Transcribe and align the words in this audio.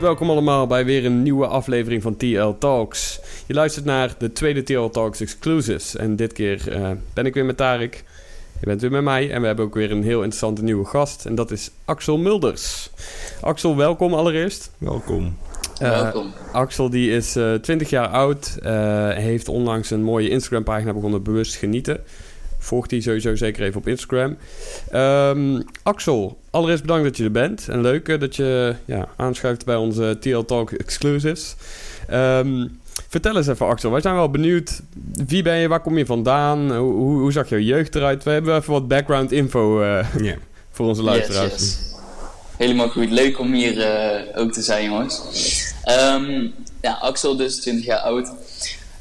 Welkom 0.00 0.30
allemaal 0.30 0.66
bij 0.66 0.84
weer 0.84 1.04
een 1.04 1.22
nieuwe 1.22 1.46
aflevering 1.46 2.02
van 2.02 2.16
TL 2.16 2.50
Talks. 2.58 3.20
Je 3.46 3.54
luistert 3.54 3.84
naar 3.84 4.14
de 4.18 4.32
tweede 4.32 4.62
TL 4.62 4.88
Talks 4.88 5.20
Exclusives. 5.20 5.96
En 5.96 6.16
dit 6.16 6.32
keer 6.32 6.76
uh, 6.78 6.90
ben 7.14 7.26
ik 7.26 7.34
weer 7.34 7.44
met 7.44 7.56
Tarek. 7.56 8.04
Je 8.60 8.66
bent 8.66 8.80
weer 8.80 8.90
met 8.90 9.02
mij 9.02 9.30
en 9.30 9.40
we 9.40 9.46
hebben 9.46 9.64
ook 9.64 9.74
weer 9.74 9.90
een 9.90 10.02
heel 10.02 10.18
interessante 10.18 10.62
nieuwe 10.62 10.84
gast. 10.84 11.26
En 11.26 11.34
dat 11.34 11.50
is 11.50 11.70
Axel 11.84 12.18
Mulders. 12.18 12.90
Axel, 13.40 13.76
welkom 13.76 14.14
allereerst. 14.14 14.70
Welkom. 14.78 15.36
Uh, 15.82 15.90
welkom. 15.90 16.32
Axel 16.52 16.90
die 16.90 17.10
is 17.10 17.36
uh, 17.36 17.54
20 17.54 17.90
jaar 17.90 18.08
oud. 18.08 18.58
heeft 19.14 19.48
onlangs 19.48 19.90
een 19.90 20.02
mooie 20.02 20.28
Instagram 20.28 20.64
pagina 20.64 20.92
begonnen, 20.92 21.22
Bewust 21.22 21.54
Genieten. 21.54 22.00
Volg 22.66 22.86
die 22.86 23.00
sowieso 23.00 23.34
zeker 23.34 23.64
even 23.64 23.80
op 23.80 23.88
Instagram. 23.88 24.36
Um, 24.94 25.64
Axel, 25.82 26.38
allereerst 26.50 26.82
bedankt 26.82 27.04
dat 27.04 27.16
je 27.16 27.24
er 27.24 27.30
bent. 27.30 27.68
En 27.68 27.80
leuk 27.80 28.08
uh, 28.08 28.20
dat 28.20 28.36
je 28.36 28.74
ja, 28.84 29.08
aanschuift 29.16 29.64
bij 29.64 29.76
onze 29.76 30.16
TL 30.20 30.40
Talk 30.40 30.72
Exclusives. 30.72 31.54
Um, 32.12 32.80
vertel 33.08 33.36
eens 33.36 33.46
even, 33.46 33.66
Axel. 33.66 33.90
Wij 33.90 34.00
zijn 34.00 34.14
wel 34.14 34.30
benieuwd. 34.30 34.80
Wie 35.26 35.42
ben 35.42 35.56
je? 35.56 35.68
Waar 35.68 35.80
kom 35.80 35.98
je 35.98 36.06
vandaan? 36.06 36.76
Hoe, 36.76 36.92
hoe, 36.92 37.20
hoe 37.20 37.32
zag 37.32 37.48
jouw 37.48 37.58
jeugd 37.58 37.94
eruit? 37.94 38.24
We 38.24 38.30
hebben 38.30 38.56
even 38.56 38.72
wat 38.72 38.88
background 38.88 39.32
info 39.32 39.82
uh, 39.82 40.06
yeah. 40.18 40.36
voor 40.70 40.86
onze 40.86 41.02
luisteraars. 41.02 41.52
Yes, 41.52 41.60
yes. 41.60 41.94
Helemaal 42.56 42.88
goed. 42.88 43.10
Leuk 43.10 43.38
om 43.38 43.52
hier 43.52 43.76
uh, 43.76 44.40
ook 44.40 44.52
te 44.52 44.62
zijn, 44.62 44.84
jongens. 44.84 45.22
Um, 46.14 46.54
ja, 46.82 46.98
Axel 47.00 47.36
dus 47.36 47.60
20 47.60 47.84
jaar 47.84 47.98
oud. 47.98 48.32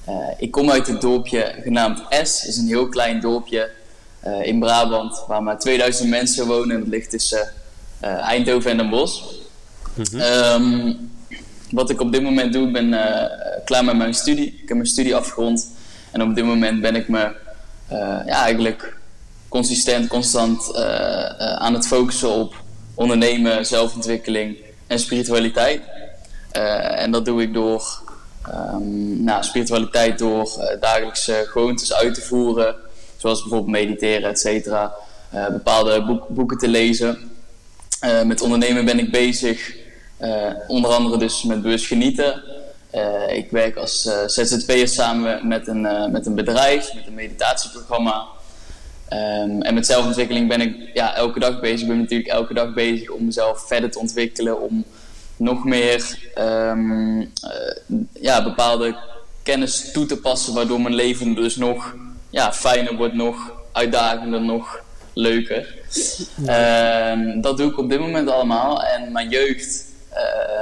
Uh, 0.10 0.28
ik 0.38 0.52
kom 0.52 0.72
uit 0.72 0.88
het 0.88 1.02
dorpje 1.02 1.56
genaamd 1.64 2.02
Es. 2.10 2.42
Het 2.42 2.50
is 2.50 2.58
een 2.58 2.68
heel 2.68 2.90
klein 2.90 3.20
dorpje 3.20 3.72
uh, 4.28 4.46
in 4.46 4.60
Brabant 4.60 5.24
waar 5.28 5.44
maar 5.44 5.60
2000 5.60 6.10
mensen 6.10 6.48
wonen. 6.48 6.80
Het 6.80 6.88
ligt 6.88 7.10
tussen 7.10 7.50
uh, 8.04 8.10
Eindhoven 8.10 8.72
en 8.72 8.78
Den 8.78 8.90
Bosch. 8.90 9.24
Mm 9.94 10.06
-hmm. 10.12 10.22
um, 10.22 11.12
wat 11.72 11.90
ik 11.90 12.02
op 12.02 12.12
dit 12.12 12.22
moment 12.22 12.54
doe, 12.54 12.68
ik 12.68 12.74
ben 12.74 12.90
klaar 13.66 13.86
met 13.86 13.98
mijn 13.98 14.14
studie. 14.14 14.46
Ik 14.46 14.68
heb 14.68 14.78
mijn 14.78 14.90
studie 14.90 15.16
afgerond. 15.16 15.70
En 16.12 16.22
op 16.22 16.36
dit 16.36 16.46
moment 16.46 16.82
ben 16.82 16.96
ik 16.96 17.08
me 17.08 17.32
ja, 18.26 18.44
eigenlijk 18.44 18.98
consistent, 19.50 20.08
constant 20.08 20.76
aan 21.58 21.74
het 21.74 21.88
focussen 21.88 22.30
op 22.30 22.56
ondernemen, 22.94 23.66
zelfontwikkeling 23.66 24.58
en 24.88 25.00
spiritualiteit. 25.00 25.82
en 26.96 27.12
dat 27.12 27.26
doe 27.26 27.42
ik 27.42 27.54
door 27.54 28.04
Um, 28.54 29.24
nou, 29.24 29.44
spiritualiteit 29.44 30.18
door 30.18 30.56
uh, 30.58 30.82
dagelijkse 30.82 31.46
gewoontes 31.48 31.94
uit 31.94 32.14
te 32.14 32.22
voeren, 32.22 32.76
zoals 33.18 33.42
bijvoorbeeld 33.42 33.72
mediteren, 33.72 34.30
et 34.30 34.40
cetera. 34.40 34.94
Uh, 35.34 35.48
bepaalde 35.48 36.06
boek, 36.06 36.28
boeken 36.28 36.58
te 36.58 36.68
lezen. 36.68 37.32
Uh, 38.02 38.22
met 38.22 38.42
ondernemen 38.42 38.86
ben 38.86 39.00
ik 39.00 39.12
bezig, 39.12 39.76
onder 40.68 40.92
andere 40.92 41.18
dus 41.18 41.44
met 41.44 41.62
bewust 41.62 41.86
genieten. 41.86 42.44
ik 43.30 43.52
werk 43.52 43.76
als 43.76 44.10
ZZP'er 44.26 44.88
samen 44.88 45.48
met 45.48 45.68
een, 45.68 46.12
met 46.12 46.26
een 46.26 46.36
bedrijf, 46.36 46.94
met 46.94 47.08
een 47.08 47.14
meditatieprogramma. 47.14 48.26
Um, 49.14 49.62
en 49.62 49.74
met 49.74 49.86
zelfontwikkeling 49.86 50.48
ben 50.48 50.62
ik 50.62 50.90
ja, 50.94 51.16
elke 51.16 51.40
dag 51.40 51.60
bezig. 51.60 51.82
Ik 51.82 51.88
ben 51.88 52.00
natuurlijk 52.00 52.30
elke 52.30 52.54
dag 52.54 52.74
bezig 52.74 53.10
om 53.10 53.26
mezelf 53.26 53.68
verder 53.68 53.92
te 53.92 54.00
ontwikkelen, 54.00 54.62
om 54.62 54.86
nog 55.38 55.66
meer 55.66 56.18
um, 56.38 57.20
uh, 57.20 57.28
ja, 58.22 58.44
bepaalde 58.44 58.96
kennis 59.44 59.92
toe 59.92 60.06
te 60.06 60.18
passen, 60.18 60.54
waardoor 60.54 60.82
mijn 60.82 60.96
leven 60.96 61.36
dus 61.36 61.56
nog 61.56 61.96
ja, 62.30 62.54
fijner 62.54 62.96
wordt, 62.96 63.14
nog 63.14 63.52
uitdagender, 63.72 64.42
nog 64.42 64.80
leuker. 65.14 65.76
Um, 66.50 67.42
dat 67.42 67.58
doe 67.58 67.70
ik 67.70 67.78
op 67.78 67.90
dit 67.90 68.00
moment 68.00 68.30
allemaal. 68.30 68.84
En 68.84 69.12
mijn 69.12 69.30
jeugd, 69.30 69.86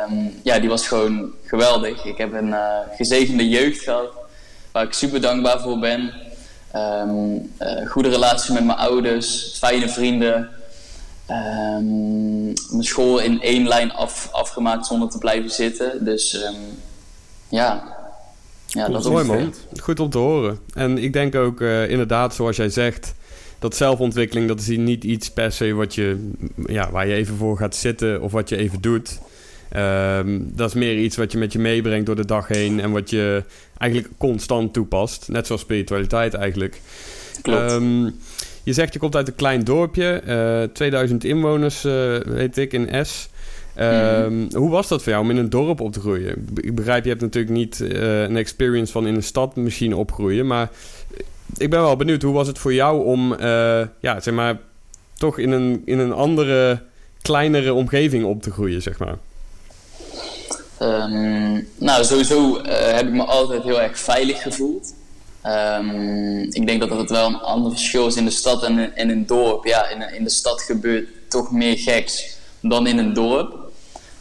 um, 0.10 0.40
ja, 0.44 0.60
die 0.60 0.70
was 0.70 0.88
gewoon 0.88 1.34
geweldig. 1.46 2.06
Ik 2.06 2.18
heb 2.18 2.34
een 2.34 2.48
uh, 2.48 2.78
gezegende 2.96 3.50
jeugd 3.50 3.80
gehad, 3.80 4.10
waar 4.72 4.84
ik 4.84 4.94
super 4.94 5.22
dankbaar 5.22 5.60
voor 5.60 5.80
ben. 5.80 6.14
Uh, 6.76 7.88
goede 7.88 8.10
relatie 8.10 8.54
met 8.54 8.66
mijn 8.66 8.78
ouders, 8.78 9.56
fijne 9.58 9.90
vrienden. 9.90 10.50
Um, 11.30 12.44
mijn 12.44 12.84
school 12.84 13.20
in 13.20 13.42
één 13.42 13.68
lijn 13.68 13.92
af, 13.92 14.30
afgemaakt 14.32 14.86
zonder 14.86 15.10
te 15.10 15.18
blijven 15.18 15.50
zitten. 15.50 16.06
Dus 16.06 16.44
um, 16.44 16.56
ja. 17.50 17.84
ja 18.68 18.90
dat 18.90 19.04
is 19.04 19.12
mooi 19.12 19.26
man. 19.26 19.54
Goed 19.82 20.00
om 20.00 20.10
te 20.10 20.18
horen. 20.18 20.60
En 20.74 20.98
ik 20.98 21.14
denk 21.14 21.36
ook 21.36 21.62
uh, 21.62 21.90
inderdaad, 21.90 22.36
zoals 22.36 22.56
jij 22.56 22.70
zegt, 22.70 23.14
dat 23.60 23.76
zelfontwikkeling, 23.76 24.48
dat 24.48 24.60
is 24.60 24.68
niet 24.68 25.04
iets 25.04 25.32
per 25.32 25.52
se 25.52 25.74
wat 25.74 25.96
je, 25.96 26.32
ja, 26.66 26.92
waar 26.92 27.08
je 27.08 27.14
even 27.14 27.36
voor 27.36 27.58
gaat 27.58 27.76
zitten 27.76 28.22
of 28.22 28.32
wat 28.32 28.50
je 28.50 28.58
even 28.58 28.82
doet. 28.82 29.20
Um, 29.76 30.52
dat 30.56 30.68
is 30.68 30.74
meer 30.74 30.98
iets 30.98 31.16
wat 31.16 31.32
je 31.32 31.38
met 31.38 31.54
je 31.54 31.60
meebrengt 31.60 32.06
door 32.06 32.16
de 32.16 32.26
dag 32.26 32.48
heen 32.48 32.80
en 32.80 32.92
wat 32.92 33.10
je 33.10 33.44
eigenlijk 33.78 34.14
constant 34.18 34.74
toepast. 34.74 35.28
Net 35.28 35.46
zoals 35.46 35.62
spiritualiteit 35.62 36.34
eigenlijk. 36.34 36.82
Klopt. 37.42 37.72
Um, 37.72 38.16
je 38.64 38.74
zegt 38.74 38.94
je 38.94 39.00
komt 39.00 39.16
uit 39.16 39.28
een 39.28 39.36
klein 39.36 39.64
dorpje, 39.64 40.22
uh, 40.28 40.74
2000 40.74 41.24
inwoners, 41.24 41.86
uh, 41.86 42.18
weet 42.18 42.58
ik, 42.58 42.74
in 42.74 43.06
S. 43.06 43.30
Um, 43.80 44.34
mm. 44.34 44.48
Hoe 44.54 44.70
was 44.70 44.88
dat 44.88 45.04
voor 45.04 45.12
jou 45.12 45.24
om 45.24 45.30
in 45.30 45.38
een 45.38 45.50
dorp 45.50 45.82
op 45.82 45.92
te 45.94 46.00
groeien? 46.00 46.48
Ik 46.56 46.76
begrijp, 46.76 47.04
je 47.04 47.10
hebt 47.10 47.22
natuurlijk 47.22 47.54
niet 47.54 47.80
uh, 47.80 48.22
een 48.22 48.38
experience 48.38 48.92
van 48.92 49.08
in 49.08 49.16
een 49.16 49.24
stad 49.24 49.56
misschien 49.56 49.96
opgroeien, 49.96 50.48
maar 50.48 50.70
ik 51.58 51.70
ben 51.70 51.82
wel 51.82 51.96
benieuwd, 51.96 52.22
hoe 52.22 52.34
was 52.34 52.48
het 52.48 52.60
voor 52.60 52.74
jou 52.74 53.06
om, 53.06 53.34
uh, 53.34 53.38
ja, 54.00 54.20
zeg 54.20 54.34
maar, 54.34 54.58
toch 55.14 55.38
in 55.38 55.52
een, 55.52 55.82
in 55.86 56.00
een 56.00 56.14
andere, 56.14 56.82
kleinere 57.22 57.74
omgeving 57.74 58.26
op 58.26 58.42
te 58.42 58.52
groeien, 58.52 58.82
zeg 58.82 59.00
maar? 59.00 59.18
Um, 60.82 61.68
nou, 61.78 62.04
sowieso 62.04 62.62
heb 62.68 63.08
ik 63.08 63.14
me 63.14 63.24
altijd 63.24 63.64
heel 63.64 63.82
erg 63.82 64.00
veilig 64.00 64.42
gevoeld. 64.42 64.94
Um, 65.46 66.40
ik 66.40 66.68
denk 66.68 66.80
dat 66.80 66.90
het 66.90 67.10
wel 67.10 67.28
een 67.28 67.42
ander 67.42 67.72
verschil 67.72 68.08
is 68.08 68.16
in 68.16 68.26
de 68.26 68.32
stad 68.32 68.64
en 68.64 68.96
in, 68.96 69.10
een 69.10 69.26
dorp. 69.26 69.66
Ja, 69.66 69.88
in, 69.88 70.14
in 70.14 70.24
de 70.24 70.30
stad 70.30 70.62
gebeurt 70.62 71.08
toch 71.30 71.52
meer 71.52 71.78
geks 71.78 72.38
dan 72.60 72.88
in 72.88 72.98
een 72.98 73.14
dorp. 73.14 73.62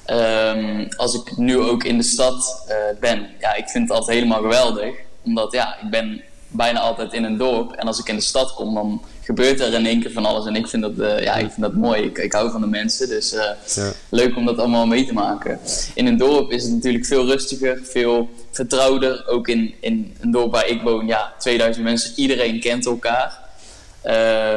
Um, 0.06 0.88
als 0.96 1.14
ik 1.14 1.36
nu 1.36 1.58
ook 1.58 1.84
in 1.84 1.96
de 1.96 2.04
stad 2.04 2.64
uh, 2.68 3.00
ben, 3.00 3.30
ja, 3.40 3.54
ik 3.54 3.68
vind 3.68 3.88
het 3.88 3.98
altijd 3.98 4.16
helemaal 4.16 4.42
geweldig. 4.42 4.94
Omdat 5.24 5.52
ja, 5.52 5.76
ik 5.82 5.90
ben 5.90 6.22
bijna 6.48 6.80
altijd 6.80 7.12
in 7.12 7.24
een 7.24 7.36
dorp. 7.36 7.72
En 7.72 7.86
als 7.86 7.98
ik 7.98 8.08
in 8.08 8.16
de 8.16 8.22
stad 8.22 8.54
kom, 8.54 8.74
dan 8.74 9.02
gebeurt 9.34 9.60
er 9.60 9.74
in 9.74 9.86
één 9.86 10.00
keer 10.00 10.10
van 10.10 10.26
alles. 10.26 10.46
En 10.46 10.56
ik 10.56 10.66
vind 10.66 10.82
dat, 10.82 10.98
uh, 10.98 11.22
ja, 11.22 11.34
ik 11.34 11.50
vind 11.50 11.60
dat 11.60 11.74
mooi. 11.74 12.02
Ik, 12.02 12.18
ik 12.18 12.32
hou 12.32 12.50
van 12.50 12.60
de 12.60 12.66
mensen. 12.66 13.08
Dus 13.08 13.34
uh, 13.34 13.42
ja. 13.74 13.92
leuk 14.08 14.36
om 14.36 14.44
dat 14.44 14.58
allemaal 14.58 14.86
mee 14.86 15.06
te 15.06 15.12
maken. 15.12 15.58
In 15.94 16.06
een 16.06 16.16
dorp 16.16 16.50
is 16.50 16.62
het 16.62 16.72
natuurlijk 16.72 17.06
veel 17.06 17.26
rustiger, 17.26 17.80
veel 17.82 18.28
vertrouwder. 18.50 19.28
Ook 19.28 19.48
in, 19.48 19.74
in 19.80 20.14
een 20.20 20.30
dorp 20.30 20.52
waar 20.52 20.68
ik 20.68 20.82
woon, 20.82 21.06
ja, 21.06 21.32
2000 21.38 21.84
mensen. 21.84 22.12
Iedereen 22.16 22.60
kent 22.60 22.86
elkaar. 22.86 23.38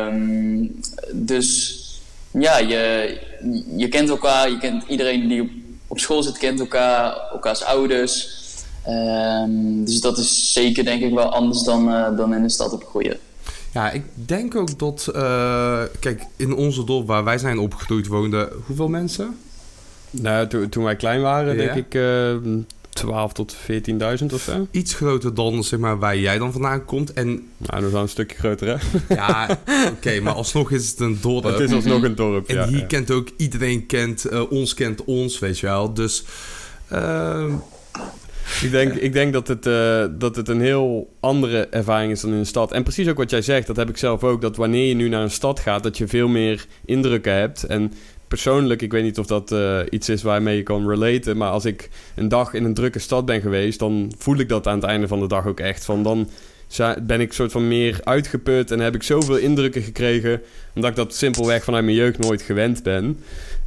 Um, 0.08 0.80
dus 1.12 1.80
ja, 2.31 2.58
je, 2.58 3.18
je 3.75 3.88
kent 3.88 4.09
elkaar. 4.09 4.50
Je 4.50 4.58
kent 4.58 4.84
iedereen 4.88 5.28
die 5.28 5.41
op, 5.41 5.50
op 5.88 6.00
school 6.00 6.24
zit, 6.24 6.38
kent 6.38 6.59
elkaar. 6.59 7.16
Elkaars 7.31 7.64
ouders. 7.64 8.44
Um, 8.88 9.85
dus 9.85 10.02
dat 10.02 10.18
is 10.18 10.53
zeker 10.53 10.84
denk 10.84 11.03
ik 11.03 11.14
wel 11.14 11.30
anders 11.30 11.64
dan, 11.64 11.90
uh, 11.90 12.18
dan 12.18 12.34
in 12.34 12.41
de 12.41 12.50
stad 12.50 12.74
opgroeien. 12.74 13.19
Ja, 13.75 13.91
ik 13.91 14.03
denk 14.13 14.56
ook 14.56 14.80
dat... 14.80 15.12
Uh, 15.16 15.81
kijk, 16.00 16.24
in 16.36 16.53
onze 16.53 16.84
dorp 16.84 17.08
waar 17.08 17.24
wij 17.24 17.38
zijn 17.38 17.59
opgegroeid 17.59 18.08
woonden... 18.08 18.50
Hoeveel 18.66 18.88
mensen? 18.88 19.38
Nou, 20.09 20.47
to 20.47 20.69
toen 20.69 20.84
wij 20.84 20.96
klein 20.96 21.22
waren, 21.22 21.56
ja. 21.56 21.74
denk 21.74 21.85
ik... 21.85 21.94
Uh, 21.94 22.58
12 22.90 23.34
tot 23.34 23.56
14.000 23.56 24.25
of 24.34 24.41
zo. 24.41 24.68
Iets 24.72 24.94
groter 24.94 25.34
dan 25.34 25.64
zeg 25.64 25.80
maar, 25.80 26.00
waar 26.00 26.18
jij 26.18 26.38
dan 26.38 26.52
vandaan 26.52 26.85
komt. 26.85 27.14
En... 27.14 27.28
Nou, 27.58 27.80
dat 27.80 27.84
is 27.84 27.91
wel 27.91 28.02
een 28.02 28.09
stukje 28.09 28.38
groter, 28.38 28.68
hè? 28.68 29.16
Ja, 29.16 29.59
oké, 29.69 29.91
okay, 29.91 30.19
maar 30.24 30.34
alsnog 30.34 30.72
is 30.72 30.90
het 30.90 31.00
een 31.00 31.18
dorp. 31.22 31.44
Het 31.44 31.59
is 31.59 31.72
alsnog 31.72 32.03
een 32.03 32.16
dorp, 32.16 32.47
En 32.47 32.56
ja, 32.56 32.68
hier 32.68 32.80
ja. 32.80 32.85
kent 32.85 33.12
ook 33.12 33.30
iedereen 33.38 33.85
kent, 33.85 34.31
uh, 34.31 34.52
ons 34.52 34.73
kent 34.73 35.03
ons, 35.03 35.40
weet 35.40 35.59
je 35.59 35.66
wel. 35.66 35.94
Dus... 35.94 36.23
Uh, 36.91 37.53
ik 38.62 38.72
denk, 38.72 38.94
ik 38.94 39.14
denk 39.14 39.34
dat, 39.34 39.47
het, 39.47 39.66
uh, 39.66 40.06
dat 40.12 40.36
het 40.36 40.50
een 40.50 40.62
heel 40.62 41.14
andere 41.20 41.68
ervaring 41.68 42.12
is 42.12 42.22
dan 42.22 42.32
in 42.32 42.38
een 42.38 42.46
stad. 42.46 42.72
En 42.72 42.84
precies 42.84 43.08
ook 43.08 43.18
wat 43.18 43.30
jij 43.30 43.42
zegt, 43.42 43.68
dat 43.68 43.76
heb 43.76 43.90
ik 43.90 43.97
zelf 43.97 44.24
ook. 44.24 44.42
Dat 44.42 44.56
wanneer 44.56 44.88
je 44.88 44.94
nu 44.94 45.09
naar 45.09 45.22
een 45.22 45.32
stad 45.32 45.59
gaat, 45.59 45.84
dat 45.84 45.97
je 45.97 46.08
veel 46.08 46.28
meer 46.28 46.66
indrukken 46.86 47.34
hebt. 47.34 47.64
En 47.64 47.94
persoonlijk, 48.28 48.82
ik 48.82 48.92
weet 48.92 49.03
niet 49.03 49.20
of 49.20 49.26
dat 49.26 49.52
uh, 49.52 49.80
iets 49.90 50.09
is 50.09 50.22
waarmee 50.24 50.56
je 50.56 50.64
kan 50.64 50.90
relaten. 50.90 51.38
Maar 51.38 51.50
als 51.50 51.66
ik 51.66 51.90
een 52.16 52.28
dag 52.28 52.53
in 52.53 52.64
een 52.64 52.74
drukke 52.74 53.00
stad 53.00 53.26
ben 53.26 53.42
geweest, 53.42 53.80
dan 53.80 54.12
voel 54.18 54.38
ik 54.38 54.50
dat 54.50 54.68
aan 54.68 54.76
het 54.76 54.84
einde 54.84 55.08
van 55.08 55.20
de 55.20 55.28
dag 55.28 55.48
ook 55.48 55.59
echt. 55.59 55.86
Van 55.86 56.03
dan 56.03 56.30
ben 57.02 57.22
ik 57.22 57.34
soort 57.34 57.52
van 57.52 57.68
meer 57.68 58.00
uitgeput 58.03 58.72
en 58.72 58.80
heb 58.80 58.96
ik 58.96 59.03
zoveel 59.03 59.38
indrukken 59.38 59.82
gekregen. 59.82 60.41
Omdat 60.76 60.90
ik 60.90 60.96
dat 60.96 61.16
simpelweg 61.16 61.64
vanuit 61.64 61.84
mijn 61.86 61.98
jeugd 61.98 62.20
nooit 62.20 62.41
gewend 62.41 62.84
ben. 62.84 63.20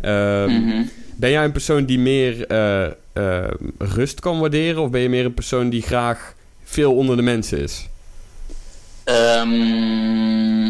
Uh, 0.03 0.47
mm-hmm. 0.47 0.91
Ben 1.17 1.31
jij 1.31 1.45
een 1.45 1.53
persoon 1.53 1.85
die 1.85 1.99
meer 1.99 2.53
uh, 2.53 2.87
uh, 3.19 3.45
rust 3.79 4.21
kan 4.21 4.41
waarderen? 4.41 4.83
Of 4.83 4.91
ben 4.91 5.01
je 5.01 5.09
meer 5.09 5.25
een 5.25 5.35
persoon 5.35 5.69
die 5.69 5.83
graag 5.83 6.35
veel 6.65 6.95
onder 6.95 7.17
de 7.17 7.23
mensen 7.23 7.59
is? 7.59 7.89
Um, 9.05 10.67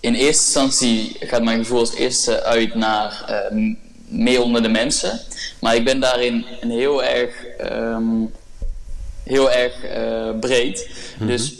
in 0.00 0.14
eerste 0.14 0.26
instantie 0.26 1.16
gaat 1.20 1.42
mijn 1.42 1.58
gevoel 1.58 1.78
als 1.78 1.94
eerste 1.94 2.42
uit 2.42 2.74
naar 2.74 3.24
uh, 3.54 3.74
meer 4.08 4.42
onder 4.42 4.62
de 4.62 4.68
mensen. 4.68 5.20
Maar 5.60 5.76
ik 5.76 5.84
ben 5.84 6.00
daarin 6.00 6.44
een 6.60 6.70
heel 6.70 7.04
erg, 7.04 7.44
ehm, 7.44 8.04
heel 9.22 9.50
erg 9.50 9.84
eh, 9.84 10.38
breed. 10.40 10.90
Mhm. 11.18 11.26
Dus 11.26 11.54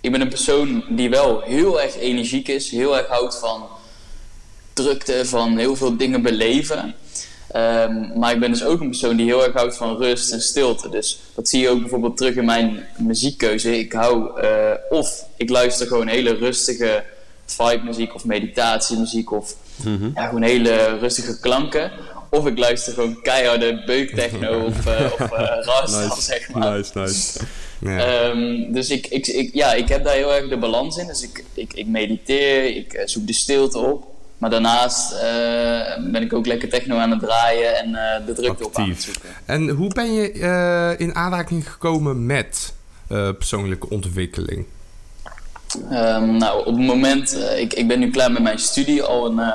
ik 0.00 0.12
ben 0.12 0.20
een 0.20 0.28
persoon 0.28 0.84
die 0.88 1.10
wel 1.10 1.40
heel 1.40 1.80
erg 1.80 1.96
energiek 1.96 2.48
is, 2.48 2.70
heel 2.70 2.96
erg 2.96 3.06
houdt 3.06 3.38
van 3.38 3.66
drukte, 4.72 5.26
van 5.26 5.58
heel 5.58 5.76
veel 5.76 5.96
dingen 5.96 6.22
beleven. 6.22 6.94
Ehm, 7.54 8.18
maar 8.18 8.32
ik 8.32 8.40
ben 8.40 8.50
dus 8.50 8.64
ook 8.64 8.80
een 8.80 8.88
persoon 8.88 9.16
die 9.16 9.26
heel 9.26 9.44
erg 9.44 9.52
houdt 9.54 9.76
van 9.76 9.96
rust 9.96 10.32
en 10.32 10.40
stilte. 10.40 10.88
Dus 10.88 11.18
dat 11.34 11.48
zie 11.48 11.60
je 11.60 11.68
ook 11.68 11.80
bijvoorbeeld 11.80 12.16
terug 12.16 12.34
in 12.34 12.44
mijn 12.44 12.86
muziekkeuze. 12.98 13.78
Ik 13.78 13.92
hou, 13.92 14.40
eh, 14.40 14.70
of 14.90 15.24
ik 15.36 15.50
luister 15.50 15.86
gewoon 15.86 16.06
hele 16.06 16.34
rustige 16.34 17.04
vibe 17.46 17.84
muziek 17.84 18.14
of 18.14 18.24
meditatiemuziek 18.24 19.32
of 19.32 19.54
Mhm. 19.76 20.10
ja, 20.14 20.26
gewoon 20.26 20.42
hele 20.42 20.98
rustige 20.98 21.40
klanken. 21.40 21.90
Of 22.30 22.46
ik 22.46 22.58
luister 22.58 22.92
gewoon 22.92 23.22
keiharde 23.22 23.82
beuktechno 23.86 24.60
of, 24.66 24.86
uh, 24.86 25.12
of 25.12 25.20
uh, 25.20 25.38
rasta, 25.66 26.04
Nice, 26.06 26.22
zeg 26.32 26.50
maar. 26.50 26.76
nice, 26.76 26.98
nice. 26.98 27.38
Ja. 27.80 27.98
Ehm, 27.98 28.72
dus 28.72 28.90
ik, 28.90 29.06
ik, 29.06 29.26
ik, 29.26 29.54
ja, 29.54 29.72
ik 29.74 29.88
heb 29.88 30.04
daar 30.04 30.14
heel 30.14 30.34
erg 30.34 30.48
de 30.48 30.56
balans 30.56 30.96
in. 30.96 31.06
Dus 31.06 31.22
ik, 31.22 31.44
ik, 31.54 31.72
ik 31.74 31.86
mediteer, 31.86 32.76
ik 32.76 32.92
eh, 32.92 33.06
zoek 33.06 33.26
de 33.26 33.32
stilte 33.32 33.78
op. 33.78 34.06
Maar 34.44 34.52
daarnaast 34.52 35.12
eh, 35.12 36.10
ben 36.10 36.22
ik 36.22 36.32
ook 36.32 36.46
lekker 36.46 36.68
techno 36.68 36.96
aan 36.96 37.10
het 37.10 37.20
draaien 37.20 37.76
en 37.76 37.94
eh, 37.94 38.26
de 38.26 38.32
drukte 38.32 38.64
op 38.64 38.76
aan 38.76 38.88
het 38.88 38.96
Actief. 38.96 39.04
zoeken. 39.04 39.30
En 39.44 39.68
hoe 39.68 39.94
ben 39.94 40.12
je 40.12 40.32
eh, 40.32 41.06
in 41.06 41.14
aanraking 41.14 41.70
gekomen 41.70 42.26
met 42.26 42.74
persoonlijke 43.08 43.90
ontwikkeling? 43.90 44.66
Ehm, 45.90 46.36
nou, 46.36 46.58
op 46.58 46.76
het 46.76 46.86
moment, 46.86 47.36
ik, 47.56 47.72
ik 47.72 47.88
ben 47.88 47.98
nu 47.98 48.10
klaar 48.10 48.32
met 48.32 48.42
mijn 48.42 48.58
studie 48.58 49.02
al 49.02 49.26
een, 49.26 49.52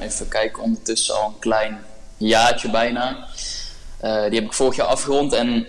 even 0.00 0.28
kijken, 0.28 0.62
ondertussen 0.62 1.14
al 1.14 1.26
een 1.26 1.38
klein 1.38 1.78
jaartje 2.16 2.70
bijna. 2.70 3.26
Die 4.00 4.38
heb 4.38 4.44
ik 4.44 4.52
vorig 4.52 4.76
jaar 4.76 4.86
afgerond 4.86 5.32
en 5.32 5.66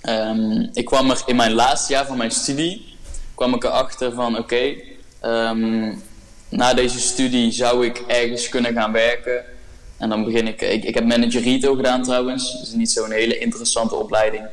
ehm, 0.00 0.66
ik 0.72 0.84
kwam 0.84 1.10
er 1.10 1.22
in 1.26 1.36
mijn 1.36 1.52
laatste 1.52 1.92
jaar 1.92 2.06
van 2.06 2.16
mijn 2.16 2.30
studie, 2.30 2.96
kwam 3.34 3.54
ik 3.54 3.64
erachter 3.64 4.12
van 4.12 4.38
oké, 4.38 4.74
ehm, 5.20 5.92
na 6.48 6.74
deze 6.74 7.00
studie 7.00 7.52
zou 7.52 7.86
ik 7.86 8.02
ergens 8.06 8.48
kunnen 8.48 8.72
gaan 8.72 8.92
werken. 8.92 9.44
En 9.96 10.08
dan 10.08 10.24
begin 10.24 10.46
ik, 10.46 10.60
ik, 10.60 10.84
ik 10.84 10.94
heb 10.94 11.04
manager 11.04 11.42
retail 11.42 11.76
gedaan 11.76 12.02
trouwens, 12.02 12.60
dus 12.60 12.72
niet 12.72 12.90
zo'n 12.90 13.10
hele 13.10 13.38
interessante 13.38 13.94
opleiding. 13.94 14.44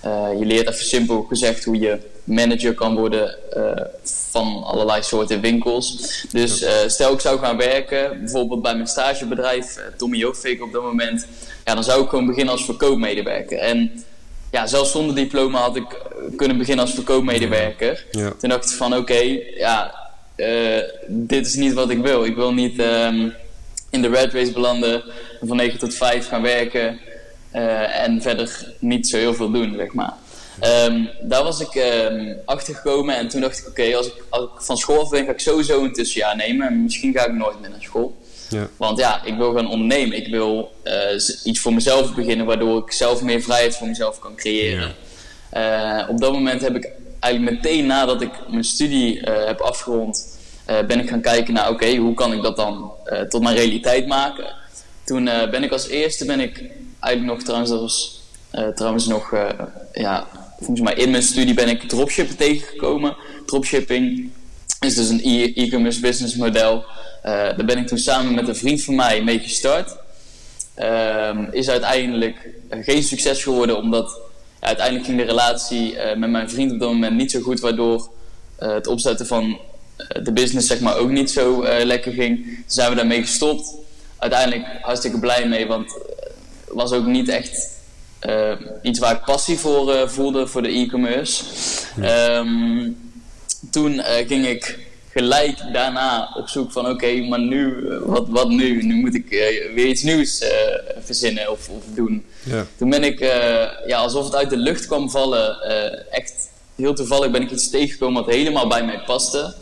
Eh, 0.00 0.28
je 0.38 0.44
leert 0.44 0.68
even 0.68 0.84
simpel 0.84 1.22
gezegd 1.22 1.64
hoe 1.64 1.78
je 1.78 1.98
manager 2.24 2.74
kan 2.74 2.96
worden 2.96 3.52
eh, 3.52 3.84
van 4.30 4.62
allerlei 4.64 5.02
soorten 5.02 5.40
winkels. 5.40 6.24
Dus 6.30 6.62
eh, 6.62 6.72
stel 6.86 7.12
ik 7.12 7.20
zou 7.20 7.38
gaan 7.38 7.56
werken, 7.56 8.18
bijvoorbeeld 8.18 8.62
bij 8.62 8.74
mijn 8.74 8.86
stagebedrijf, 8.86 9.78
Tommy 9.96 10.16
Hilfiger 10.16 10.64
op 10.64 10.72
dat 10.72 10.82
moment. 10.82 11.26
Ja, 11.64 11.74
dan 11.74 11.84
zou 11.84 12.02
ik 12.02 12.08
gewoon 12.08 12.26
beginnen 12.26 12.52
als 12.52 12.64
verkoopmedewerker. 12.64 13.58
En 13.58 14.04
ja, 14.50 14.66
zelfs 14.66 14.90
zonder 14.90 15.14
diploma 15.14 15.58
had 15.58 15.76
ik 15.76 16.02
kunnen 16.36 16.58
beginnen 16.58 16.84
als 16.84 16.94
verkoopmedewerker. 16.94 18.06
Ja. 18.10 18.32
Toen 18.38 18.48
dacht 18.48 18.70
ik 18.70 18.76
van 18.76 18.96
oké, 18.96 19.38
ja, 19.56 20.03
eh, 20.36 20.78
dit 21.06 21.46
is 21.46 21.54
niet 21.54 21.72
wat 21.72 21.90
ik 21.90 21.98
wil. 21.98 22.24
Ik 22.24 22.34
wil 22.34 22.52
niet 22.52 22.78
ehm, 22.78 23.28
in 23.90 24.02
de 24.02 24.08
red 24.08 24.32
race 24.32 24.52
belanden, 24.52 25.02
van 25.42 25.56
9 25.56 25.78
tot 25.78 25.94
5 25.94 26.28
gaan 26.28 26.42
werken 26.42 27.00
eh, 27.50 28.02
en 28.02 28.22
verder 28.22 28.72
niet 28.78 29.08
zo 29.08 29.16
heel 29.16 29.34
veel 29.34 29.50
doen, 29.50 29.74
zeg 29.76 29.92
maar. 29.92 30.12
Ehm, 30.60 31.04
daar 31.22 31.42
was 31.42 31.60
ik 31.60 31.74
ehm, 31.74 32.34
achter 32.44 32.74
gekomen 32.74 33.16
en 33.16 33.28
toen 33.28 33.40
dacht 33.40 33.58
ik 33.58 33.68
oké, 33.68 33.96
als, 33.96 34.06
ik, 34.06 34.24
als 34.28 34.44
ik 34.44 34.50
van 34.56 34.76
school 34.76 35.00
af 35.00 35.10
ben 35.10 35.24
ga 35.24 35.30
ik 35.30 35.40
sowieso 35.40 35.84
een 35.84 35.92
tussenjaar 35.92 36.36
nemen 36.36 36.66
en 36.66 36.82
misschien 36.82 37.12
ga 37.12 37.26
ik 37.26 37.32
nooit 37.32 37.60
meer 37.60 37.70
naar 37.70 37.82
school. 37.82 38.16
Ja. 38.50 38.68
Want 38.76 38.98
ja, 38.98 39.24
ik 39.24 39.36
wil 39.36 39.52
gaan 39.52 39.68
ondernemen. 39.68 40.16
Ik 40.16 40.26
wil 40.28 40.72
eh, 40.82 40.94
iets 41.44 41.60
voor 41.60 41.74
mezelf 41.74 42.14
beginnen, 42.14 42.46
waardoor 42.46 42.82
ik 42.82 42.92
zelf 42.92 43.22
meer 43.22 43.42
vrijheid 43.42 43.76
voor 43.76 43.88
mezelf 43.88 44.18
kan 44.18 44.34
creëren. 44.34 44.94
Op 46.08 46.20
dat 46.20 46.32
moment 46.32 46.60
heb 46.60 46.76
ik 46.76 46.90
eigenlijk 47.24 47.56
meteen 47.56 47.86
nadat 47.86 48.22
ik 48.22 48.30
mijn 48.48 48.64
studie 48.64 49.20
eh, 49.20 49.46
heb 49.46 49.60
afgerond, 49.60 50.38
eh, 50.64 50.86
ben 50.86 51.00
ik 51.00 51.08
gaan 51.08 51.20
kijken 51.20 51.54
naar 51.54 51.70
oké, 51.70 51.96
hoe 51.96 52.14
kan 52.14 52.32
ik 52.32 52.42
dat 52.42 52.56
dan 52.56 52.92
eh, 53.04 53.20
tot 53.20 53.42
mijn 53.42 53.56
realiteit 53.56 54.06
maken. 54.06 54.54
Toen 55.04 55.24
ben 55.24 55.62
ik 55.62 55.72
als 55.72 55.88
eerste, 55.88 56.24
ben 56.24 56.40
ik 56.40 56.62
eigenlijk 57.00 57.34
nog 57.34 57.42
trouwens, 57.42 57.70
dat 57.70 57.80
was 57.80 58.22
trouwens 58.74 59.06
nog, 59.06 59.34
ja, 59.92 60.26
volgens 60.58 60.80
mij 60.80 60.94
in 60.94 61.10
mijn 61.10 61.22
studie 61.22 61.54
ben 61.54 61.68
ik 61.68 61.82
dropshipping 61.82 62.38
tegengekomen. 62.38 63.16
Dropshipping 63.46 64.30
is 64.80 64.94
dus 64.94 65.08
een 65.08 65.20
e- 65.22 65.52
e-commerce 65.54 66.00
business 66.00 66.34
model. 66.34 66.84
Daar 67.22 67.64
ben 67.64 67.78
ik 67.78 67.86
toen 67.86 67.98
samen 67.98 68.34
met 68.34 68.48
een 68.48 68.56
vriend 68.56 68.82
van 68.82 68.94
mij 68.94 69.22
mee 69.22 69.38
gestart. 69.38 69.96
Ehm, 70.74 71.44
is 71.50 71.68
uiteindelijk 71.68 72.48
geen 72.70 73.02
succes 73.02 73.42
geworden, 73.42 73.76
omdat 73.76 74.23
uiteindelijk 74.64 75.06
ging 75.06 75.18
de 75.18 75.24
relatie 75.24 75.98
eh, 75.98 76.16
met 76.16 76.30
mijn 76.30 76.50
vriend 76.50 76.72
op 76.72 76.78
dat 76.78 76.88
moment 76.88 77.16
niet 77.16 77.30
zo 77.30 77.40
goed, 77.40 77.60
waardoor 77.60 78.08
eh, 78.56 78.72
het 78.72 78.86
opzetten 78.86 79.26
van 79.26 79.58
eh, 79.96 80.24
de 80.24 80.32
business 80.32 80.66
zeg 80.66 80.80
maar 80.80 80.96
ook 80.96 81.10
niet 81.10 81.30
zo 81.30 81.64
lekker 81.84 82.12
ging. 82.12 82.44
Toen 82.44 82.64
zijn 82.66 82.90
we 82.90 82.96
daarmee 82.96 83.20
gestopt. 83.20 83.74
Uiteindelijk 84.18 84.66
hartstikke 84.80 85.18
blij 85.18 85.48
mee, 85.48 85.66
want 85.66 85.92
het 85.92 86.74
was 86.74 86.92
ook 86.92 87.06
niet 87.06 87.28
echt 87.28 87.72
iets 88.82 88.98
waar 88.98 89.14
ik 89.14 89.24
passie 89.24 89.58
voor 89.58 90.10
voelde 90.10 90.46
voor 90.46 90.62
de 90.62 90.68
e-commerce. 90.68 91.44
Ehm, 92.00 92.90
toen 93.70 94.00
ging 94.26 94.46
ik 94.46 94.78
gelijk 95.10 95.58
daarna 95.72 96.34
op 96.36 96.48
zoek 96.48 96.72
van 96.72 96.88
oké, 96.88 97.16
maar 97.16 97.40
nu, 97.40 97.88
wat, 98.04 98.28
wat 98.28 98.48
nu? 98.48 98.82
Nu 98.82 98.94
moet 98.94 99.14
ik 99.14 99.28
weer 99.74 99.86
iets 99.86 100.02
nieuws 100.02 100.44
verzinnen 100.98 101.50
of, 101.50 101.68
of 101.68 101.84
doen. 101.94 102.24
Ja. 102.44 102.66
Toen 102.76 102.90
ben 102.90 103.04
ik, 103.04 103.20
eh, 103.20 103.86
ja, 103.86 103.98
alsof 103.98 104.24
het 104.24 104.34
uit 104.34 104.50
de 104.50 104.56
lucht 104.56 104.86
kwam 104.86 105.10
vallen, 105.10 105.60
eh, 105.60 106.18
echt 106.18 106.32
heel 106.76 106.94
toevallig 106.94 107.30
ben 107.30 107.42
ik 107.42 107.50
iets 107.50 107.70
tegengekomen 107.70 108.24
wat 108.24 108.34
helemaal 108.34 108.68
bij 108.68 108.84
mij 108.84 109.02
paste. 109.06 109.54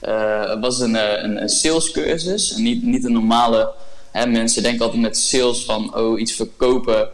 Eh, 0.00 0.50
het 0.50 0.60
was 0.60 0.80
een, 0.80 1.24
een, 1.24 1.42
een 1.42 1.48
salescursus, 1.48 2.56
niet, 2.56 2.82
niet 2.82 3.04
een 3.04 3.12
normale, 3.12 3.72
hè, 4.10 4.26
mensen 4.26 4.62
denken 4.62 4.84
altijd 4.84 5.02
met 5.02 5.16
sales 5.16 5.64
van 5.64 5.96
oh, 5.96 6.20
iets 6.20 6.32
verkopen 6.32 7.08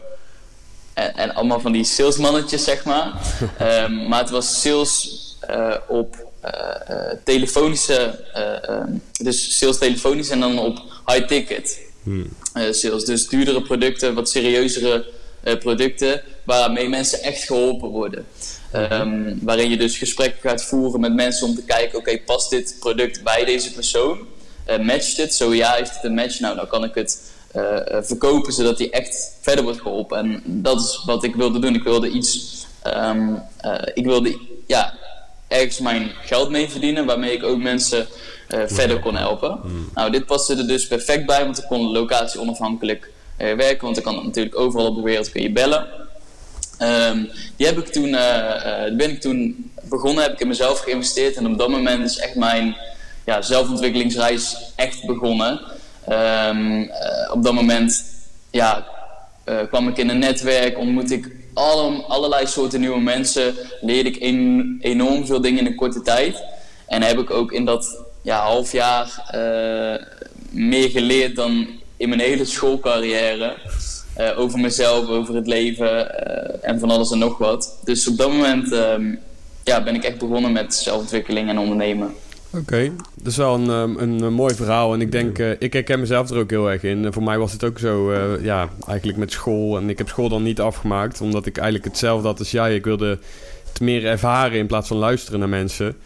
en, 0.95 1.15
en 1.15 1.35
allemaal 1.35 1.61
van 1.61 1.73
die 1.73 1.85
salesmannetjes, 1.85 2.65
zeg 2.65 2.85
maar. 2.85 3.13
Ehm, 3.59 4.09
maar 4.09 4.21
het 4.21 4.31
was 4.31 4.61
sales 4.61 5.25
op 5.89 6.27
telefonische, 7.25 8.25
eh, 8.33 8.69
ehm, 8.69 8.93
dus 9.13 9.59
sales 9.59 9.79
telefonisch 9.79 10.31
en 10.31 10.41
dan 10.41 10.59
op 10.59 10.83
high 11.07 11.27
ticket 11.27 11.81
eh, 12.07 12.13
sales. 12.70 13.05
Dus 13.05 13.29
duurdere 13.29 13.62
producten, 13.62 14.15
wat 14.15 14.29
serieuzere 14.29 15.06
eh, 15.43 15.58
producten, 15.58 16.22
waarmee 16.44 16.89
mensen 16.89 17.22
echt 17.22 17.43
geholpen 17.43 17.89
worden. 17.89 18.27
Ehm, 18.72 19.34
waarin 19.41 19.70
je 19.70 19.77
dus 19.77 19.98
gesprekken 19.98 20.51
gaat 20.51 20.65
voeren 20.65 21.01
met 21.01 21.15
mensen 21.15 21.46
om 21.46 21.55
te 21.55 21.65
kijken, 21.65 21.98
oké, 21.98 22.19
past 22.19 22.51
dit 22.51 22.77
product 22.81 23.22
bij 23.22 23.44
deze 23.44 23.72
persoon? 23.72 24.19
Eh, 24.65 24.79
matcht 24.79 25.17
het? 25.17 25.34
Zo 25.34 25.55
ja, 25.55 25.72
heeft 25.72 25.94
het 25.94 26.05
een 26.05 26.15
match? 26.15 26.41
Nou, 26.41 26.56
dan 26.56 26.69
kan 26.69 26.84
ik 26.84 26.94
het 26.94 27.34
eh, 27.56 27.96
eh, 27.96 28.03
verkopen 28.03 28.53
zodat 28.53 28.79
hij 28.79 28.91
echt 28.91 29.36
verder 29.41 29.65
wordt 29.65 29.81
geholpen. 29.81 30.19
En 30.19 30.43
dat 30.44 30.81
is 30.81 31.03
wat 31.06 31.25
ik 31.25 31.34
wilde 31.34 31.58
doen. 31.58 31.75
Ik 31.75 31.82
wilde 31.82 32.08
iets, 32.08 32.67
ehm, 32.82 33.34
eh, 33.56 33.75
ik 33.94 34.05
wilde 34.05 34.39
ja, 34.67 34.94
ergens 35.48 35.79
mijn 35.79 36.10
geld 36.22 36.50
mee 36.50 36.69
verdienen, 36.69 37.06
waarmee 37.06 37.32
ik 37.32 37.44
ook 37.44 37.58
mensen 37.58 38.06
eh, 38.48 38.60
verder 38.67 38.98
kon 38.98 39.17
helpen. 39.17 39.60
Nou, 39.94 40.10
dit 40.10 40.26
paste 40.26 40.56
er 40.56 40.67
dus 40.67 40.86
perfect 40.86 41.26
bij, 41.26 41.44
want 41.44 41.58
ik 41.58 41.65
kon 41.69 41.93
locatie 41.93 42.41
onafhankelijk 42.41 43.10
eh, 43.36 43.55
werken, 43.55 43.84
want 43.84 43.96
ik 43.96 44.03
kan 44.03 44.24
natuurlijk 44.24 44.58
overal 44.58 44.86
op 44.86 44.96
de 44.96 45.03
wereld 45.03 45.31
kun 45.31 45.43
je 45.43 45.53
bellen. 45.53 45.86
Ehm, 46.79 47.24
die 47.56 47.67
heb 47.67 47.79
ik 47.79 47.86
toen, 47.86 48.15
eh, 48.15 48.96
ben 48.96 49.10
ik 49.10 49.20
toen 49.20 49.70
begonnen, 49.88 50.22
heb 50.22 50.32
ik 50.32 50.41
in 50.41 50.48
mezelf 50.48 50.81
geïnvesteerd 50.81 51.36
en 51.36 51.46
op 51.46 51.58
dat 51.58 51.69
moment 51.69 52.05
is 52.05 52.19
echt 52.19 52.34
mijn 52.34 52.76
ja, 53.24 53.43
zelfontwikkelingsreis 53.43 54.56
echt 54.76 55.06
begonnen. 55.06 55.60
Ehm, 56.06 56.82
eh, 56.82 57.32
op 57.32 57.43
dat 57.43 57.53
moment 57.53 58.05
ja, 58.50 58.86
kwam 59.69 59.88
ik 59.88 59.96
in 59.96 60.08
een 60.08 60.19
netwerk, 60.19 60.79
ontmoette 60.79 61.15
ik 61.15 61.31
alle, 61.56 62.03
allerlei 62.03 62.46
soorten 62.46 62.81
nieuwe 62.81 63.01
mensen, 63.01 63.55
leerde 63.81 64.10
ik 64.10 64.20
enorm 64.81 65.27
veel 65.27 65.41
dingen 65.41 65.58
in 65.58 65.67
een 65.67 65.75
korte 65.75 66.03
tijd. 66.03 66.43
En 66.86 67.03
heb 67.03 67.19
ik 67.19 67.31
ook 67.31 67.53
in 67.53 67.65
dat 67.65 68.05
ja, 68.22 68.41
half 68.41 68.72
jaar 68.72 69.25
eh, 69.31 70.06
meer 70.51 70.91
geleerd 70.91 71.36
dan 71.36 71.67
in 71.96 72.08
mijn 72.08 72.20
hele 72.20 72.44
schoolcarrière. 72.44 73.56
Eh, 74.15 74.39
over 74.39 74.58
mezelf, 74.58 75.08
over 75.08 75.34
het 75.34 75.46
leven 75.46 76.25
eh, 76.25 76.69
en 76.70 76.79
van 76.81 76.91
alles 76.91 77.10
en 77.10 77.19
nog 77.19 77.39
wat. 77.39 77.79
Dus 77.84 78.08
op 78.08 78.17
dat 78.17 78.31
moment 78.31 78.72
ehm, 78.72 79.15
ja, 79.65 79.82
ben 79.82 79.94
ik 79.94 80.05
echt 80.05 80.19
begonnen 80.19 80.53
met 80.53 80.75
zelfontwikkeling 80.75 81.48
en 81.48 81.58
ondernemen. 81.58 82.15
Oké, 82.56 82.93
dat 83.15 83.27
is 83.27 83.36
wel 83.36 83.55
een, 83.55 83.70
ehm, 83.70 83.98
een, 83.98 84.22
een 84.22 84.32
mooi 84.32 84.55
verhaal. 84.55 84.94
En 84.94 85.01
ik 85.01 85.13
denk, 85.13 85.39
eh, 85.39 85.51
ik 85.58 85.72
herken 85.72 86.01
mezelf 86.01 86.31
er 86.31 86.39
ook 86.39 86.51
heel 86.51 86.70
erg 86.70 86.82
in. 86.82 87.05
En 87.05 87.13
voor 87.13 87.22
mij 87.22 87.39
was 87.39 87.53
het 87.53 87.65
ook 87.65 87.79
zo, 87.79 88.10
eh, 88.10 88.44
ja, 88.44 88.69
eigenlijk 88.86 89.19
met 89.19 89.32
school. 89.32 89.77
En 89.77 89.91
ik 89.91 89.98
heb 89.98 90.08
school 90.08 90.29
dan 90.29 90.43
niet 90.43 90.60
afgemaakt, 90.60 91.20
omdat 91.20 91.46
ik 91.46 91.56
eigenlijk 91.56 91.89
hetzelfde 91.89 92.29
had 92.29 92.39
als 92.39 92.51
jij. 92.51 92.75
Ik 92.75 92.84
wilde 92.84 93.19
het 93.69 93.81
meer 93.81 94.06
ervaren 94.06 94.58
in 94.58 94.67
plaats 94.67 94.89
van 94.89 94.96
luisteren 94.96 95.39
naar 95.39 95.48
mensen. 95.48 95.96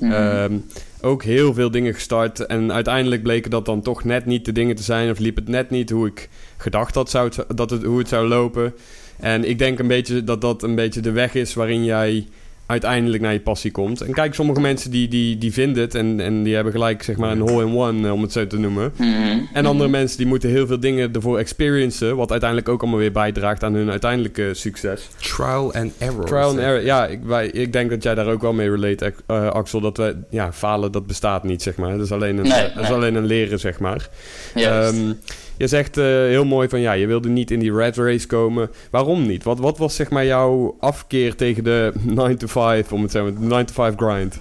Mhm. 0.00 0.12
Ehm, 0.12 0.52
ook 1.00 1.22
heel 1.22 1.54
veel 1.54 1.70
dingen 1.70 1.94
gestart. 1.94 2.46
En 2.46 2.72
uiteindelijk 2.72 3.22
bleken 3.22 3.50
dat 3.50 3.66
dan 3.66 3.82
toch 3.82 4.04
net 4.04 4.26
niet 4.26 4.44
de 4.44 4.52
dingen 4.52 4.76
te 4.76 4.82
zijn. 4.82 5.10
Of 5.10 5.18
liep 5.18 5.36
het 5.36 5.48
net 5.48 5.70
niet 5.70 5.90
hoe 5.90 6.06
ik 6.06 6.28
gedacht 6.56 6.94
had 6.94 7.10
zou 7.10 7.28
het, 7.28 7.56
dat 7.56 7.70
het, 7.70 7.82
hoe 7.82 7.98
het 7.98 8.08
zou 8.08 8.28
lopen. 8.28 8.74
En 9.16 9.48
ik 9.48 9.58
denk 9.58 9.78
een 9.78 9.86
beetje 9.86 10.24
dat 10.24 10.40
dat 10.40 10.62
een 10.62 10.74
beetje 10.74 11.00
de 11.00 11.10
weg 11.10 11.34
is 11.34 11.54
waarin 11.54 11.84
jij 11.84 12.26
uiteindelijk 12.68 13.22
naar 13.22 13.32
je 13.32 13.40
passie 13.40 13.70
komt. 13.70 14.00
En 14.00 14.12
kijk, 14.12 14.34
sommige 14.34 14.60
mensen 14.60 14.90
die, 14.90 15.08
die, 15.08 15.38
die 15.38 15.52
vinden 15.52 15.82
het 15.82 15.94
en, 15.94 16.20
en 16.20 16.42
die 16.42 16.54
hebben 16.54 16.72
gelijk 16.72 17.02
zeg 17.02 17.16
maar 17.16 17.30
een 17.30 17.40
hole-in-one, 17.40 18.06
eh, 18.06 18.12
om 18.12 18.22
het 18.22 18.32
zo 18.32 18.46
te 18.46 18.58
noemen. 18.58 18.92
Mhm. 18.96 19.38
En 19.52 19.66
andere 19.66 19.88
mensen 19.88 20.16
die 20.16 20.26
moeten 20.26 20.50
heel 20.50 20.66
veel 20.66 20.80
dingen 20.80 21.12
ervoor 21.12 21.38
experiencen, 21.38 22.16
wat 22.16 22.30
uiteindelijk 22.30 22.68
ook 22.68 22.80
allemaal 22.80 22.98
weer 22.98 23.12
bijdraagt 23.12 23.64
aan 23.64 23.74
hun 23.74 23.90
uiteindelijke 23.90 24.50
succes. 24.54 25.08
Trial 25.20 25.72
and 25.74 25.92
error. 25.98 26.24
Trial 26.24 26.48
and 26.48 26.58
error, 26.58 26.84
ja, 26.84 27.06
ik, 27.06 27.20
wij, 27.22 27.46
ik 27.46 27.72
denk 27.72 27.90
dat 27.90 28.02
jij 28.02 28.14
daar 28.14 28.26
ook 28.26 28.42
wel 28.42 28.52
mee 28.52 28.70
relate, 28.70 29.14
uh, 29.30 29.46
Axel, 29.46 29.80
dat 29.80 29.96
we, 29.96 30.16
ja, 30.30 30.52
falen, 30.52 30.92
dat 30.92 31.06
bestaat 31.06 31.44
niet, 31.44 31.62
zeg 31.62 31.76
maar. 31.76 31.96
Dat 31.96 32.04
is 32.04 32.12
alleen 32.12 32.36
een, 32.38 32.48
Nee, 32.48 32.72
dat 32.74 32.84
is 32.84 32.90
alleen 32.90 33.14
een 33.14 33.26
leren, 33.26 33.58
zeg 33.58 33.78
maar. 33.78 34.08
Juist. 34.54 34.92
Ehm, 34.92 35.12
je 35.58 35.66
zegt 35.66 35.96
eh, 35.96 36.04
heel 36.04 36.44
mooi 36.44 36.68
van 36.68 36.80
ja, 36.80 36.92
je 36.92 37.06
wilde 37.06 37.28
niet 37.28 37.50
in 37.50 37.58
die 37.58 37.74
red 37.74 37.96
race 37.96 38.26
komen. 38.26 38.70
Waarom 38.90 39.26
niet? 39.26 39.44
Wat, 39.44 39.58
wat 39.58 39.78
was 39.78 39.94
zeg 39.94 40.10
maar 40.10 40.24
jouw 40.24 40.76
afkeer 40.80 41.34
tegen 41.34 41.64
de 41.64 41.92
9 42.02 42.38
to 42.38 42.46
5, 42.46 42.92
om 42.92 43.02
het 43.02 43.10
zo 43.10 43.22
maar 43.22 43.34
de 43.34 43.40
9 43.40 43.66
to 43.66 43.72
5 43.72 43.94
grind? 43.96 44.40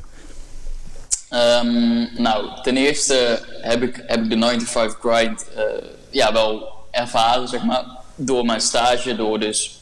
Ehm, 1.30 2.22
nou, 2.22 2.62
ten 2.64 2.78
eerste 2.78 3.40
heb 3.62 3.82
ik, 3.82 4.04
heb 4.08 4.24
ik 4.24 4.30
de 4.30 4.36
9 4.36 4.58
to 4.58 4.66
5 4.66 4.94
grind 5.00 5.46
eh, 5.56 5.64
ja, 6.10 6.34
wel 6.34 6.76
ervaren, 6.92 7.48
zeg 7.48 7.64
maar. 7.64 7.86
Door 8.16 8.46
mijn 8.46 8.62
stage, 8.62 9.16
door 9.16 9.40
dus 9.40 9.82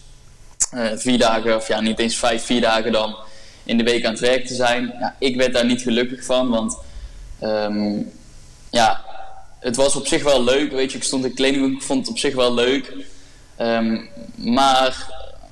eh, 0.71 0.91
vier 0.95 1.17
dagen, 1.17 1.55
of 1.55 1.67
ja, 1.67 1.81
niet 1.81 1.99
eens 1.99 2.15
vijf, 2.15 2.45
vier 2.45 2.61
dagen 2.61 2.91
dan 2.91 3.15
in 3.63 3.77
de 3.77 3.83
week 3.83 4.05
aan 4.05 4.11
het 4.11 4.19
werk 4.19 4.45
te 4.45 4.53
zijn. 4.53 4.93
Ja, 4.99 5.15
ik 5.19 5.35
werd 5.35 5.53
daar 5.53 5.65
niet 5.65 5.81
gelukkig 5.81 6.23
van, 6.23 6.49
want 6.49 6.77
ehm, 7.39 8.01
ja, 8.69 9.03
het 9.65 9.75
was 9.75 9.95
op 9.95 10.07
zich 10.07 10.23
wel 10.23 10.43
leuk, 10.43 10.71
weet 10.71 10.91
je. 10.91 10.97
Ik 10.97 11.03
stond 11.03 11.25
in 11.25 11.33
kleding, 11.33 11.75
ik 11.75 11.81
vond 11.81 11.99
het 11.99 12.09
op 12.09 12.17
zich 12.17 12.35
wel 12.35 12.53
leuk. 12.53 12.93
Ehm, 13.55 13.97
maar 14.35 15.07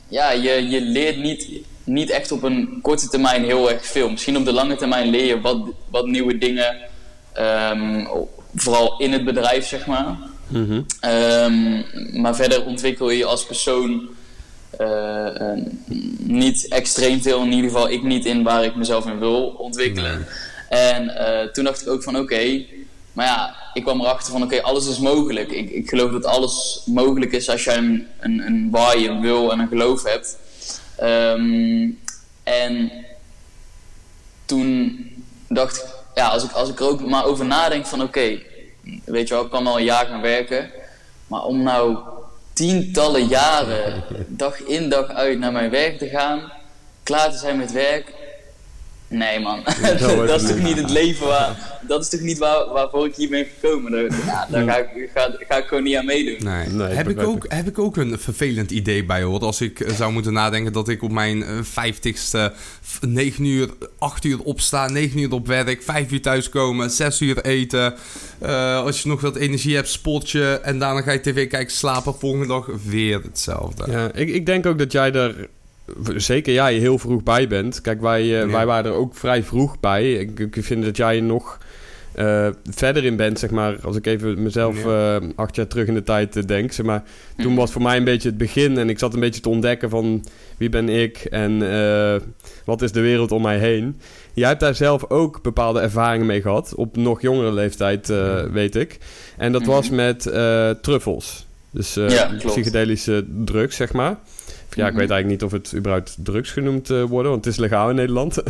ja, 0.08 0.32
je, 0.32 0.67
je 0.70 0.82
leert 0.82 1.17
niet, 1.17 1.48
niet 1.84 2.10
echt 2.10 2.32
op 2.32 2.43
een 2.43 2.79
korte 2.82 3.10
termijn 3.10 3.43
heel 3.43 3.72
erg 3.72 3.86
veel. 3.86 4.10
Misschien 4.10 4.38
op 4.38 4.46
de 4.46 4.53
lange 4.53 4.75
termijn 4.75 5.10
leer 5.10 5.25
je 5.25 5.41
wat, 5.41 5.58
wat 5.89 6.05
nieuwe 6.05 6.38
dingen. 6.38 6.75
ehm, 7.34 8.05
vooral 8.55 9.00
in 9.00 9.12
het 9.12 9.24
bedrijf, 9.25 9.67
zeg 9.67 9.86
maar. 9.86 10.17
Ehm, 11.00 11.82
maar 12.22 12.36
verder 12.36 12.65
ontwikkel 12.65 13.10
je 13.10 13.25
als 13.25 13.46
persoon 13.46 14.10
eh, 14.77 15.51
niet 16.17 16.67
extreem 16.67 17.22
veel. 17.22 17.41
In 17.43 17.51
ieder 17.51 17.72
geval 17.72 17.89
ik 17.89 18.03
niet 18.03 18.25
in 18.25 18.43
waar 18.43 18.63
ik 18.63 18.75
mezelf 18.75 19.05
in 19.05 19.20
wil 19.20 19.46
ontwikkelen. 19.46 20.27
En 20.70 21.10
eh, 21.17 21.48
toen 21.48 21.63
dacht 21.63 21.82
ik 21.82 21.88
ook 21.88 22.03
van 22.03 22.17
oké, 22.17 22.65
maar 23.13 23.25
ja, 23.25 23.55
ik 23.74 23.84
kwam 23.84 24.01
erachter 24.01 24.32
van 24.32 24.43
oké, 24.43 24.62
alles 24.62 24.88
is 24.88 25.00
mogelijk. 25.00 25.51
Ik, 25.51 25.70
ik 25.70 25.89
geloof 25.89 26.12
dat 26.12 26.25
alles 26.25 26.82
mogelijk 26.86 27.32
is 27.32 27.50
als 27.50 27.63
jij 27.63 27.77
een, 27.77 28.08
een, 28.20 28.39
een 28.46 28.67
why, 28.72 29.05
een 29.08 29.22
wil 29.22 29.51
en 29.51 29.60
een 29.60 29.67
geloof 29.67 30.03
hebt. 30.03 30.38
Ehm, 30.98 31.89
en 32.43 32.91
toen 34.46 35.00
dacht 35.48 35.77
ik, 35.77 35.84
ja, 36.15 36.27
als 36.27 36.43
ik, 36.43 36.51
als 36.51 36.70
ik 36.70 36.79
er 36.79 36.88
ook 36.88 37.05
maar 37.05 37.25
over 37.25 37.46
nadenk 37.46 37.86
van 37.86 38.01
oké, 38.01 38.39
weet 39.03 39.27
je 39.27 39.34
wel, 39.34 39.43
ik 39.43 39.50
kan 39.50 39.67
al 39.67 39.77
een 39.77 39.84
jaar 39.84 40.05
gaan 40.05 40.22
werken. 40.22 40.72
Maar 41.27 41.43
om 41.43 41.63
nou 41.63 41.98
tientallen 42.53 43.27
jaren, 43.27 44.03
dag 44.27 44.60
in 44.60 44.89
dag 44.89 45.08
uit 45.08 45.39
naar 45.39 45.51
mijn 45.51 45.70
werk 45.70 45.98
te 45.98 46.08
gaan, 46.08 46.51
klaar 47.03 47.32
te 47.32 47.38
zijn 47.38 47.58
met 47.58 47.72
werk. 47.72 48.13
Nee 49.13 49.39
man, 49.39 49.63
dat 50.25 50.41
is 50.41 50.48
toch 50.48 50.62
niet. 50.62 50.77
het 50.77 50.89
leven 50.89 51.27
waar, 51.27 51.79
dat 51.88 52.01
is 52.01 52.10
toch 52.10 52.20
niet 52.20 52.38
waar, 52.38 52.67
waarvoor 52.74 53.05
ik 53.05 53.15
hier 53.15 53.29
ben 53.29 53.46
gekomen. 53.60 53.91
Daar, 53.91 54.03
ja, 54.25 54.48
daar 54.50 54.63
ga, 54.63 54.77
ik, 54.77 55.10
ga, 55.13 55.36
ga 55.39 55.58
ik 55.58 55.65
gewoon 55.65 55.84
niet 55.84 55.96
aan 55.96 56.05
meedoen. 56.05 56.43
Nee. 56.43 56.67
Nee, 56.67 56.88
heb, 56.88 57.10
ik 57.10 57.20
ook, 57.20 57.46
heb 57.48 57.67
ik 57.67 57.79
ook 57.79 57.98
een 57.98 58.20
vervelend 58.20 58.72
idee 58.72 59.05
bij 59.05 59.24
hoor. 59.24 59.39
Als 59.39 59.62
ik 59.62 59.79
eh, 59.79 59.93
zou 59.93 60.12
moeten 60.12 60.34
nadenken 60.34 60.74
dat 60.74 60.89
ik 60.89 61.03
op 61.03 61.12
mijn 61.12 61.43
eh, 61.43 61.58
vijftigste 61.62 62.53
9 63.01 63.46
uur, 63.46 63.70
8 63.98 64.24
uur 64.24 64.39
opsta, 64.39 64.88
9 64.88 65.20
uur 65.20 65.32
op 65.32 65.48
werk, 65.48 65.84
5 65.84 66.12
uur 66.12 66.22
thuiskomen, 66.22 66.89
6 66.89 67.22
uur 67.22 67.41
eten. 67.41 67.93
Eh, 68.39 68.84
als 68.84 69.01
je 69.01 69.10
nog 69.10 69.22
wat 69.22 69.36
energie 69.36 69.75
hebt, 69.75 69.89
sportje 69.89 70.60
en 70.60 70.79
daarna 70.79 71.01
ga 71.01 71.12
je 71.12 71.22
tv 71.22 71.48
kijken, 71.48 71.75
slapen. 71.75 72.15
Volgende 72.15 72.48
dag 72.48 72.70
weer 72.84 73.22
hetzelfde. 73.24 73.91
Ja, 73.91 74.12
ik, 74.13 74.29
ik 74.29 74.46
denk 74.46 74.65
ook 74.65 74.77
dat 74.77 74.91
jij 74.91 75.12
er, 75.12 75.50
zeker 76.16 76.54
jij, 76.54 76.74
heel 76.75 76.98
vroeg 76.98 77.24
bij 77.24 77.48
bent. 77.48 77.82
Kijk, 77.82 78.02
wij, 78.02 78.22
eh, 78.22 78.30
Ja. 78.30 78.48
wij 78.48 78.66
waren 78.66 78.92
er 78.92 78.98
ook 78.98 79.16
vrij 79.16 79.44
vroeg 79.44 79.80
bij. 79.80 80.13
Ik, 80.13 80.40
ik 80.40 80.58
vind 80.63 80.84
dat 80.84 80.98
jij 80.98 81.16
er 81.16 81.24
nog 81.24 81.58
eh, 82.13 82.48
verder 82.70 83.04
in 83.06 83.16
bent, 83.16 83.40
zeg 83.40 83.50
maar. 83.50 83.78
Als 83.82 83.96
ik 83.96 84.06
even 84.06 84.44
mezelf 84.44 84.86
eh, 84.86 85.16
acht 85.36 85.56
jaar 85.56 85.68
terug 85.68 85.88
in 85.88 85.94
de 85.94 86.04
tijd 86.04 86.48
denk, 86.48 86.72
zeg 86.72 86.86
maar. 86.86 87.04
Toen 87.38 87.46
Mhm. 87.52 87.56
was 87.56 87.72
voor 87.72 87.82
mij 87.82 87.98
een 87.98 88.04
beetje 88.04 88.30
het 88.30 88.38
begin 88.38 88.78
en 88.78 88.90
ik 88.90 89.00
zat 89.00 89.13
een 89.13 89.20
beetje 89.20 89.42
te 89.42 89.50
ontdekken 89.50 89.90
van 89.90 90.25
wie 90.58 90.70
ben 90.70 90.90
ik 90.90 91.18
en 91.18 91.72
eh, 91.72 92.16
wat 92.66 92.82
is 92.82 92.92
de 92.92 93.02
wereld 93.02 93.32
om 93.32 93.42
mij 93.42 93.58
heen. 93.58 94.00
Jij 94.34 94.48
hebt 94.48 94.60
daar 94.60 94.75
zelf 94.75 95.10
ook 95.10 95.42
bepaalde 95.42 95.80
ervaringen 95.80 96.25
mee 96.25 96.42
gehad, 96.42 96.75
op 96.75 96.96
nog 96.98 97.22
jongere 97.22 97.52
leeftijd, 97.52 98.10
eh, 98.10 98.44
weet 98.44 98.75
ik. 98.75 98.98
En 99.38 99.52
dat 99.52 99.62
Mhm. 99.62 99.70
was 99.72 99.90
met 99.90 100.25
eh, 100.25 100.70
truffels. 100.70 101.46
Dus 101.72 101.98
eh, 101.98 102.10
Ja, 102.10 102.32
psychedelische 102.46 103.25
drugs, 103.46 103.75
zeg 103.75 103.94
maar. 103.94 104.18
Ja, 104.75 104.86
ik 104.86 104.92
Mhm. 104.92 105.00
weet 105.01 105.10
eigenlijk 105.12 105.27
niet 105.42 105.44
of 105.44 105.51
het 105.51 105.72
überhaupt 105.75 106.15
drugs 106.18 106.51
genoemd 106.51 106.89
eh, 106.89 107.03
worden, 107.03 107.32
want 107.32 107.46
het 107.46 107.53
is 107.53 107.60
legaal 107.60 107.89
in 107.89 107.96
Nederland. 107.96 108.36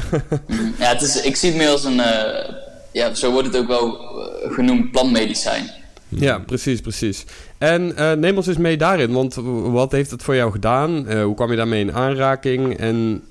Ja, 0.80 0.88
het 0.94 1.02
is, 1.02 1.22
ik 1.22 1.36
zie 1.36 1.50
het 1.50 1.58
meer 1.58 1.70
als 1.70 1.84
een, 1.84 2.00
eh, 2.00 2.50
ja, 2.92 3.14
zo 3.14 3.32
wordt 3.32 3.48
het 3.48 3.58
ook 3.58 3.68
wel 3.68 3.98
eh, 4.00 4.54
genoemd, 4.54 4.92
plantmedicijn. 4.92 5.72
ja, 6.10 6.40
precies, 6.40 6.82
precies. 6.82 7.26
En 7.58 7.94
neem 8.20 8.38
ons 8.38 8.48
eens 8.48 8.58
mee 8.58 8.78
daarin, 8.78 9.12
want 9.12 9.36
wat 9.72 9.92
heeft 9.92 10.12
het 10.12 10.24
voor 10.24 10.36
jou 10.36 10.52
gedaan? 10.52 11.12
Hoe 11.22 11.36
kwam 11.36 11.50
je 11.52 11.58
daarmee 11.58 11.80
in 11.82 11.94
aanraking? 11.94 12.78
En 12.78 13.24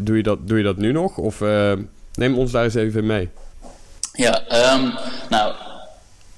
doe, 0.00 0.16
je 0.16 0.22
dat, 0.22 0.38
doe 0.48 0.58
je 0.58 0.64
dat 0.64 0.76
nu 0.76 0.92
nog? 0.92 1.18
Of 1.18 1.40
neem 2.14 2.38
ons 2.38 2.50
daar 2.50 2.64
eens 2.64 2.74
even 2.74 3.06
mee. 3.06 3.28
Ja, 4.12 4.46
ehm, 4.48 4.88
nou, 5.30 5.54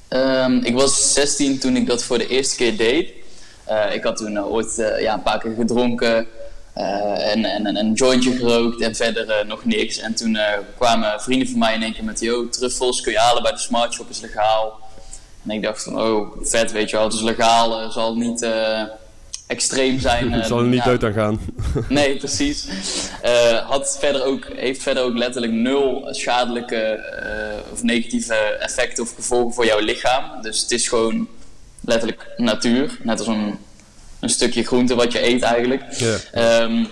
ehm, 0.08 0.52
ik 0.52 0.74
was 0.74 1.12
16 1.14 1.58
toen 1.58 1.76
ik 1.76 1.86
dat 1.86 2.02
voor 2.04 2.18
de 2.18 2.28
eerste 2.28 2.56
keer 2.56 2.76
deed. 2.76 3.08
Eh, 3.66 3.94
ik 3.94 4.02
had 4.02 4.16
toen 4.16 4.36
eh, 4.36 4.52
ooit 4.52 4.78
eh, 4.78 5.00
ja, 5.00 5.14
een 5.14 5.22
paar 5.22 5.38
keer 5.38 5.54
gedronken 5.54 6.26
en, 6.74 7.44
en, 7.44 7.66
en 7.66 7.76
een 7.76 7.92
jointje 7.92 8.36
gerookt 8.36 8.80
en 8.80 8.94
verder 8.94 9.46
nog 9.46 9.64
niks. 9.64 9.98
En 9.98 10.14
toen 10.14 10.38
kwamen 10.78 11.20
vrienden 11.20 11.48
van 11.48 11.58
mij 11.58 11.74
in 11.74 11.82
één 11.82 11.92
keer 11.92 12.04
met, 12.04 12.20
yo, 12.20 12.48
truffels 12.48 13.00
kun 13.00 13.12
je 13.12 13.18
halen 13.18 13.42
bij 13.42 13.52
de 13.52 13.58
Smart 13.58 13.92
Shop, 13.92 14.10
is 14.10 14.20
legaal. 14.20 14.80
En 15.44 15.50
ik 15.50 15.62
dacht 15.62 15.82
van, 15.82 16.00
oh, 16.00 16.36
vet, 16.40 16.72
weet 16.72 16.90
je 16.90 16.96
wel, 16.96 17.04
het 17.04 17.14
is 17.14 17.20
legaal, 17.20 17.90
zal 17.90 18.16
niet 18.16 18.46
extreem 19.46 20.00
zijn. 20.00 20.32
Het 20.32 20.46
zal 20.52 20.58
er 20.58 20.64
niet 20.64 20.84
ja, 20.84 20.90
dood 20.90 21.04
aan 21.04 21.12
gaan. 21.12 21.40
Nee, 21.88 22.16
precies. 22.16 22.68
Had 23.66 23.96
verder 24.00 24.24
ook, 24.24 24.48
heeft 24.56 24.82
verder 24.82 25.02
ook 25.02 25.16
letterlijk 25.16 25.52
nul 25.52 26.08
schadelijke 26.10 27.00
of 27.72 27.82
negatieve 27.82 28.34
effecten 28.34 29.02
of 29.02 29.14
gevolgen 29.14 29.54
voor 29.54 29.66
jouw 29.66 29.80
lichaam. 29.80 30.42
Dus 30.42 30.60
het 30.60 30.70
is 30.70 30.88
gewoon 30.88 31.28
letterlijk 31.86 32.26
natuur. 32.36 32.98
Net 33.02 33.18
als 33.18 33.28
een, 33.28 33.58
een 34.20 34.28
stukje 34.28 34.64
groente 34.64 34.94
wat 34.94 35.12
je 35.12 35.26
eet 35.26 35.42
eigenlijk. 35.42 35.82
Ehm, 36.32 36.84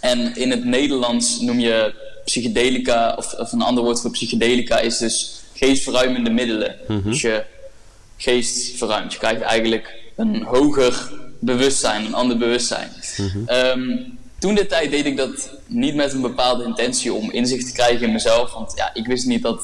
en 0.00 0.36
in 0.36 0.50
het 0.50 0.64
Nederlands 0.64 1.40
noem 1.40 1.58
je 1.58 1.94
psychedelica, 2.24 3.14
of, 3.18 3.32
of 3.32 3.52
een 3.52 3.62
ander 3.62 3.84
woord 3.84 4.00
voor 4.00 4.10
psychedelica 4.10 4.78
is 4.78 4.98
dus 4.98 5.42
geestverruimende 5.54 6.30
middelen. 6.30 6.76
Dus 7.04 7.20
je 7.20 7.44
geest 8.16 8.76
verruimt. 8.76 9.12
Je 9.12 9.18
krijgt 9.18 9.40
eigenlijk 9.40 9.94
een 10.16 10.42
hoger 10.42 11.12
bewustzijn, 11.38 12.04
een 12.04 12.14
ander 12.14 12.38
bewustzijn. 12.38 12.90
Ehm, 13.46 13.96
toen 14.38 14.54
de 14.54 14.66
tijd 14.66 14.90
deed 14.90 15.06
ik 15.06 15.16
dat 15.16 15.50
niet 15.66 15.94
met 15.94 16.12
een 16.12 16.20
bepaalde 16.20 16.64
intentie 16.64 17.12
om 17.12 17.30
inzicht 17.30 17.66
te 17.66 17.72
krijgen 17.72 18.06
in 18.06 18.12
mezelf. 18.12 18.52
Want 18.52 18.72
ja, 18.76 18.90
ik 18.94 19.06
wist 19.06 19.26
niet 19.26 19.42
dat 19.42 19.62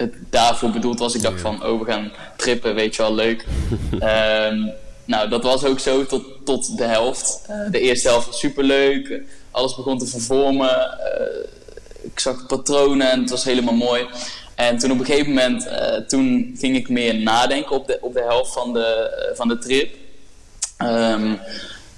het 0.00 0.14
daarvoor 0.30 0.70
bedoeld 0.70 0.98
was. 0.98 1.14
Ik 1.14 1.22
dacht 1.22 1.40
van, 1.40 1.66
oh, 1.66 1.80
we 1.80 1.84
gaan 1.84 2.12
trippen, 2.36 2.74
weet 2.74 2.96
je 2.96 3.02
wel, 3.02 3.14
leuk. 3.14 3.44
Ehm, 3.98 4.58
nou, 5.04 5.28
dat 5.28 5.42
was 5.42 5.64
ook 5.64 5.78
zo 5.78 6.06
tot, 6.06 6.24
tot 6.44 6.76
de 6.76 6.84
helft. 6.84 7.40
Eh, 7.46 7.56
de 7.70 7.80
eerste 7.80 8.08
helft 8.08 8.26
was 8.26 8.38
superleuk. 8.38 9.22
Alles 9.50 9.76
begon 9.76 9.98
te 9.98 10.06
vervormen. 10.06 10.98
Eh, 11.00 11.46
ik 12.02 12.20
zag 12.20 12.46
patronen 12.46 13.10
en 13.10 13.20
het 13.20 13.30
was 13.30 13.44
helemaal 13.44 13.74
mooi. 13.74 14.06
En 14.54 14.78
toen 14.78 14.90
op 14.90 14.98
een 14.98 15.04
gegeven 15.04 15.28
moment, 15.28 15.66
eh, 15.66 15.96
toen 15.96 16.54
ging 16.58 16.76
ik 16.76 16.88
meer 16.88 17.14
nadenken 17.14 17.76
op 17.76 17.86
de, 17.86 17.98
op 18.00 18.14
de 18.14 18.22
helft 18.22 18.52
van 18.52 18.72
de, 18.72 19.10
van 19.34 19.48
de 19.48 19.58
trip. 19.58 19.94
Ehm, 20.76 21.34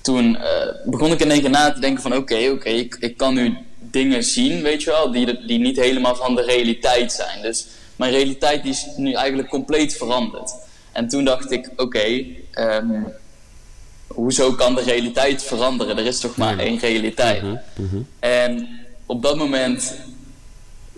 toen 0.00 0.38
begon 0.85 1.12
ik 1.12 1.21
in 1.21 1.30
één 1.30 1.40
keer 1.40 1.50
na 1.50 1.73
te 1.73 1.80
denken 1.80 2.02
van 2.02 2.16
oké, 2.16 2.50
oké, 2.50 2.68
ik, 2.68 2.97
ik 3.00 3.16
kan 3.16 3.35
nu 3.35 3.56
dingen 3.78 4.25
zien, 4.25 4.62
weet 4.62 4.82
je 4.82 4.90
wel, 4.90 5.11
die, 5.11 5.47
die 5.47 5.59
niet 5.59 5.76
helemaal 5.76 6.16
van 6.16 6.35
de 6.35 6.42
realiteit 6.42 7.12
zijn. 7.12 7.42
Dus 7.42 7.66
mijn 7.97 8.13
realiteit 8.13 8.63
die 8.63 8.73
is 8.73 8.87
nu 8.97 9.13
eigenlijk 9.13 9.49
compleet 9.49 9.97
veranderd. 9.97 10.55
En 10.93 11.09
toen 11.09 11.25
dacht 11.25 11.51
ik, 11.51 11.71
oké, 11.77 12.25
ehm, 12.51 13.03
hoezo 14.07 14.53
kan 14.53 14.75
de 14.75 14.83
realiteit 14.83 15.43
veranderen? 15.43 15.99
Er 15.99 16.07
is 16.07 16.21
toch 16.21 16.37
maar 16.37 16.59
één 16.59 16.79
realiteit. 16.79 17.43
En 18.19 18.69
op 19.07 19.23
dat 19.23 19.37
moment 19.37 19.95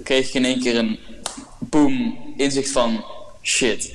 kreeg 0.03 0.29
ik 0.29 0.35
in 0.35 0.45
één 0.45 0.61
keer 0.61 0.77
een 0.77 0.99
boom 1.59 2.19
inzicht 2.37 2.71
van 2.71 3.05
shit. 3.43 3.93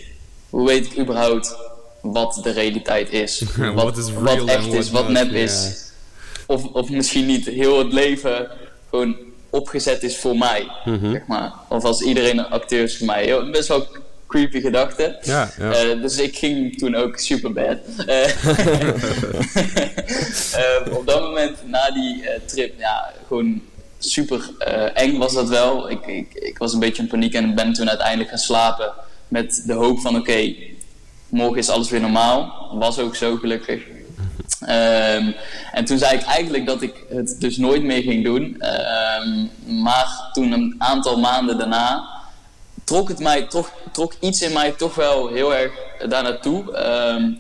Hoe 0.49 0.67
weet 0.67 0.85
ik 0.85 0.99
überhaupt 0.99 1.55
wat 2.01 2.39
de 2.43 2.51
realiteit 2.51 3.11
is? 3.11 3.43
wat, 3.73 3.97
is 3.97 4.13
wat 4.13 4.45
echt 4.45 4.73
is, 4.73 4.91
wat 4.91 5.09
nep 5.09 5.31
is. 5.31 5.87
Of, 6.45 6.63
of 6.63 6.89
misschien 6.89 7.25
niet 7.25 7.45
heel 7.45 7.77
het 7.77 7.93
leven 7.93 8.49
gewoon 8.89 9.15
opgezet 9.49 10.03
is 10.03 10.17
voor 10.17 10.37
mij. 10.37 10.67
Mhm. 10.85 11.11
Zeg 11.11 11.27
maar. 11.27 11.53
Of 11.69 11.83
als 11.83 12.01
iedereen 12.01 12.37
een 12.37 12.49
acteur 12.49 12.83
is 12.83 12.97
voor 12.97 13.05
mij. 13.05 13.23
Heel, 13.23 13.49
best 13.49 13.67
wel 13.67 13.87
creepy 14.29 14.61
gedachte. 14.61 15.17
Ja, 15.21 15.51
ja. 15.57 15.71
Eh, 15.71 16.01
dus 16.01 16.17
ik 16.17 16.37
ging 16.37 16.77
toen 16.77 16.95
ook 16.95 17.17
super 17.17 17.53
bad. 17.53 17.77
Eh, 18.05 18.23
eh, 20.53 20.93
op 20.97 21.05
dat 21.05 21.21
moment 21.21 21.57
na 21.65 21.91
die 21.91 22.23
trip, 22.45 22.73
ja, 22.79 23.13
gewoon 23.27 23.61
super 23.99 24.49
eng 24.93 25.17
was 25.17 25.33
dat 25.33 25.49
wel. 25.49 25.89
Ik, 25.89 26.05
ik, 26.05 26.33
ik 26.33 26.57
was 26.57 26.73
een 26.73 26.79
beetje 26.79 27.01
in 27.01 27.07
paniek 27.07 27.33
en 27.33 27.55
ben 27.55 27.73
toen 27.73 27.89
uiteindelijk 27.89 28.29
gaan 28.29 28.37
slapen 28.37 28.93
met 29.27 29.63
de 29.65 29.73
hoop 29.73 29.99
van 29.99 30.15
oké, 30.15 30.55
morgen 31.29 31.57
is 31.57 31.69
alles 31.69 31.89
weer 31.89 32.01
normaal. 32.01 32.69
Was 32.73 32.99
ook 32.99 33.15
zo 33.15 33.35
gelukkig. 33.35 33.81
Ehm, 34.59 35.31
en 35.71 35.85
toen 35.85 35.97
zei 35.97 36.17
ik 36.17 36.23
eigenlijk 36.23 36.65
dat 36.65 36.81
ik 36.81 37.05
het 37.09 37.35
dus 37.39 37.57
nooit 37.57 37.83
meer 37.83 38.01
ging 38.01 38.23
doen. 38.23 38.55
Ehm, 38.59 39.45
maar 39.81 40.29
toen 40.33 40.51
een 40.51 40.75
aantal 40.77 41.19
maanden 41.19 41.57
daarna 41.57 42.17
trok 42.89 43.07
het 43.07 43.19
mij 43.19 43.43
toch, 43.43 43.71
trok 43.91 44.13
iets 44.19 44.41
in 44.41 44.53
mij 44.53 44.71
toch 44.71 44.95
wel 44.95 45.27
heel 45.27 45.55
erg 45.55 45.71
daar 46.07 46.23
naartoe. 46.23 46.73
Ehm, 46.73 47.31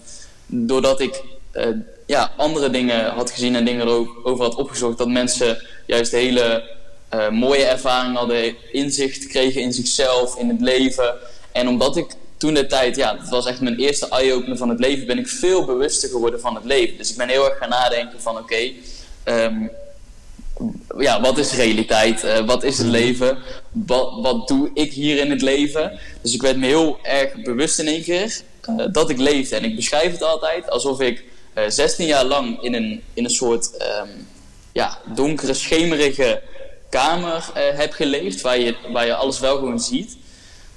doordat 0.45 0.99
ik 0.99 1.23
eh, 1.51 1.67
ja, 2.05 2.31
andere 2.37 2.69
dingen 2.69 3.09
had 3.09 3.31
gezien 3.31 3.55
en 3.55 3.65
dingen 3.65 3.87
erover 3.87 4.43
had 4.43 4.55
opgezocht. 4.55 4.97
Dat 4.97 5.07
mensen 5.07 5.61
juist 5.85 6.11
hele 6.11 6.77
eh, 7.09 7.29
mooie 7.29 7.65
ervaringen 7.65 8.15
hadden, 8.15 8.55
inzicht 8.71 9.27
kregen 9.27 9.61
in 9.61 9.73
zichzelf, 9.73 10.37
in 10.37 10.49
het 10.49 10.61
leven. 10.61 11.13
En 11.51 11.67
omdat 11.67 11.97
ik 11.97 12.15
toen 12.39 12.53
de 12.53 12.65
tijd, 12.65 12.95
ja, 12.95 13.13
dat 13.13 13.29
was 13.29 13.45
echt 13.45 13.61
mijn 13.61 13.77
eerste 13.77 14.07
eye-opener 14.09 14.57
van 14.57 14.69
het 14.69 14.79
leven, 14.79 15.07
ben 15.07 15.17
ik 15.17 15.27
veel 15.27 15.65
bewuster 15.65 16.09
geworden 16.09 16.39
van 16.39 16.55
het 16.55 16.65
leven. 16.65 16.97
Dus 16.97 17.11
ik 17.11 17.17
ben 17.17 17.29
heel 17.29 17.49
erg 17.49 17.57
gaan 17.57 17.69
nadenken 17.69 18.21
van 18.21 18.37
oké, 18.37 18.71
ehm, 19.23 19.67
ja, 20.97 21.21
wat 21.21 21.37
is 21.37 21.53
realiteit? 21.53 22.23
Eh, 22.23 22.45
wat 22.45 22.63
is 22.63 22.77
het 22.77 22.87
leven? 22.87 23.37
Wat, 23.71 24.21
wat 24.21 24.47
doe 24.47 24.69
ik 24.73 24.93
hier 24.93 25.17
in 25.17 25.29
het 25.29 25.41
leven? 25.41 25.99
Dus 26.21 26.33
ik 26.33 26.41
werd 26.41 26.57
me 26.57 26.65
heel 26.65 26.99
erg 27.03 27.41
bewust 27.41 27.79
in 27.79 27.87
één 27.87 28.03
keer 28.03 28.41
eh, 28.61 28.75
dat 28.91 29.09
ik 29.09 29.17
leefde. 29.17 29.55
En 29.55 29.63
ik 29.63 29.75
beschrijf 29.75 30.11
het 30.11 30.23
altijd 30.23 30.69
alsof 30.69 30.99
ik 31.01 31.23
eh 31.53 31.63
16 31.67 32.07
jaar 32.07 32.25
lang 32.25 32.61
in 32.63 32.73
een, 32.73 33.01
in 33.13 33.23
een 33.23 33.29
soort 33.29 33.77
ehm, 33.77 34.09
ja, 34.71 34.97
donkere, 35.15 35.53
schemerige 35.53 36.41
kamer 36.89 37.49
heb 37.53 37.93
geleefd, 37.93 38.41
waar 38.41 38.59
je, 38.59 38.75
waar 38.91 39.05
je 39.05 39.15
alles 39.15 39.39
wel 39.39 39.55
gewoon 39.55 39.79
ziet. 39.79 40.17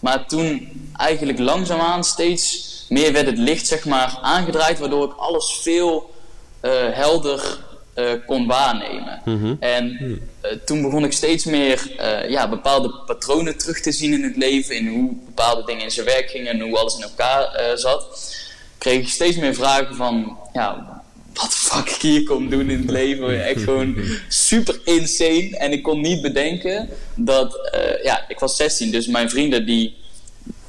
Maar 0.02 0.26
toen 0.26 0.68
eigenlijk 0.96 1.38
langzaamaan 1.38 2.04
steeds 2.04 2.70
meer 2.88 3.12
werd 3.12 3.26
het 3.26 3.38
licht 3.38 3.66
zeg 3.66 3.84
maar, 3.84 4.18
aangedraaid, 4.22 4.78
waardoor 4.78 5.04
ik 5.04 5.16
alles 5.16 5.58
veel 5.60 6.14
eh, 6.60 6.72
helder 6.90 7.58
eh, 7.94 8.10
kon 8.26 8.46
waarnemen. 8.46 9.22
En 9.60 9.98
eh, 10.40 10.50
toen 10.64 10.82
begon 10.82 11.04
ik 11.04 11.12
steeds 11.12 11.44
meer 11.44 11.92
ja, 12.28 12.48
bepaalde 12.48 12.94
patronen 13.06 13.58
terug 13.58 13.80
te 13.80 13.92
zien 13.92 14.12
in 14.12 14.22
het 14.22 14.36
leven, 14.36 14.76
in 14.76 14.88
hoe 14.88 15.12
bepaalde 15.24 15.64
dingen 15.64 15.84
in 15.84 15.90
zijn 15.90 16.06
werk 16.06 16.30
gingen 16.30 16.52
en 16.52 16.60
hoe 16.60 16.78
alles 16.78 16.96
in 16.96 17.02
elkaar 17.02 17.78
zat. 17.78 18.34
Kreeg 18.78 19.00
ik 19.00 19.08
steeds 19.08 19.36
meer 19.36 19.54
vragen 19.54 19.94
van, 19.96 20.38
ja, 20.52 21.01
wat 21.34 21.50
de 21.50 21.56
fuck 21.56 21.90
ik 21.90 22.02
hier 22.02 22.24
kom 22.24 22.50
doen 22.50 22.70
in 22.70 22.80
het 22.80 22.90
leven. 22.90 23.44
Echt 23.50 23.62
gewoon 23.62 23.96
super 24.28 24.80
insane. 24.84 25.56
En 25.56 25.72
ik 25.72 25.82
kon 25.82 26.00
niet 26.00 26.22
bedenken 26.22 26.88
dat, 27.14 27.70
eh, 27.70 28.04
ja, 28.04 28.24
ik 28.28 28.38
was 28.38 28.56
16, 28.56 28.90
dus 28.90 29.06
mijn 29.06 29.30
vrienden 29.30 29.66
die, 29.66 29.96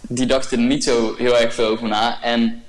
die 0.02 0.26
dachten 0.26 0.60
er 0.60 0.66
niet 0.66 0.84
zo 0.84 1.16
heel 1.18 1.38
erg 1.38 1.54
veel 1.54 1.68
over 1.68 1.88
na. 1.88 2.22
En 2.22 2.64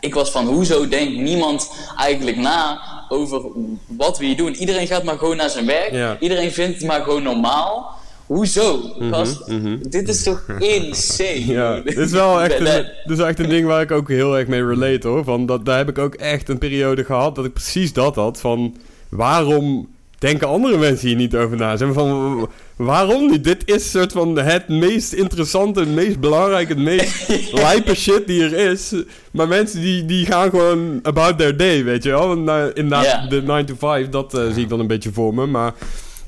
ik 0.00 0.14
was 0.14 0.30
van, 0.30 0.46
hoezo 0.46 0.88
denkt 0.88 1.16
niemand 1.16 1.70
eigenlijk 1.96 2.36
na 2.36 2.80
over 3.08 3.42
wat 3.86 4.18
we 4.18 4.24
hier 4.24 4.36
doen? 4.36 4.54
Iedereen 4.54 4.86
gaat 4.86 5.04
maar 5.04 5.18
gewoon 5.18 5.36
naar 5.36 5.50
zijn 5.50 5.66
werk. 5.66 5.92
Ja. 5.92 6.16
Iedereen 6.20 6.52
vindt 6.52 6.76
het 6.78 6.86
maar 6.86 7.02
gewoon 7.02 7.22
normaal. 7.22 7.98
Hoezo? 8.28 8.80
Gast, 9.10 9.44
Dit 9.90 10.08
is 10.08 10.22
toch 10.22 10.42
insane? 10.58 11.46
Ja, 11.46 11.80
dit 11.80 11.96
is 11.96 12.10
wel 12.10 12.42
echt 12.42 12.58
een, 12.58 12.64
Dat- 12.64 12.74
dit 12.84 13.10
is 13.10 13.16
wel 13.16 13.26
echt 13.26 13.38
een 13.38 13.48
ding 13.48 13.66
waar 13.66 13.82
ik 13.82 13.90
ook 13.90 14.08
heel 14.08 14.38
erg 14.38 14.46
mee 14.48 14.66
relate 14.66 15.08
hoor. 15.08 15.24
Van 15.24 15.46
dat, 15.46 15.64
daar 15.64 15.76
heb 15.76 15.88
ik 15.88 15.98
ook 15.98 16.14
echt 16.14 16.48
een 16.48 16.58
periode 16.58 17.04
gehad 17.04 17.34
dat 17.34 17.44
ik 17.44 17.52
precies 17.52 17.92
dat 17.92 18.14
had. 18.14 18.40
Van 18.40 18.76
waarom 19.08 19.88
denken 20.18 20.48
andere 20.48 20.78
mensen 20.78 21.08
hier 21.08 21.16
niet 21.16 21.36
over 21.36 21.56
na? 21.56 21.76
Maar 21.78 21.92
van, 21.92 22.48
waarom 22.76 23.30
niet? 23.30 23.44
Dit 23.44 23.62
is 23.64 23.90
soort 23.90 24.12
van 24.12 24.38
het 24.38 24.68
meest 24.68 25.12
interessante, 25.12 25.80
het 25.80 25.94
meest 25.94 26.20
belangrijke, 26.20 26.72
het 26.72 26.82
meest 26.82 27.28
lijpe 27.52 27.94
shit 27.94 28.26
die 28.26 28.42
er 28.42 28.70
is. 28.70 28.92
Maar 29.30 29.48
mensen 29.48 29.80
die, 29.80 30.04
die 30.04 30.26
gaan 30.26 30.50
gewoon 30.50 30.98
about 31.02 31.38
their 31.38 31.56
day, 31.56 31.84
weet 31.84 32.02
je 32.02 32.10
wel. 32.10 32.38
Na- 32.38 32.70
Inderdaad, 32.74 33.04
Ja. 33.04 33.26
de 33.28 33.42
9 33.42 33.66
to 33.66 33.74
5, 33.78 34.08
dat 34.08 34.34
eh, 34.34 34.52
zie 34.52 34.62
ik 34.62 34.68
dan 34.68 34.80
een 34.80 34.86
beetje 34.86 35.12
voor 35.12 35.34
me. 35.34 35.46
Maar 35.46 35.74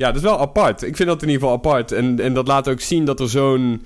ja, 0.01 0.07
dat 0.07 0.17
is 0.17 0.23
wel 0.23 0.41
apart. 0.41 0.83
Ik 0.83 0.97
vind 0.97 1.09
dat 1.09 1.23
in 1.23 1.29
ieder 1.29 1.43
geval 1.43 1.57
apart. 1.57 1.93
En, 1.93 2.21
en 2.21 2.35
dat 2.35 2.47
laat 2.49 2.69
ook 2.69 2.81
zien 2.81 3.05
dat 3.05 3.21
er 3.21 3.29
zo'n 3.29 3.83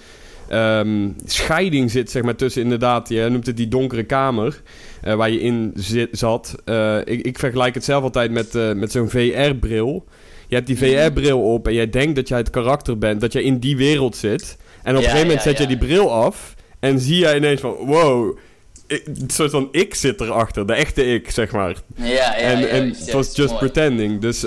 ehm, 0.48 1.08
scheiding 1.26 1.90
zit, 1.90 2.10
zeg 2.10 2.22
maar, 2.22 2.34
tussen 2.36 2.62
inderdaad, 2.62 3.08
je 3.08 3.26
noemt 3.30 3.46
het 3.46 3.56
die 3.56 3.68
donkere 3.68 4.02
kamer, 4.04 4.62
eh, 5.02 5.14
waar 5.14 5.30
je 5.30 5.40
in 5.40 5.72
zit, 5.74 6.08
zat. 6.12 6.54
Eh, 6.64 6.96
ik, 7.04 7.20
ik 7.26 7.38
vergelijk 7.38 7.74
het 7.74 7.84
zelf 7.84 8.02
altijd 8.02 8.30
met, 8.30 8.54
eh, 8.54 8.72
met 8.72 8.92
zo'n 8.92 9.08
VR-bril. 9.10 10.04
Je 10.48 10.54
hebt 10.54 10.66
die 10.66 10.78
VR-bril 10.78 11.40
op 11.52 11.66
en 11.66 11.74
jij 11.74 11.90
denkt 11.90 12.16
dat 12.16 12.28
jij 12.28 12.38
het 12.38 12.50
karakter 12.50 12.98
bent, 12.98 13.20
dat 13.20 13.32
jij 13.32 13.42
in 13.42 13.58
die 13.58 13.76
wereld 13.76 14.16
zit. 14.16 14.56
En 14.82 14.96
op 14.96 15.02
Ja, 15.02 15.08
een 15.08 15.14
gegeven 15.14 15.26
moment 15.26 15.44
ja, 15.44 15.50
zet 15.50 15.58
je 15.58 15.66
die 15.66 15.78
bril 15.86 16.12
af 16.12 16.54
en 16.80 17.00
zie 17.00 17.18
jij 17.18 17.36
ineens 17.36 17.60
van, 17.60 17.72
wow, 17.72 18.36
ik- 18.86 19.06
een 19.06 19.30
soort 19.30 19.50
van 19.50 19.68
ik 19.70 19.94
zit 19.94 20.20
erachter, 20.20 20.66
de 20.66 20.74
echte 20.74 21.04
ik, 21.14 21.30
zeg 21.30 21.52
maar. 21.52 21.76
Ja, 21.96 22.04
ja, 22.06 22.36
en 22.36 22.58
ja, 22.58 22.66
en 22.66 22.88
het 22.88 23.12
was 23.12 23.36
just 23.36 23.48
mooi. 23.48 23.58
pretending. 23.70 24.20
Dus 24.20 24.44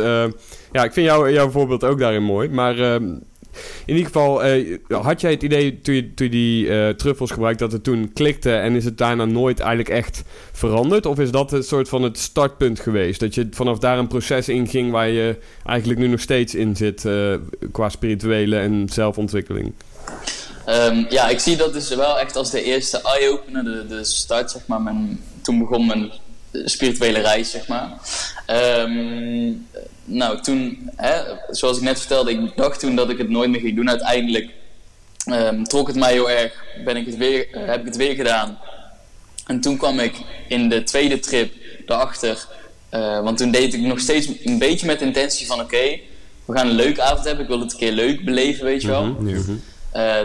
ja, 0.71 0.83
ik 0.83 0.93
vind 0.93 1.05
jou, 1.05 1.31
jouw 1.31 1.49
voorbeeld 1.49 1.83
ook 1.83 1.99
daarin 1.99 2.23
mooi. 2.23 2.49
Maar 2.49 2.79
ehm, 2.79 3.15
in 3.85 3.95
ieder 3.95 4.05
geval, 4.05 4.43
eh, 4.43 4.77
had 4.87 5.21
jij 5.21 5.31
het 5.31 5.43
idee 5.43 5.81
toen 5.81 5.95
je, 5.95 6.13
toen 6.13 6.29
die 6.29 6.69
eh, 6.69 6.89
truffels 6.89 7.31
gebruikte 7.31 7.63
dat 7.63 7.71
het 7.71 7.83
toen 7.83 8.11
klikte 8.13 8.55
en 8.55 8.75
is 8.75 8.85
het 8.85 8.97
daarna 8.97 9.25
nooit 9.25 9.59
eigenlijk 9.59 9.89
echt 9.89 10.23
veranderd? 10.51 11.05
Of 11.05 11.19
is 11.19 11.31
dat 11.31 11.51
een 11.51 11.63
soort 11.63 11.89
van 11.89 12.03
het 12.03 12.17
startpunt 12.17 12.79
geweest? 12.79 13.19
Dat 13.19 13.35
je 13.35 13.47
vanaf 13.51 13.79
daar 13.79 13.97
een 13.97 14.07
proces 14.07 14.49
inging 14.49 14.91
waar 14.91 15.09
je 15.09 15.37
eigenlijk 15.65 15.99
nu 15.99 16.07
nog 16.07 16.19
steeds 16.19 16.55
in 16.55 16.75
zit 16.75 17.05
eh, 17.05 17.33
qua 17.71 17.89
spirituele 17.89 18.57
en 18.57 18.89
zelfontwikkeling? 18.89 19.73
Ehm, 20.65 21.05
ja, 21.09 21.27
ik 21.27 21.39
zie 21.39 21.57
dat 21.57 21.73
dus 21.73 21.95
wel 21.95 22.19
echt 22.19 22.35
als 22.35 22.51
de 22.51 22.63
eerste 22.63 23.01
eye-opener, 23.01 23.63
de, 23.63 23.85
de 23.87 24.03
start, 24.03 24.51
zeg 24.51 24.67
maar. 24.67 24.81
Mijn, 24.81 25.23
toen 25.41 25.59
begon 25.59 25.85
mijn 25.85 26.11
spirituele 26.65 27.19
reis, 27.19 27.51
zeg 27.51 27.67
maar. 27.67 27.91
Ehm, 28.45 29.53
nou, 30.03 30.41
toen, 30.41 30.89
hè, 30.95 31.21
zoals 31.49 31.77
ik 31.77 31.83
net 31.83 31.99
vertelde, 31.99 32.31
ik 32.31 32.55
dacht 32.55 32.79
toen 32.79 32.95
dat 32.95 33.09
ik 33.09 33.17
het 33.17 33.29
nooit 33.29 33.49
meer 33.49 33.59
ging 33.59 33.75
doen. 33.75 33.89
Uiteindelijk 33.89 34.49
ehm, 35.25 35.63
trok 35.63 35.87
het 35.87 35.95
mij 35.95 36.11
heel 36.11 36.29
erg, 36.29 36.63
ben 36.85 36.95
ik 36.95 37.05
het 37.05 37.17
weer, 37.17 37.47
eh, 37.51 37.65
heb 37.65 37.79
ik 37.79 37.85
het 37.85 37.95
weer 37.95 38.15
gedaan. 38.15 38.57
En 39.45 39.61
toen 39.61 39.77
kwam 39.77 39.99
ik 39.99 40.15
in 40.47 40.69
de 40.69 40.83
tweede 40.83 41.19
trip 41.19 41.53
erachter, 41.85 42.47
eh, 42.89 43.21
want 43.23 43.37
toen 43.37 43.51
deed 43.51 43.73
ik 43.73 43.81
nog 43.81 43.99
steeds 43.99 44.29
een 44.43 44.59
beetje 44.59 44.85
met 44.85 44.99
de 44.99 45.05
intentie 45.05 45.47
van: 45.47 45.59
oké, 45.59 45.99
we 46.45 46.53
gaan 46.53 46.67
een 46.67 46.75
leuke 46.75 47.01
avond 47.01 47.25
hebben, 47.25 47.43
ik 47.43 47.49
wil 47.49 47.59
het 47.59 47.71
een 47.71 47.77
keer 47.77 47.91
leuk 47.91 48.25
beleven, 48.25 48.65
weet 48.65 48.81
je 48.81 48.87
wel. 48.87 49.15
Eh, 49.91 50.21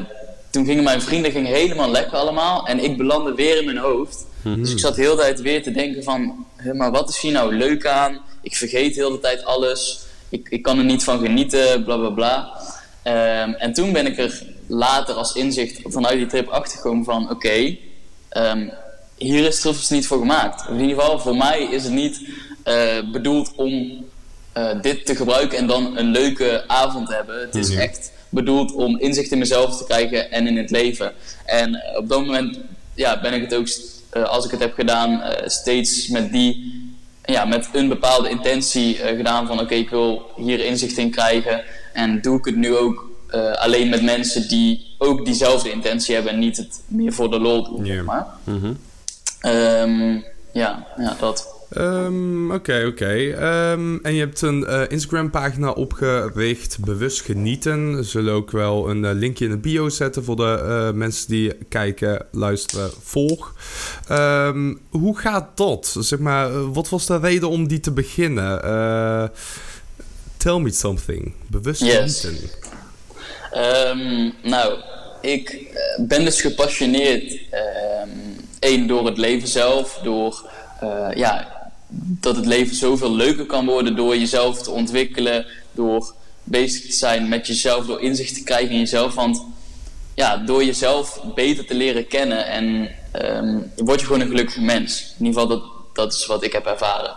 toen 0.51 0.65
gingen 0.65 0.85
mijn 0.85 1.03
vrienden 1.03 1.33
gingen 1.33 1.53
helemaal 1.53 1.91
lekker 1.91 2.19
allemaal 2.19 2.67
en 2.67 2.85
ik 2.85 2.97
belandde 2.97 3.35
weer 3.35 3.59
in 3.59 3.65
mijn 3.65 3.77
hoofd. 3.77 4.27
Dus 4.43 4.71
ik 4.71 4.79
zat 4.79 4.97
heel 4.97 5.17
de 5.17 5.23
tijd 5.23 5.41
weer 5.41 5.63
te 5.63 5.71
denken 5.71 6.03
van, 6.03 6.47
"Hé, 6.57 6.75
maar 6.75 6.91
wat 6.91 7.09
is 7.09 7.21
hier 7.21 7.33
nou 7.33 7.57
leuk 7.57 7.87
aan? 7.87 8.21
Ik 8.43 8.57
vergeet 8.57 8.95
heel 8.95 9.11
de 9.11 9.21
tijd 9.21 9.45
alles. 9.45 10.01
Ik, 10.29 10.49
ik 10.49 10.63
kan 10.63 10.79
er 10.79 10.85
niet 10.85 11.05
van 11.05 11.21
genieten, 11.21 11.85
bla 11.85 11.97
bla 11.97 12.11
bla. 12.11 12.61
Ehm, 13.03 13.53
en 13.53 13.73
toen 13.73 13.93
ben 13.93 14.07
ik 14.07 14.19
er 14.19 14.43
later 14.67 15.15
als 15.15 15.35
inzicht 15.35 15.81
vanuit 15.85 16.19
die 16.19 16.27
trip 16.27 16.49
achtergekomen 16.49 17.05
van, 17.05 17.31
oké, 17.31 17.77
ehm, 18.29 18.69
hier 19.17 19.47
is 19.47 19.61
Truffels 19.61 19.91
niet 19.91 20.07
voor 20.07 20.19
gemaakt. 20.19 20.69
In 20.69 20.81
ieder 20.81 21.01
geval, 21.01 21.19
voor 21.19 21.37
mij 21.37 21.63
is 21.63 21.85
het 21.85 21.93
niet 21.93 22.21
eh, 22.63 22.99
bedoeld 23.13 23.53
om 23.57 24.05
eh, 24.53 24.81
dit 24.81 25.07
te 25.07 25.17
gebruiken 25.17 25.59
en 25.59 25.67
dan 25.67 25.97
een 25.97 26.11
leuke 26.11 26.65
avond 26.67 27.07
te 27.07 27.15
hebben. 27.15 27.41
Het 27.41 27.55
is 27.55 27.75
echt 27.75 28.13
bedoeld 28.29 28.73
om 28.73 28.99
inzicht 28.99 29.31
in 29.31 29.39
mezelf 29.39 29.77
te 29.77 29.85
krijgen 29.85 30.31
en 30.31 30.47
in 30.47 30.57
het 30.57 30.71
leven. 30.71 31.13
En 31.45 31.83
op 31.97 32.09
dat 32.09 32.27
moment 32.27 32.59
ja, 32.95 33.21
ben 33.21 33.33
ik 33.33 33.43
het 33.43 33.55
ook, 33.55 33.67
als 34.13 34.45
ik 34.45 34.51
het 34.51 34.61
heb 34.61 34.75
gedaan, 34.75 35.23
eh, 35.23 35.49
steeds 35.49 36.09
met 36.09 36.33
die, 36.33 36.81
ja, 37.25 37.45
met 37.45 37.69
een 37.73 37.89
bepaalde 37.89 38.29
intentie 38.29 39.03
eh, 39.03 39.17
gedaan 39.17 39.47
van 39.47 39.61
oké, 39.61 39.75
ik 39.75 39.91
wil 39.91 40.31
hier 40.37 40.65
inzicht 40.65 40.97
in 40.97 41.11
krijgen. 41.11 41.63
En 41.93 42.21
doe 42.21 42.39
ik 42.39 42.45
het 42.45 42.57
nu 42.57 42.77
ook 42.77 43.11
eh, 43.29 43.53
alleen 43.53 43.89
met 43.89 44.03
mensen 44.03 44.49
die 44.49 44.95
ook 44.99 45.25
diezelfde 45.25 45.71
intentie 45.71 46.15
hebben 46.15 46.33
en 46.33 46.39
niet 46.39 46.57
het 46.57 46.81
meer 46.87 47.13
voor 47.13 47.31
de 47.31 47.39
lol 47.39 47.65
doen, 47.65 47.87
zeg 47.87 48.05
maar. 48.05 48.27
Ehm, 49.41 50.19
ja, 50.53 50.87
ja, 50.97 51.17
dat. 51.19 51.47
Ehm, 51.75 52.51
oké, 52.51 52.85
oké. 52.87 53.33
Ehm, 53.33 53.97
en 54.03 54.15
je 54.15 54.21
hebt 54.21 54.41
een 54.41 54.61
uh, 54.69 54.83
Instagram-pagina 54.89 55.71
opgericht, 55.71 56.79
Bewust 56.81 57.21
Genieten. 57.21 57.97
We 57.97 58.03
zullen 58.03 58.35
ook 58.35 58.51
wel 58.51 58.91
een 58.91 59.05
uh, 59.05 59.11
linkje 59.13 59.45
in 59.45 59.51
de 59.51 59.57
bio 59.57 59.89
zetten 59.89 60.25
voor 60.25 60.37
de 60.37 60.63
uh, 60.63 60.99
mensen 60.99 61.29
die 61.29 61.53
kijken, 61.69 62.27
luisteren, 62.31 62.91
volg. 63.01 63.55
Um, 64.11 64.81
hoe 64.91 65.19
gaat 65.19 65.57
dat? 65.57 65.97
Zeg 65.99 66.19
maar, 66.19 66.73
wat 66.73 66.89
was 66.89 67.07
de 67.07 67.19
reden 67.19 67.49
om 67.49 67.69
die 67.69 67.81
te 67.81 67.93
beginnen? 67.93 68.61
tell 70.37 70.59
me 70.59 70.71
something. 70.71 71.35
Bewust 71.51 71.81
yes. 71.81 72.21
Genieten. 72.21 72.51
nou, 74.43 74.79
ik 75.21 75.77
ben 76.07 76.25
dus 76.25 76.41
gepassioneerd. 76.41 77.39
Eén, 78.59 78.87
door 78.87 79.07
het 79.07 79.19
leven 79.19 79.49
zelf, 79.49 80.01
door 80.03 80.51
ja, 81.15 81.62
dat 81.95 82.37
het 82.37 82.47
leven 82.47 82.77
zoveel 82.77 83.15
leuker 83.15 83.47
kan 83.47 83.67
worden 83.67 83.97
door 83.97 84.17
jezelf 84.17 84.63
te 84.63 84.71
ontwikkelen, 84.71 85.47
door 85.73 86.15
bezig 86.45 86.87
te 86.87 86.93
zijn 86.93 87.29
met 87.29 87.47
jezelf, 87.47 87.87
door 87.87 88.01
inzicht 88.01 88.35
te 88.35 88.43
krijgen 88.43 88.71
in 88.71 88.79
jezelf. 88.79 89.15
Want 89.15 89.45
ja, 90.15 90.37
door 90.37 90.65
jezelf 90.65 91.21
beter 91.35 91.67
te 91.67 91.75
leren 91.75 92.07
kennen 92.07 92.47
en 92.47 92.91
um, 93.25 93.73
word 93.77 94.01
je 94.01 94.07
gewoon 94.07 94.21
een 94.21 94.29
gelukkig 94.29 94.61
mens. 94.61 95.15
In 95.19 95.27
ieder 95.27 95.41
geval, 95.41 95.59
dat, 95.59 95.71
dat 95.93 96.13
is 96.13 96.27
wat 96.27 96.43
ik 96.43 96.53
heb 96.53 96.67
ervaren. 96.67 97.15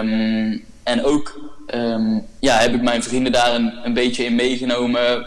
Um, 0.00 0.64
en 0.82 1.04
ook 1.04 1.40
um, 1.74 2.26
ja, 2.40 2.58
heb 2.58 2.74
ik 2.74 2.82
mijn 2.82 3.02
vrienden 3.02 3.32
daar 3.32 3.54
een, 3.54 3.72
een 3.84 3.94
beetje 3.94 4.24
in 4.24 4.34
meegenomen. 4.34 5.26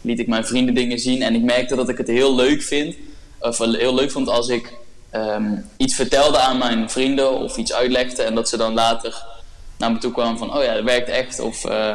liet 0.00 0.18
ik 0.18 0.26
mijn 0.26 0.46
vrienden 0.46 0.74
dingen 0.74 0.98
zien. 0.98 1.22
En 1.22 1.34
ik 1.34 1.42
merkte 1.42 1.76
dat 1.76 1.88
ik 1.88 1.98
het 1.98 2.08
heel 2.08 2.34
leuk 2.34 2.62
vind. 2.62 2.96
Of 3.40 3.58
heel 3.58 3.94
leuk 3.94 4.10
vond 4.10 4.28
als 4.28 4.48
ik 4.48 4.72
um, 5.16 5.70
iets 5.76 5.94
vertelde 5.94 6.38
aan 6.38 6.58
mijn 6.58 6.90
vrienden 6.90 7.32
of 7.38 7.56
iets 7.56 7.72
uitlegde 7.72 8.22
en 8.22 8.34
dat 8.34 8.48
ze 8.48 8.56
dan 8.56 8.74
later 8.74 9.24
naar 9.78 9.92
me 9.92 9.98
toe 9.98 10.12
kwamen 10.12 10.38
van, 10.38 10.56
oh 10.56 10.62
ja, 10.62 10.74
dat 10.74 10.84
werkt 10.84 11.08
echt. 11.08 11.40
Of 11.40 11.64
uh, 11.64 11.94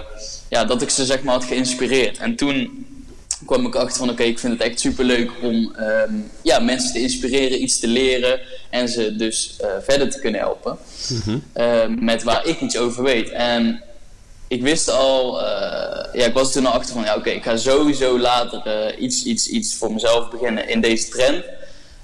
ja, 0.50 0.66
dat 0.66 0.82
ik 0.82 0.90
ze 0.90 1.06
zeg 1.06 1.24
maar 1.24 1.34
had 1.34 1.44
geïnspireerd. 1.44 2.18
En 2.18 2.36
toen 2.36 2.88
kwam 3.46 3.66
ik 3.66 3.76
achter 3.76 3.98
van, 3.98 4.10
oké, 4.10 4.24
ik 4.24 4.40
vind 4.40 4.54
het 4.54 4.62
echt 4.62 4.80
super 4.80 5.06
leuk 5.06 5.32
om 5.42 5.76
um, 5.80 6.32
ja, 6.42 6.60
mensen 6.60 6.94
te 6.94 7.02
inspireren, 7.02 7.62
iets 7.64 7.80
te 7.80 7.88
leren 7.88 8.40
en 8.70 8.90
ze 8.90 9.16
dus 9.16 9.58
uh, 9.62 9.68
verder 9.82 10.10
te 10.10 10.20
kunnen 10.20 10.40
helpen 10.40 10.78
mm 11.10 11.22
-hmm. 11.24 11.44
uh, 11.56 11.86
met 12.00 12.24
waar 12.24 12.46
ik 12.46 12.62
iets 12.62 12.78
over 12.78 13.04
weet. 13.04 13.30
En 13.30 13.84
ik 14.48 14.62
wist 14.62 14.90
al, 14.90 15.42
uh, 15.42 15.48
ja, 16.14 16.26
ik 16.26 16.34
was 16.34 16.52
toen 16.52 16.66
al 16.66 16.72
achter 16.72 16.94
van, 16.94 17.04
ja, 17.04 17.16
oké, 17.16 17.30
ik 17.30 17.44
ga 17.44 17.58
sowieso 17.58 18.20
later 18.20 18.98
iets, 18.98 19.24
iets, 19.24 19.48
iets 19.48 19.76
voor 19.76 19.94
mezelf 19.94 20.30
beginnen 20.30 20.70
in 20.70 20.82
deze 20.82 21.10
trend. 21.10 21.44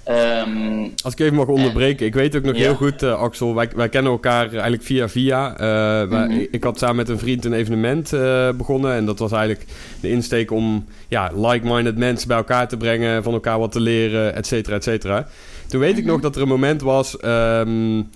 Um, 0.09 0.91
Als 1.03 1.13
ik 1.13 1.19
even 1.19 1.35
mag 1.35 1.47
onderbreken. 1.47 2.05
Ik 2.05 2.13
weet 2.13 2.35
ook 2.35 2.43
nog 2.43 2.55
heel 2.55 2.75
goed, 2.75 3.03
uh, 3.03 3.13
Axel. 3.13 3.55
Wij, 3.55 3.69
wij, 3.75 3.89
kennen 3.89 4.11
elkaar 4.11 4.51
eigenlijk 4.51 4.83
via 4.83 5.09
via. 5.09 5.61
Uh, 5.61 6.09
mm 6.09 6.29
-hmm. 6.29 6.47
Ik 6.51 6.63
had 6.63 6.79
samen 6.79 6.95
met 6.95 7.09
een 7.09 7.19
vriend 7.19 7.45
een 7.45 7.53
evenement 7.53 8.13
uh, 8.13 8.49
begonnen. 8.51 8.93
En 8.93 9.05
dat 9.05 9.19
was 9.19 9.31
eigenlijk 9.31 9.65
de 9.99 10.09
insteek 10.09 10.51
om 10.51 10.85
ja, 11.07 11.31
like-minded 11.35 11.97
mensen 11.97 12.27
bij 12.27 12.37
elkaar 12.37 12.67
te 12.67 12.77
brengen. 12.77 13.23
Van 13.23 13.33
elkaar 13.33 13.59
wat 13.59 13.71
te 13.71 13.79
leren, 13.79 14.35
et 14.35 14.47
cetera, 14.47 14.75
et 14.75 14.83
cetera. 14.83 15.27
Toen 15.67 15.79
weet 15.79 15.89
mm 15.89 15.95
-hmm. 15.95 16.05
ik 16.05 16.11
nog 16.11 16.21
dat 16.21 16.35
er 16.35 16.41
een 16.41 16.47
moment 16.47 16.81
was... 16.81 17.17
Um, 17.25 18.09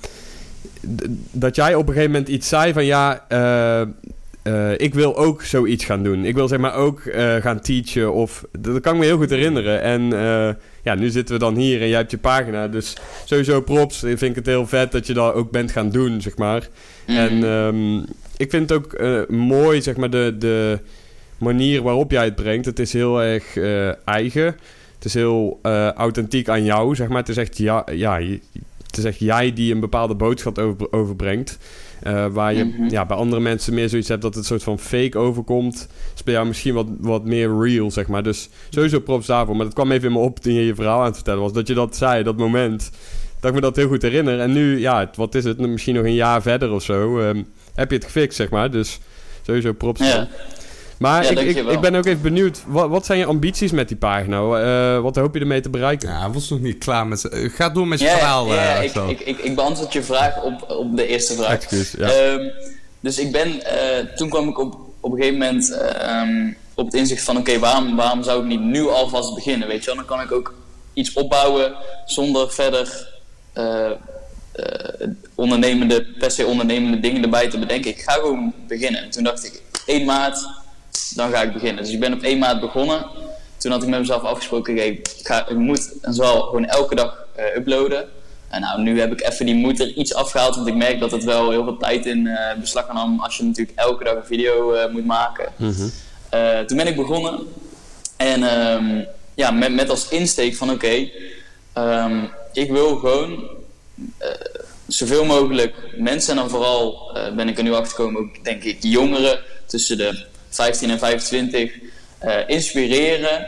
dat 1.32 1.56
jij 1.56 1.76
op 1.76 1.88
een 1.88 1.94
gegeven 1.94 2.12
moment 2.12 2.30
iets 2.30 2.48
zei 2.48 2.74
van... 2.74 2.86
Ja, 2.86 3.26
uh, 4.44 4.72
ik 4.78 4.94
wil 4.94 5.18
ook 5.18 5.44
zoiets 5.44 5.86
gaan 5.86 6.04
doen. 6.04 6.26
Ik 6.26 6.36
wil 6.36 6.48
zeg 6.48 6.60
maar 6.60 6.76
ook 6.76 7.02
uh, 7.06 7.36
gaan 7.36 7.60
teachen. 7.60 8.14
Of, 8.14 8.46
dat 8.60 8.80
kan 8.80 8.94
ik 8.94 9.00
me 9.00 9.06
heel 9.06 9.18
goed 9.18 9.30
herinneren. 9.30 9.82
En 9.82 10.02
uh, 10.02 10.50
ja, 10.84 10.96
nu 10.96 11.10
zitten 11.10 11.34
we 11.36 11.40
dan 11.42 11.56
hier 11.56 11.82
en 11.82 11.88
jij 11.88 11.98
hebt 11.98 12.12
je 12.12 12.18
pagina. 12.18 12.68
Dus 12.68 12.96
sowieso 13.26 13.62
props. 13.62 14.04
Ik 14.04 14.18
vind 14.18 14.36
het 14.36 14.46
heel 14.46 14.68
vet 14.68 14.92
dat 14.92 15.08
je 15.08 15.14
dat 15.14 15.34
ook 15.34 15.52
bent 15.52 15.72
gaan 15.72 15.90
doen, 15.90 16.22
zeg 16.22 16.38
maar. 16.38 16.70
Mm. 17.08 17.18
En 17.18 17.44
um, 17.44 18.06
ik 18.38 18.50
vind 18.50 18.70
het 18.70 18.80
ook 18.80 19.02
mooi, 19.30 19.82
zeg 19.82 19.98
maar, 19.98 20.10
de, 20.10 20.36
de 20.40 20.80
manier 21.38 21.82
waarop 21.82 22.12
jij 22.12 22.24
het 22.24 22.36
brengt. 22.36 22.66
Het 22.66 22.80
is 22.80 22.94
heel 22.94 23.22
erg 23.22 23.58
eigen. 24.06 24.46
Het 24.96 25.06
is 25.06 25.14
heel 25.14 25.60
authentiek 25.96 26.50
aan 26.50 26.64
jou, 26.64 26.96
zeg 26.96 27.08
maar. 27.08 27.18
Het 27.18 27.30
is 27.30 27.38
echt, 27.38 27.58
ja, 27.58 27.86
ja, 27.92 28.22
het 28.88 28.98
is 28.98 29.04
echt 29.04 29.20
jij 29.20 29.54
die 29.54 29.74
een 29.74 29.80
bepaalde 29.80 30.16
boodschap 30.16 30.58
over, 30.58 30.92
overbrengt. 30.92 31.58
Uh, 32.08 32.26
waar 32.26 32.54
je 32.54 32.64
mhm. 32.64 32.90
ja, 32.90 33.06
bij 33.06 33.18
andere 33.18 33.42
mensen 33.42 33.74
meer 33.74 33.90
zoiets 33.90 34.08
hebt 34.08 34.22
dat 34.22 34.36
het 34.36 34.44
een 34.44 34.50
soort 34.50 34.64
van 34.64 34.80
fake 34.80 35.18
overkomt. 35.18 35.88
Is 36.16 36.24
bij 36.24 36.34
jou 36.34 36.48
misschien 36.48 36.74
wat, 36.74 36.88
wat 37.00 37.26
meer 37.26 37.60
real, 37.62 37.92
zeg 37.92 38.08
maar. 38.08 38.24
Dus 38.24 38.50
sowieso 38.70 39.00
props 39.00 39.26
daarvoor. 39.26 39.56
Maar 39.56 39.66
dat 39.66 39.74
kwam 39.74 39.92
even 39.92 40.08
in 40.08 40.14
me 40.14 40.20
op 40.20 40.40
toen 40.40 40.54
je 40.54 40.66
je 40.66 40.76
verhaal 40.76 41.00
aan 41.00 41.06
het 41.06 41.16
vertellen 41.16 41.42
was. 41.42 41.54
Dat 41.54 41.68
je 41.68 41.74
dat 41.74 41.96
zei, 41.96 42.24
dat 42.24 42.38
moment. 42.38 42.92
Dat 43.40 43.50
ik 43.50 43.56
me 43.56 43.62
dat 43.62 43.76
heel 43.76 43.88
goed 43.88 44.02
herinner. 44.02 44.40
En 44.40 44.52
nu, 44.52 44.80
ja, 44.80 45.10
wat 45.16 45.36
is 45.36 45.44
het? 45.44 45.58
Misschien 45.58 45.96
nog 45.96 46.04
een 46.04 46.14
jaar 46.14 46.42
verder 46.42 46.72
of 46.72 46.84
zo. 46.84 47.20
Um, 47.20 47.48
heb 47.76 47.90
je 47.90 47.96
het 47.96 48.06
gefixt, 48.06 48.38
zeg 48.38 48.50
maar. 48.50 48.72
Dus 48.72 49.00
sowieso 49.42 49.74
props. 49.74 50.00
Ja. 50.00 50.28
Maar 51.00 51.32
ik, 51.32 51.40
ik, 51.40 51.68
ik, 51.68 51.80
ben 51.80 51.96
ook 51.96 52.06
even 52.06 52.22
benieuwd, 52.22 52.62
wat, 52.68 52.90
wat, 52.90 53.06
zijn 53.06 53.20
je 53.20 53.26
ambities 53.26 53.72
met 53.72 53.88
die 53.88 53.98
pagina? 53.98 54.38
Uh, 54.38 55.02
wat 55.02 55.16
hoop 55.16 55.34
je 55.34 55.40
ermee 55.40 55.62
te 55.62 55.70
bereiken? 55.70 56.10
Ja, 56.10 56.20
hij 56.20 56.30
was 56.30 56.50
nog 56.50 56.60
niet 56.60 56.78
klaar 56.78 57.08
met... 57.08 57.30
Uh, 57.34 57.54
ga 57.54 57.70
door 57.70 57.88
met 57.88 58.00
je 58.00 58.08
verhaal. 58.08 58.54
Ja, 58.54 58.78
uh, 58.78 58.84
ik, 58.84 58.96
ik, 58.96 59.20
ik, 59.20 59.38
ik, 59.38 59.56
beantwoord 59.56 59.94
je 59.94 60.04
vraag 60.04 60.44
op, 60.44 60.70
op 60.70 60.96
de 60.96 61.08
eerste 61.08 61.34
vraag. 61.34 61.70
Ja. 61.98 62.32
Um, 62.32 62.52
dus 63.00 63.18
ik 63.18 63.32
ben... 63.32 63.62
toen 64.16 64.30
kwam 64.30 64.50
ik 64.50 64.60
op, 64.60 64.78
op 65.00 65.12
een 65.12 65.18
gegeven 65.18 65.40
moment 65.40 65.80
um, 66.10 66.58
op 66.74 66.86
het 66.86 66.94
inzicht 66.94 67.24
van... 67.24 67.38
Oké, 67.38 67.50
okay, 67.50 67.62
waarom, 67.62 67.96
waarom 67.96 68.24
zou 68.24 68.42
ik 68.42 68.48
niet 68.48 68.62
nu 68.62 68.88
alvast 68.88 69.36
beginnen, 69.36 69.68
weet 69.68 69.80
je 69.80 69.86
wel? 69.86 69.96
Dan 69.96 70.06
kan 70.06 70.22
ik 70.22 70.32
ook 70.32 70.54
iets 70.94 71.14
opbouwen 71.14 71.74
zonder 72.06 72.52
verder... 72.52 73.08
ondernemende, 75.36 76.06
per 76.20 76.32
se 76.32 76.46
ondernemende 76.46 77.00
dingen 77.00 77.24
erbij 77.24 77.50
te 77.50 77.60
bedenken. 77.60 77.92
Ik 77.92 78.02
ga 78.02 78.12
gewoon 78.12 78.54
beginnen. 78.68 79.02
En 79.02 79.10
toen 79.10 79.24
dacht 79.24 79.46
ik, 79.46 79.62
1 79.86 80.06
maart 80.06 80.59
dan 81.16 81.32
ga 81.32 81.42
ik 81.42 81.54
beginnen. 81.54 81.84
Dus 81.84 81.94
ik 81.94 82.00
ben 82.00 82.14
op 82.14 82.22
1 82.22 82.38
maart 82.38 82.60
begonnen. 82.60 83.06
Toen 83.58 83.72
had 83.72 83.84
ik 83.84 83.90
met 83.90 84.00
mezelf 84.00 84.24
afgesproken, 84.24 84.86
ik, 84.86 85.10
ga, 85.24 85.48
ik 85.48 85.56
moet 85.56 85.92
en 86.02 86.14
zal 86.14 86.42
gewoon 86.42 86.66
elke 86.66 86.96
dag 86.96 87.26
uh, 87.38 87.56
uploaden. 87.56 88.08
En 88.50 88.62
nou, 88.62 88.82
nu 88.82 89.00
heb 89.00 89.12
ik 89.12 89.22
even 89.22 89.46
die 89.46 89.56
moed 89.56 89.80
er 89.80 89.94
iets 89.94 90.14
afgehaald, 90.14 90.56
want 90.56 90.68
ik 90.68 90.76
merk 90.76 91.00
dat 91.00 91.12
het 91.12 91.24
wel 91.24 91.50
heel 91.50 91.64
veel 91.64 91.78
tijd 91.78 92.06
in 92.06 92.26
uh, 92.26 92.54
beslag 92.60 92.86
kan 92.86 92.96
nemen 92.96 93.20
als 93.20 93.38
je 93.38 93.44
natuurlijk 93.44 93.78
elke 93.78 94.04
dag 94.04 94.16
een 94.16 94.26
video 94.26 94.74
uh, 94.74 94.92
moet 94.92 95.06
maken. 95.06 95.52
Mm 95.56 95.72
-hmm. 95.72 95.92
toen 96.68 96.78
ben 96.78 96.88
ik 96.88 96.96
begonnen 96.96 97.40
en 98.18 98.44
um, 98.44 99.06
ja, 99.34 99.52
met, 99.52 99.74
met 99.74 99.90
als 99.90 100.08
insteek 100.08 100.56
van 100.56 100.72
oké, 100.72 100.86
okay, 101.74 102.06
um, 102.06 102.30
ik 102.54 102.72
wil 102.72 102.96
gewoon 102.96 103.50
zoveel 104.88 105.26
mogelijk 105.26 105.76
mensen 105.98 106.32
en 106.32 106.40
dan 106.40 106.50
vooral 106.50 107.12
ben 107.36 107.48
ik 107.48 107.58
er 107.58 107.64
nu 107.64 107.74
achter 107.74 107.96
gekomen, 107.96 108.22
ook 108.22 108.44
denk 108.44 108.64
ik 108.64 108.78
jongeren 108.80 109.40
tussen 109.66 109.98
de 109.98 110.26
15 110.50 110.90
en 110.90 111.00
25 111.00 111.72
uh, 112.26 112.34
inspireren 112.48 113.48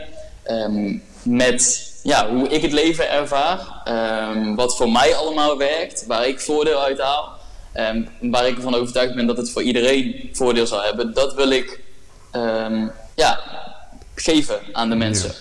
um, 0.50 1.02
met 1.22 1.90
ja, 2.02 2.30
hoe 2.30 2.48
ik 2.48 2.62
het 2.62 2.72
leven 2.72 3.10
ervaar, 3.10 3.82
um, 4.34 4.56
wat 4.56 4.76
voor 4.76 4.92
mij 4.92 5.14
allemaal 5.14 5.58
werkt, 5.58 6.06
waar 6.06 6.26
ik 6.26 6.40
voordeel 6.40 6.82
uit 6.82 7.00
haal, 7.00 7.32
um, 7.74 8.08
waar 8.20 8.46
ik 8.46 8.56
ervan 8.56 8.74
overtuigd 8.74 9.14
ben 9.14 9.26
dat 9.26 9.36
het 9.36 9.50
voor 9.50 9.62
iedereen 9.62 10.30
voordeel 10.32 10.66
zal 10.66 10.82
hebben. 10.82 11.14
Dat 11.14 11.34
wil 11.34 11.50
ik 11.50 11.80
ja, 13.14 13.40
geven 14.14 14.60
aan 14.72 14.88
de 14.88 14.96
mensen. 14.96 15.32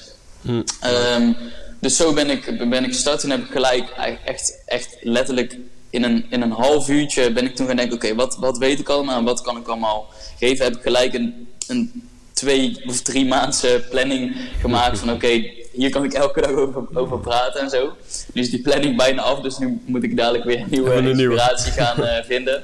Ja. 0.41 0.63
Hm. 0.79 1.33
dus 1.79 1.95
zo 1.95 2.13
ben 2.13 2.29
ik, 2.29 2.69
ben 2.69 2.83
ik 2.83 2.91
gestart 2.91 3.23
en 3.23 3.29
heb 3.29 3.39
ik 3.39 3.51
gelijk 3.51 3.89
echt, 4.25 4.63
echt 4.65 4.97
letterlijk 5.01 5.57
in 5.91 6.03
een, 6.03 6.25
in 6.29 6.41
een 6.41 6.51
half 6.51 6.89
uurtje 6.89 7.31
ben 7.31 7.45
ik 7.45 7.55
toen 7.55 7.67
gaan 7.67 7.75
denken, 7.75 7.95
oké, 7.95 8.15
wat, 8.15 8.37
wat 8.37 8.57
weet 8.57 8.79
ik 8.79 8.89
allemaal 8.89 9.17
en 9.17 9.23
wat 9.23 9.41
kan 9.41 9.57
ik 9.57 9.67
allemaal 9.67 10.09
geven? 10.39 10.65
Heb 10.65 10.75
ik 10.75 10.81
gelijk 10.81 11.13
een 11.13 11.47
een 11.67 12.09
twee 12.33 12.81
of 12.87 13.01
drie 13.01 13.25
maandse 13.25 13.85
planning 13.89 14.35
gemaakt 14.59 14.99
van 14.99 15.11
oké, 15.11 15.49
hier 15.71 15.89
kan 15.89 16.03
ik 16.03 16.13
elke 16.13 16.41
dag 16.41 16.51
over, 16.51 16.83
over 16.93 17.19
praten 17.19 17.61
en 17.61 17.69
zo. 17.69 17.95
Nu 18.33 18.41
is 18.41 18.49
die 18.49 18.61
planning 18.61 18.97
bijna 18.97 19.21
af, 19.21 19.39
dus 19.39 19.57
nu 19.57 19.81
moet 19.85 20.03
ik 20.03 20.17
dadelijk 20.17 20.43
weer 20.43 20.59
een 20.59 20.67
nieuwe 20.69 20.93
een 20.93 21.07
inspiratie 21.07 21.71
nieuwe. 21.71 21.81
gaan 21.81 21.99
uh, 21.99 22.23
vinden. 22.33 22.63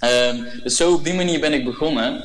Um, 0.00 0.46
dus 0.62 0.76
zo 0.76 0.92
op 0.92 1.04
die 1.04 1.14
manier 1.14 1.40
ben 1.40 1.52
ik 1.52 1.64
begonnen. 1.64 2.24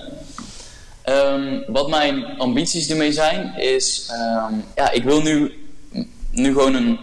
Um, 1.05 1.63
wat 1.67 1.89
mijn 1.89 2.25
ambities 2.37 2.89
ermee 2.89 3.11
zijn, 3.11 3.53
is 3.57 4.09
um, 4.11 4.63
ja, 4.75 4.91
ik 4.91 5.03
wil 5.03 5.21
nu, 5.21 5.53
nu 6.31 6.53
gewoon 6.53 6.73
een. 6.73 6.99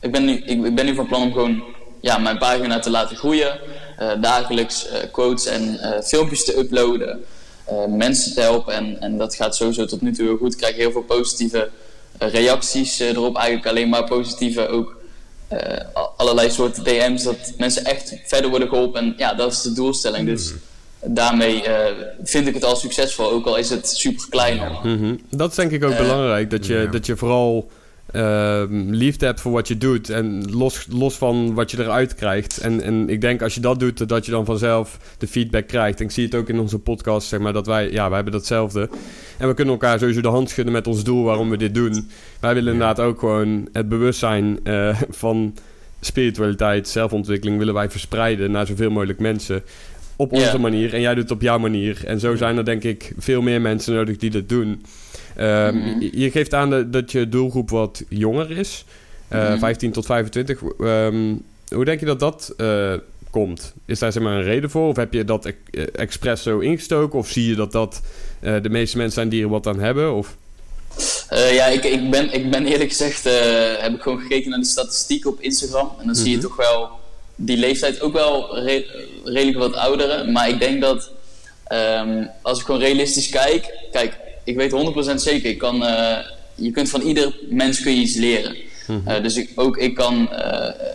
Ik 0.00 0.12
ben 0.12 0.24
nu, 0.24 0.32
ik, 0.32 0.74
ben 0.74 0.84
nu 0.84 0.94
van 0.94 1.06
plan 1.06 1.22
om 1.22 1.32
gewoon 1.32 1.62
ja, 2.00 2.18
mijn 2.18 2.38
pagina 2.38 2.78
te 2.78 2.90
laten 2.90 3.16
groeien. 3.16 3.60
Uh, 4.00 4.10
dagelijks 4.20 4.86
uh, 4.86 4.96
quotes 5.12 5.46
en 5.46 5.78
filmpjes 6.04 6.44
te 6.44 6.58
uploaden. 6.58 7.24
Eh, 7.64 7.86
mensen 7.86 8.34
te 8.34 8.40
helpen. 8.40 8.74
En, 8.74 9.00
en 9.00 9.16
dat 9.16 9.34
gaat 9.34 9.56
sowieso 9.56 9.84
tot 9.84 10.00
nu 10.00 10.12
toe 10.12 10.26
heel 10.26 10.36
goed. 10.36 10.52
Ik 10.52 10.58
krijg 10.58 10.76
heel 10.76 10.92
veel 10.92 11.02
positieve 11.02 11.70
eh, 12.18 12.28
reacties 12.28 13.00
eh, 13.00 13.08
erop. 13.08 13.36
Eigenlijk 13.36 13.66
alleen 13.66 13.88
maar 13.88 14.04
positieve 14.04 14.68
ook. 14.68 15.00
allerlei 16.16 16.50
soorten 16.50 16.84
DM's. 16.84 17.22
Dat 17.22 17.52
mensen 17.58 17.84
echt 17.84 18.14
verder 18.26 18.50
worden 18.50 18.68
geholpen. 18.68 19.00
En 19.00 19.14
ja, 19.16 19.34
dat 19.34 19.52
is 19.52 19.62
de 19.62 19.72
doelstelling. 19.72 20.26
Dus 20.26 20.48
hmm. 20.48 21.14
daarmee 21.14 21.62
vind 22.24 22.46
ik 22.46 22.54
het 22.54 22.64
al 22.64 22.76
succesvol. 22.76 23.30
Ook 23.30 23.46
al 23.46 23.56
is 23.56 23.70
het 23.70 23.88
super 23.88 24.26
klein. 24.28 24.56
Mm 24.82 24.98
-hmm. 24.98 25.20
Dat 25.30 25.50
is 25.50 25.56
denk 25.56 25.70
ik 25.70 25.84
ook 25.84 25.96
belangrijk. 25.96 26.50
Dat 26.50 26.66
je, 26.66 26.88
dat 26.90 27.06
je 27.06 27.16
vooral 27.16 27.70
ehm, 28.12 28.90
liefde 28.90 29.26
hebt 29.26 29.40
voor 29.40 29.52
wat 29.52 29.68
je 29.68 29.78
doet. 29.78 30.10
En 30.10 30.50
los, 30.50 30.86
los 30.90 31.14
van 31.14 31.54
wat 31.54 31.70
je 31.70 31.78
eruit 31.78 32.14
krijgt. 32.14 32.58
En, 32.58 32.80
en 32.80 33.08
ik 33.08 33.20
denk 33.20 33.42
als 33.42 33.54
je 33.54 33.60
dat 33.60 33.80
doet, 33.80 34.08
dat 34.08 34.24
je 34.24 34.30
dan 34.30 34.44
vanzelf 34.44 34.98
de 35.18 35.26
feedback 35.26 35.66
krijgt. 35.66 35.98
En 35.98 36.04
ik 36.04 36.10
zie 36.10 36.24
het 36.24 36.34
ook 36.34 36.48
in 36.48 36.58
onze 36.58 36.78
podcast, 36.78 37.28
zeg 37.28 37.40
maar, 37.40 37.52
dat 37.52 37.66
wij, 37.66 37.90
ja, 37.90 38.06
wij 38.06 38.14
hebben 38.14 38.32
datzelfde. 38.32 38.88
En 39.38 39.48
we 39.48 39.54
kunnen 39.54 39.74
elkaar 39.74 39.98
sowieso 39.98 40.20
de 40.20 40.28
hand 40.28 40.50
schudden 40.50 40.72
met 40.72 40.86
ons 40.86 41.04
doel 41.04 41.24
waarom 41.24 41.50
we 41.50 41.56
dit 41.56 41.74
doen. 41.74 42.10
Wij 42.40 42.54
willen 42.54 42.72
inderdaad 42.72 43.00
ook 43.00 43.18
gewoon 43.18 43.68
het 43.72 43.88
bewustzijn 43.88 44.58
uh, 44.64 45.00
van 45.10 45.54
spiritualiteit, 46.00 46.88
zelfontwikkeling 46.88 47.58
willen 47.58 47.74
wij 47.74 47.90
verspreiden 47.90 48.50
naar 48.50 48.66
zoveel 48.66 48.90
mogelijk 48.90 49.18
mensen. 49.18 49.62
Op 50.16 50.32
onze 50.32 50.58
manier. 50.58 50.94
En 50.94 51.00
jij 51.00 51.14
doet 51.14 51.22
het 51.22 51.32
op 51.32 51.42
jouw 51.42 51.58
manier. 51.58 52.02
En 52.04 52.20
zo 52.20 52.36
zijn 52.36 52.56
er 52.56 52.64
denk 52.64 52.82
ik 52.84 53.12
veel 53.18 53.42
meer 53.42 53.60
mensen 53.60 53.94
nodig 53.94 54.16
die 54.16 54.30
dat 54.30 54.48
doen. 54.48 54.82
Um, 55.38 55.74
mm 55.74 56.08
Je 56.12 56.30
geeft 56.30 56.54
aan 56.54 56.90
dat 56.90 57.12
je 57.12 57.28
doelgroep 57.28 57.70
wat 57.70 58.04
jonger 58.08 58.50
is. 58.50 58.84
Uh, 59.32 59.50
mm 59.50 59.58
15 59.58 59.92
tot 59.92 60.06
25. 60.06 60.60
Um, 60.78 61.42
hoe 61.68 61.84
denk 61.84 62.00
je 62.00 62.06
dat 62.06 62.20
dat 62.20 62.54
uh, 62.56 62.94
komt? 63.30 63.72
Is 63.84 63.98
daar 63.98 64.12
zeg 64.12 64.22
maar 64.22 64.36
een 64.36 64.42
reden 64.42 64.70
voor? 64.70 64.88
Of 64.88 64.96
heb 64.96 65.12
je 65.12 65.24
dat 65.24 65.44
e 65.44 65.82
expres 65.82 66.42
zo 66.42 66.58
ingestoken? 66.58 67.18
Of 67.18 67.28
zie 67.28 67.48
je 67.48 67.54
dat 67.54 67.72
dat 67.72 68.02
de 68.40 68.70
meeste 68.70 68.96
mensen 68.96 69.14
zijn 69.14 69.28
die 69.28 69.42
er 69.42 69.48
wat 69.48 69.66
aan 69.66 69.80
hebben? 69.80 70.14
Of... 70.14 70.36
Uh, 71.32 71.54
ja, 71.54 71.66
ik, 71.66 71.84
ik, 71.84 72.10
ben, 72.10 72.32
ik 72.32 72.50
ben 72.50 72.66
eerlijk 72.66 72.90
gezegd, 72.90 73.26
uh, 73.26 73.32
heb 73.76 73.94
ik 73.94 74.02
gewoon 74.02 74.20
gekeken 74.20 74.50
naar 74.50 74.58
de 74.58 74.64
statistieken 74.64 75.30
op 75.30 75.40
Instagram. 75.40 75.86
En 75.86 75.94
dan 75.96 76.06
mm 76.06 76.12
-hmm. 76.12 76.22
zie 76.22 76.30
je 76.30 76.38
toch 76.38 76.56
wel 76.56 76.90
die 77.34 77.56
leeftijd 77.56 78.00
ook 78.00 78.12
wel 78.12 78.58
re 78.58 79.06
redelijk 79.24 79.58
wat 79.58 79.74
ouderen. 79.74 80.32
Maar 80.32 80.48
ik 80.48 80.60
denk 80.60 80.80
dat 80.80 81.10
um, 81.72 82.28
als 82.42 82.58
ik 82.58 82.64
gewoon 82.64 82.80
realistisch 82.80 83.28
kijk, 83.28 83.88
kijk, 83.92 84.16
ik 84.44 84.56
weet 84.56 84.72
100% 85.12 85.14
zeker, 85.14 85.50
ik 85.50 85.58
kan, 85.58 85.82
uh, 85.82 86.18
je 86.54 86.70
kunt 86.70 86.90
van 86.90 87.00
ieder 87.00 87.38
mens 87.48 87.80
kun 87.80 87.92
je 87.92 88.00
iets 88.00 88.14
leren. 88.14 88.56
Mm 88.86 89.02
-hmm. 89.04 89.22
dus 89.22 89.36
ik, 89.36 89.50
ook 89.54 89.76
ik 89.76 89.94
kan 89.94 90.28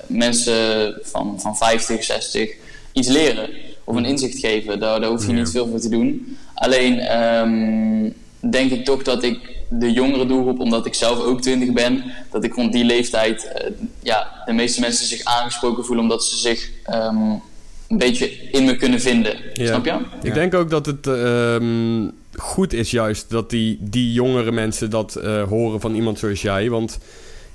mensen 0.07 0.93
van, 1.01 1.41
van 1.41 1.57
50, 1.57 2.03
60 2.03 2.49
iets 2.91 3.07
leren 3.07 3.49
of 3.83 3.95
een 3.95 4.05
inzicht 4.05 4.39
geven. 4.39 4.79
Daar, 4.79 4.99
daar 4.99 5.09
hoef 5.09 5.27
je 5.27 5.33
niet 5.33 5.49
veel 5.49 5.67
voor 5.67 5.79
te 5.79 5.89
doen. 5.89 6.37
Alleen 6.53 7.21
um, 7.21 8.13
denk 8.39 8.71
ik 8.71 8.85
toch 8.85 9.03
dat 9.03 9.23
ik 9.23 9.39
de 9.69 9.91
jongere 9.91 10.25
doelgroep, 10.25 10.59
omdat 10.59 10.85
ik 10.85 10.93
zelf 10.93 11.19
ook 11.19 11.41
20 11.41 11.71
ben, 11.71 12.03
dat 12.31 12.43
ik 12.43 12.53
rond 12.53 12.73
die 12.73 12.83
leeftijd 12.83 13.51
uh, 13.55 13.69
ja, 14.01 14.43
de 14.45 14.53
meeste 14.53 14.81
mensen 14.81 15.05
zich 15.05 15.23
aangesproken 15.23 15.85
voelen 15.85 16.03
omdat 16.03 16.23
ze 16.23 16.37
zich 16.37 16.69
um, 16.93 17.41
een 17.87 17.97
beetje 17.97 18.31
in 18.51 18.65
me 18.65 18.75
kunnen 18.75 18.99
vinden. 18.99 19.35
Ja. 19.53 19.65
Snap 19.65 19.85
je? 19.85 19.97
Ik 20.23 20.33
denk 20.33 20.53
ook 20.53 20.69
dat 20.69 20.85
het 20.85 21.07
um, 21.07 22.11
goed 22.35 22.73
is 22.73 22.91
juist 22.91 23.29
dat 23.29 23.49
die, 23.49 23.77
die 23.81 24.13
jongere 24.13 24.51
mensen 24.51 24.89
dat 24.89 25.19
uh, 25.23 25.43
horen 25.43 25.79
van 25.81 25.95
iemand 25.95 26.19
zoals 26.19 26.41
jij. 26.41 26.69
Want 26.69 26.99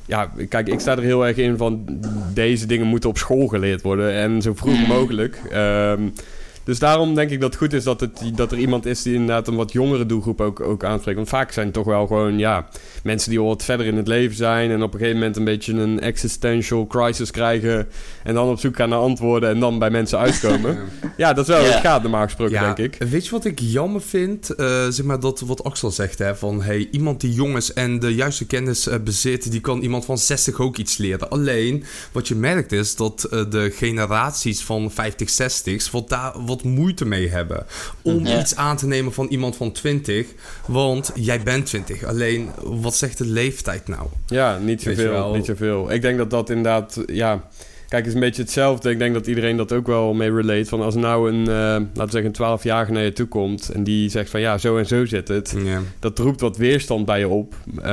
ja, 0.07 0.33
kijk, 0.49 0.69
ik 0.69 0.81
sta 0.81 0.97
er 0.97 1.03
heel 1.03 1.27
erg 1.27 1.37
in 1.37 1.57
van 1.57 2.01
deze 2.35 2.67
dingen 2.67 2.87
moeten 2.87 3.09
op 3.09 3.19
school 3.19 3.47
geleerd 3.47 3.83
worden 3.83 4.13
en 4.13 4.43
zo 4.43 4.55
vroeg 4.55 4.87
mogelijk. 4.87 5.41
Um, 5.55 6.13
dus 6.65 6.79
daarom 6.79 7.15
denk 7.15 7.31
ik 7.31 7.41
dat 7.41 7.51
het 7.51 7.59
goed 7.59 7.73
is 7.73 7.85
dat, 7.85 8.01
het, 8.01 8.23
dat 8.35 8.53
er 8.53 8.59
iemand 8.59 8.87
is 8.87 9.03
die 9.03 9.15
inderdaad 9.15 9.49
een 9.49 9.57
wat 9.57 9.73
jongere 9.73 10.07
doelgroep 10.07 10.41
ook, 10.41 10.61
ook 10.61 10.85
aanspreekt. 10.85 11.17
Want 11.17 11.29
vaak 11.29 11.53
zijn 11.53 11.67
het 11.67 11.75
toch 11.75 11.85
wel 11.85 12.07
gewoon 12.07 12.39
ja, 12.39 12.69
mensen 13.03 13.31
die 13.31 13.39
al 13.39 13.47
wat 13.47 13.65
verder 13.65 13.87
in 13.87 13.97
het 13.97 14.07
leven 14.07 14.37
zijn. 14.37 14.71
En 14.71 14.83
op 14.83 14.93
een 14.93 14.99
gegeven 14.99 15.19
moment 15.19 15.37
een 15.37 15.45
beetje 15.45 15.73
een 15.73 16.01
existential 16.01 16.87
crisis 16.87 17.31
krijgen. 17.31 17.89
En 18.25 18.35
dan 18.35 18.49
op 18.49 18.61
zoek 18.61 18.77
gaan 18.77 18.89
naar 18.89 18.99
antwoorden 18.99 19.51
en 19.51 19.61
dan 19.61 19.79
bij 19.79 19.91
mensen 19.91 20.19
uitkomen. 20.19 20.79
ja, 21.17 21.33
dat 21.33 21.49
is 21.49 21.55
wel 21.55 21.63
yeah. 21.63 21.73
het 21.73 21.83
gaat 21.85 22.03
normaal 22.03 22.25
gesproken, 22.25 22.55
ja, 22.55 22.75
denk 22.75 22.95
ik. 22.95 23.09
Weet 23.09 23.25
je 23.25 23.31
wat 23.31 23.45
ik 23.45 23.59
jammer 23.61 24.01
vind? 24.01 24.51
Uh, 24.57 24.67
zeg 24.89 25.03
maar 25.05 25.21
dat 25.21 25.41
wat 25.41 25.65
Axel 25.65 25.91
zegt, 25.91 26.19
hè, 26.19 26.37
van 26.37 26.63
hey, 26.63 26.89
iemand 26.91 27.21
die 27.21 27.33
jong 27.33 27.57
is 27.57 27.73
en 27.73 27.99
de 27.99 28.15
juiste 28.15 28.47
kennis 28.47 28.89
uh, 28.89 28.95
bezit, 29.05 29.51
die 29.51 29.61
kan 29.61 29.81
iemand 29.81 30.05
van 30.05 30.19
60 30.19 30.61
ook 30.61 30.77
iets 30.77 30.97
leren. 30.97 31.31
Alleen, 31.31 31.85
wat 32.13 32.29
je 32.29 32.35
merkt 32.35 32.73
is 32.73 32.97
dat 32.97 33.29
uh, 33.31 33.51
de 33.51 33.71
generaties 33.75 34.63
van 34.63 34.91
50, 34.91 35.31
60 35.31 35.91
wat 35.91 36.09
daar 36.09 36.33
wat 36.47 36.52
moeite 36.65 37.05
mee 37.05 37.29
hebben 37.29 37.67
om 38.03 38.27
ja. 38.27 38.41
iets 38.41 38.57
aan 38.57 38.77
te 38.77 38.87
nemen 38.87 39.13
van 39.13 39.27
iemand 39.27 39.57
van 39.57 39.73
20. 39.73 40.27
Want 40.67 41.13
jij 41.15 41.43
bent 41.43 41.67
20. 41.67 42.05
Alleen, 42.05 42.51
wat 42.63 42.97
zegt 42.97 43.19
de 43.19 43.27
leeftijd 43.27 43.89
nou? 43.89 44.07
Ja, 44.27 44.59
niet 44.59 44.83
zoveel. 44.83 45.35
Niet 45.35 45.47
zoveel. 45.47 45.93
Ik 45.93 46.03
denk 46.03 46.19
dat 46.19 46.31
dat 46.31 46.51
inderdaad, 46.51 47.03
ja... 47.07 47.49
Kijk, 47.93 48.05
het 48.05 48.15
is 48.15 48.21
een 48.21 48.27
beetje 48.27 48.43
hetzelfde. 48.43 48.91
Ik 48.91 48.99
denk 48.99 49.15
dat 49.15 49.27
iedereen 49.27 49.57
dat 49.57 49.73
ook 49.73 49.87
wel 49.87 50.15
mee 50.15 50.35
relate. 50.35 50.65
Van 50.65 50.81
als 50.81 50.95
nou 50.95 51.31
een, 51.31 51.41
uh, 51.41 51.47
laten 51.47 52.05
we 52.05 52.11
zeggen, 52.11 52.33
een 52.35 52.59
12-jarige 52.59 52.93
naar 52.93 53.03
je 53.03 53.13
toe 53.13 53.27
komt... 53.27 53.69
en 53.69 53.85
die 53.85 54.09
zegt 54.09 54.31
van 54.31 54.41
ja, 54.41 54.59
zo 54.59 54.77
en 54.77 54.87
zo 54.87 55.05
zit 55.05 55.29
het. 55.29 55.55
Yeah. 55.57 55.81
Dat 55.99 56.19
roept 56.19 56.41
wat 56.41 56.57
weerstand 56.57 57.07
bij 57.07 57.19
je 57.19 57.29
op. 57.29 57.55
Uh, 57.79 57.85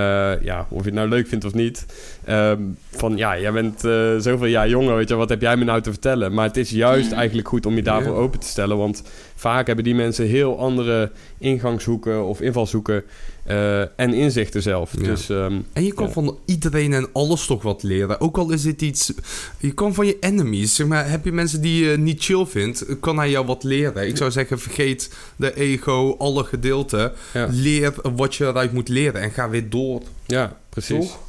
ja, 0.42 0.68
of 0.70 0.80
je 0.80 0.86
het 0.86 0.94
nou 0.94 1.10
leuk 1.10 1.28
vindt 1.28 1.46
of 1.46 1.54
niet. 1.54 1.86
Um, 2.30 2.78
van 2.90 3.18
ja, 3.18 3.40
jij 3.40 3.52
bent 3.52 3.86
uh, 3.86 4.18
zoveel 4.18 4.46
jaar 4.46 4.70
jonger, 4.70 4.96
weet 4.96 5.10
je, 5.10 5.16
wat 5.16 5.30
heb 5.30 5.42
jij 5.42 5.58
me 5.58 5.64
nou 5.64 5.82
te 5.82 5.92
vertellen? 5.92 6.34
Maar 6.34 6.48
het 6.48 6.58
is 6.58 6.70
juist 6.70 7.12
eigenlijk 7.12 7.48
goed 7.48 7.66
om 7.66 7.76
je 7.76 7.84
daarvoor 7.84 8.12
yeah. 8.12 8.24
open 8.24 8.40
te 8.40 8.48
stellen. 8.48 8.78
Want 8.78 9.04
vaak 9.40 9.68
hebben 9.68 9.86
die 9.86 9.96
mensen 9.96 10.26
heel 10.26 10.60
andere 10.60 11.12
ingangshoeken 11.38 12.26
of 12.26 12.42
invalshoeken... 12.42 13.04
Uh, 13.48 13.82
en 13.82 14.14
inzichten 14.14 14.62
zelf. 14.62 14.92
Ja. 14.98 15.04
Dus, 15.04 15.30
um, 15.30 15.66
en 15.74 15.84
je 15.84 15.94
kan 15.94 16.06
ja. 16.06 16.12
van 16.12 16.38
iedereen 16.46 16.94
en 16.94 17.08
alles 17.14 17.46
toch 17.46 17.62
wat 17.62 17.84
leren. 17.84 18.22
Ook 18.22 18.38
al 18.38 18.52
is 18.52 18.62
dit 18.62 18.82
iets... 18.82 19.14
Je 19.58 19.72
kan 19.72 19.94
van 19.94 20.06
je 20.06 20.18
enemies... 20.20 20.76
Zeg 20.76 20.88
maar, 20.88 21.10
heb 21.10 21.26
je 21.26 21.32
mensen 21.32 21.62
die 21.62 21.86
je 21.86 21.98
niet 21.98 22.24
chill 22.24 22.46
vindt... 22.46 22.86
kan 23.00 23.18
hij 23.18 23.30
jou 23.30 23.46
wat 23.46 23.64
leren. 23.64 24.08
Ik 24.08 24.18
zou 24.18 24.32
zeggen, 24.32 24.60
vergeet 24.60 25.12
de 25.36 25.56
ego, 25.56 26.16
alle 26.18 26.44
gedeelten. 26.44 27.12
Ja. 27.34 27.48
Leer 27.52 27.94
wat 28.16 28.36
je 28.36 28.46
eruit 28.46 28.74
moet 28.74 28.90
leren. 28.90 29.22
En 29.22 29.32
ga 29.32 29.50
weer 29.50 29.70
door. 29.70 30.02
Ja, 30.26 30.58
precies. 30.70 31.06
Toch? 31.06 31.20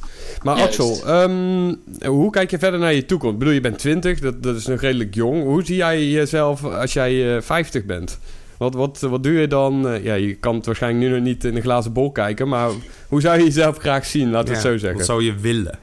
Maar 0.43 0.57
Juist. 0.57 0.79
Axel, 0.79 1.21
um, 1.21 1.81
hoe 2.05 2.31
kijk 2.31 2.51
je 2.51 2.59
verder 2.59 2.79
naar 2.79 2.93
je 2.93 3.05
toekomst? 3.05 3.33
Ik 3.33 3.39
bedoel, 3.39 3.53
je 3.53 3.61
bent 3.61 3.77
20, 3.77 4.19
dat, 4.19 4.43
dat 4.43 4.55
is 4.55 4.65
nog 4.65 4.81
redelijk 4.81 5.15
jong. 5.15 5.43
Hoe 5.43 5.65
zie 5.65 5.75
jij 5.75 6.07
jezelf 6.09 6.63
als 6.63 6.93
jij 6.93 7.13
uh, 7.13 7.41
50 7.41 7.85
bent? 7.85 8.19
Wat, 8.57 8.73
wat, 8.73 8.99
wat 8.99 9.23
doe 9.23 9.33
je 9.33 9.47
dan? 9.47 9.87
Uh, 9.87 10.03
ja, 10.03 10.13
je 10.13 10.35
kan 10.35 10.55
het 10.55 10.65
waarschijnlijk 10.65 11.03
nu 11.03 11.15
nog 11.15 11.23
niet 11.23 11.43
in 11.43 11.55
een 11.55 11.61
glazen 11.61 11.93
bol 11.93 12.11
kijken, 12.11 12.47
maar 12.47 12.69
hoe 13.07 13.21
zou 13.21 13.37
je 13.37 13.43
jezelf 13.43 13.77
graag 13.77 14.05
zien? 14.05 14.31
Laten 14.31 14.47
we 14.47 14.53
ja, 14.53 14.57
het 14.59 14.71
zo 14.71 14.77
zeggen. 14.77 14.97
Wat 14.97 15.07
zou 15.07 15.23
je 15.23 15.35
willen? 15.35 15.79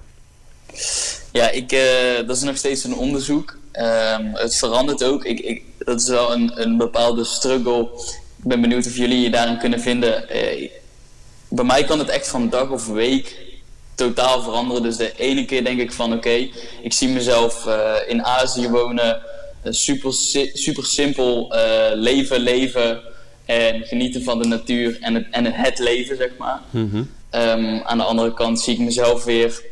Ja, 1.32 1.50
ik, 1.50 1.72
uh, 1.72 2.26
dat 2.26 2.36
is 2.36 2.42
nog 2.42 2.56
steeds 2.56 2.84
een 2.84 2.94
onderzoek. 2.94 3.56
Um, 3.72 4.30
het 4.34 4.56
verandert 4.56 5.04
ook. 5.04 5.24
Ik, 5.24 5.40
ik, 5.40 5.62
dat 5.78 6.00
is 6.00 6.08
wel 6.08 6.32
een, 6.32 6.52
een 6.54 6.76
bepaalde 6.76 7.24
struggle. 7.24 7.82
Ik 8.36 8.44
ben 8.44 8.60
benieuwd 8.60 8.86
of 8.86 8.96
jullie 8.96 9.20
je 9.20 9.30
daarin 9.30 9.58
kunnen 9.58 9.80
vinden. 9.80 10.24
Uh, 10.36 10.70
bij 11.48 11.64
mij 11.64 11.84
kan 11.84 11.98
het 11.98 12.08
echt 12.08 12.28
van 12.28 12.48
dag 12.48 12.70
of 12.70 12.86
week 12.86 13.36
totaal 13.98 14.42
veranderen. 14.42 14.82
Dus 14.82 14.96
de 14.96 15.12
ene 15.16 15.44
keer 15.44 15.64
denk 15.64 15.80
ik 15.80 15.92
van 15.92 16.12
oké, 16.12 16.16
okay, 16.16 16.52
ik 16.82 16.92
zie 16.92 17.08
mezelf 17.08 17.66
uh, 17.66 17.94
in 18.06 18.24
Azië 18.24 18.68
wonen 18.68 19.20
super, 19.64 20.12
super 20.52 20.86
simpel 20.86 21.54
uh, 21.54 21.60
leven, 21.94 22.40
leven 22.40 23.00
en 23.44 23.84
genieten 23.84 24.22
van 24.22 24.38
de 24.42 24.48
natuur 24.48 24.98
en 25.00 25.14
het, 25.14 25.26
en 25.30 25.44
het 25.44 25.78
leven, 25.78 26.16
zeg 26.16 26.30
maar. 26.38 26.60
Mm 26.70 26.90
-hmm. 26.90 27.10
um, 27.40 27.82
aan 27.84 27.98
de 27.98 28.04
andere 28.04 28.34
kant 28.34 28.60
zie 28.60 28.74
ik 28.74 28.80
mezelf 28.80 29.24
weer 29.24 29.62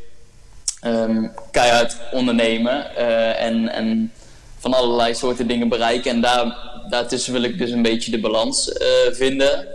um, 0.86 1.32
keihard 1.50 1.96
ondernemen 2.12 2.86
uh, 2.98 3.42
en, 3.42 3.68
en 3.68 4.12
van 4.58 4.74
allerlei 4.74 5.14
soorten 5.14 5.46
dingen 5.46 5.68
bereiken. 5.68 6.10
En 6.10 6.20
daar, 6.20 6.56
daartussen 6.88 7.32
wil 7.32 7.42
ik 7.42 7.58
dus 7.58 7.70
een 7.70 7.82
beetje 7.82 8.10
de 8.10 8.20
balans 8.20 8.72
vinden. 9.12 9.66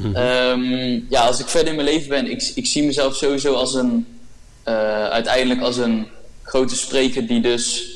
Mm 0.00 0.14
-hmm. 0.14 0.16
um, 0.16 1.06
ja, 1.10 1.20
als 1.20 1.40
ik 1.40 1.48
verder 1.48 1.68
in 1.68 1.74
mijn 1.74 1.88
leven 1.88 2.08
ben, 2.08 2.30
ik, 2.30 2.52
ik 2.54 2.66
zie 2.66 2.82
mezelf 2.82 3.16
sowieso 3.16 3.54
als 3.54 3.74
een, 3.74 4.06
uiteindelijk 5.10 5.60
als 5.60 5.76
een 5.76 6.06
grote 6.42 6.76
spreker 6.76 7.26
die 7.26 7.40
dus 7.40 7.90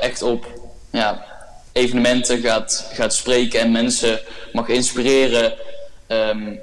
echt 0.00 0.22
op 0.22 0.46
ja, 0.92 1.24
evenementen 1.72 2.40
gaat, 2.40 2.88
gaat 2.92 3.14
spreken 3.14 3.60
en 3.60 3.72
mensen 3.72 4.20
mag 4.52 4.68
inspireren 4.68 5.54
um, 6.08 6.58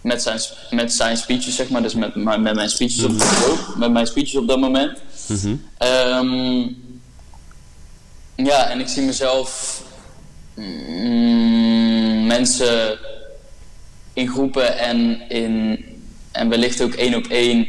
met, 0.00 0.22
zijn, 0.22 0.40
met 0.70 0.92
zijn 0.92 1.16
speeches, 1.16 1.56
zeg 1.56 1.68
maar. 1.68 1.82
Dus 1.82 1.94
met, 1.94 2.14
met 2.14 2.54
mijn 2.54 2.68
speeches 2.68 3.04
op, 3.04 3.10
ook, 3.48 3.76
met 3.76 3.90
mijn 3.90 4.06
speeches 4.06 4.36
op 4.36 4.48
dat 4.48 4.58
moment. 4.58 4.98
Mm 5.26 5.36
-hmm. 5.36 5.62
um, 5.88 6.86
ja, 8.36 8.70
en 8.70 8.80
ik 8.80 8.88
zie 8.88 9.02
mezelf 9.02 9.82
mm, 10.54 12.26
mensen 12.26 12.98
in 14.18 14.28
groepen 14.28 14.78
en, 14.78 15.28
in, 15.28 15.84
en 16.32 16.48
wellicht 16.48 16.82
ook 16.82 16.94
één 16.94 17.14
op 17.14 17.26
één 17.26 17.68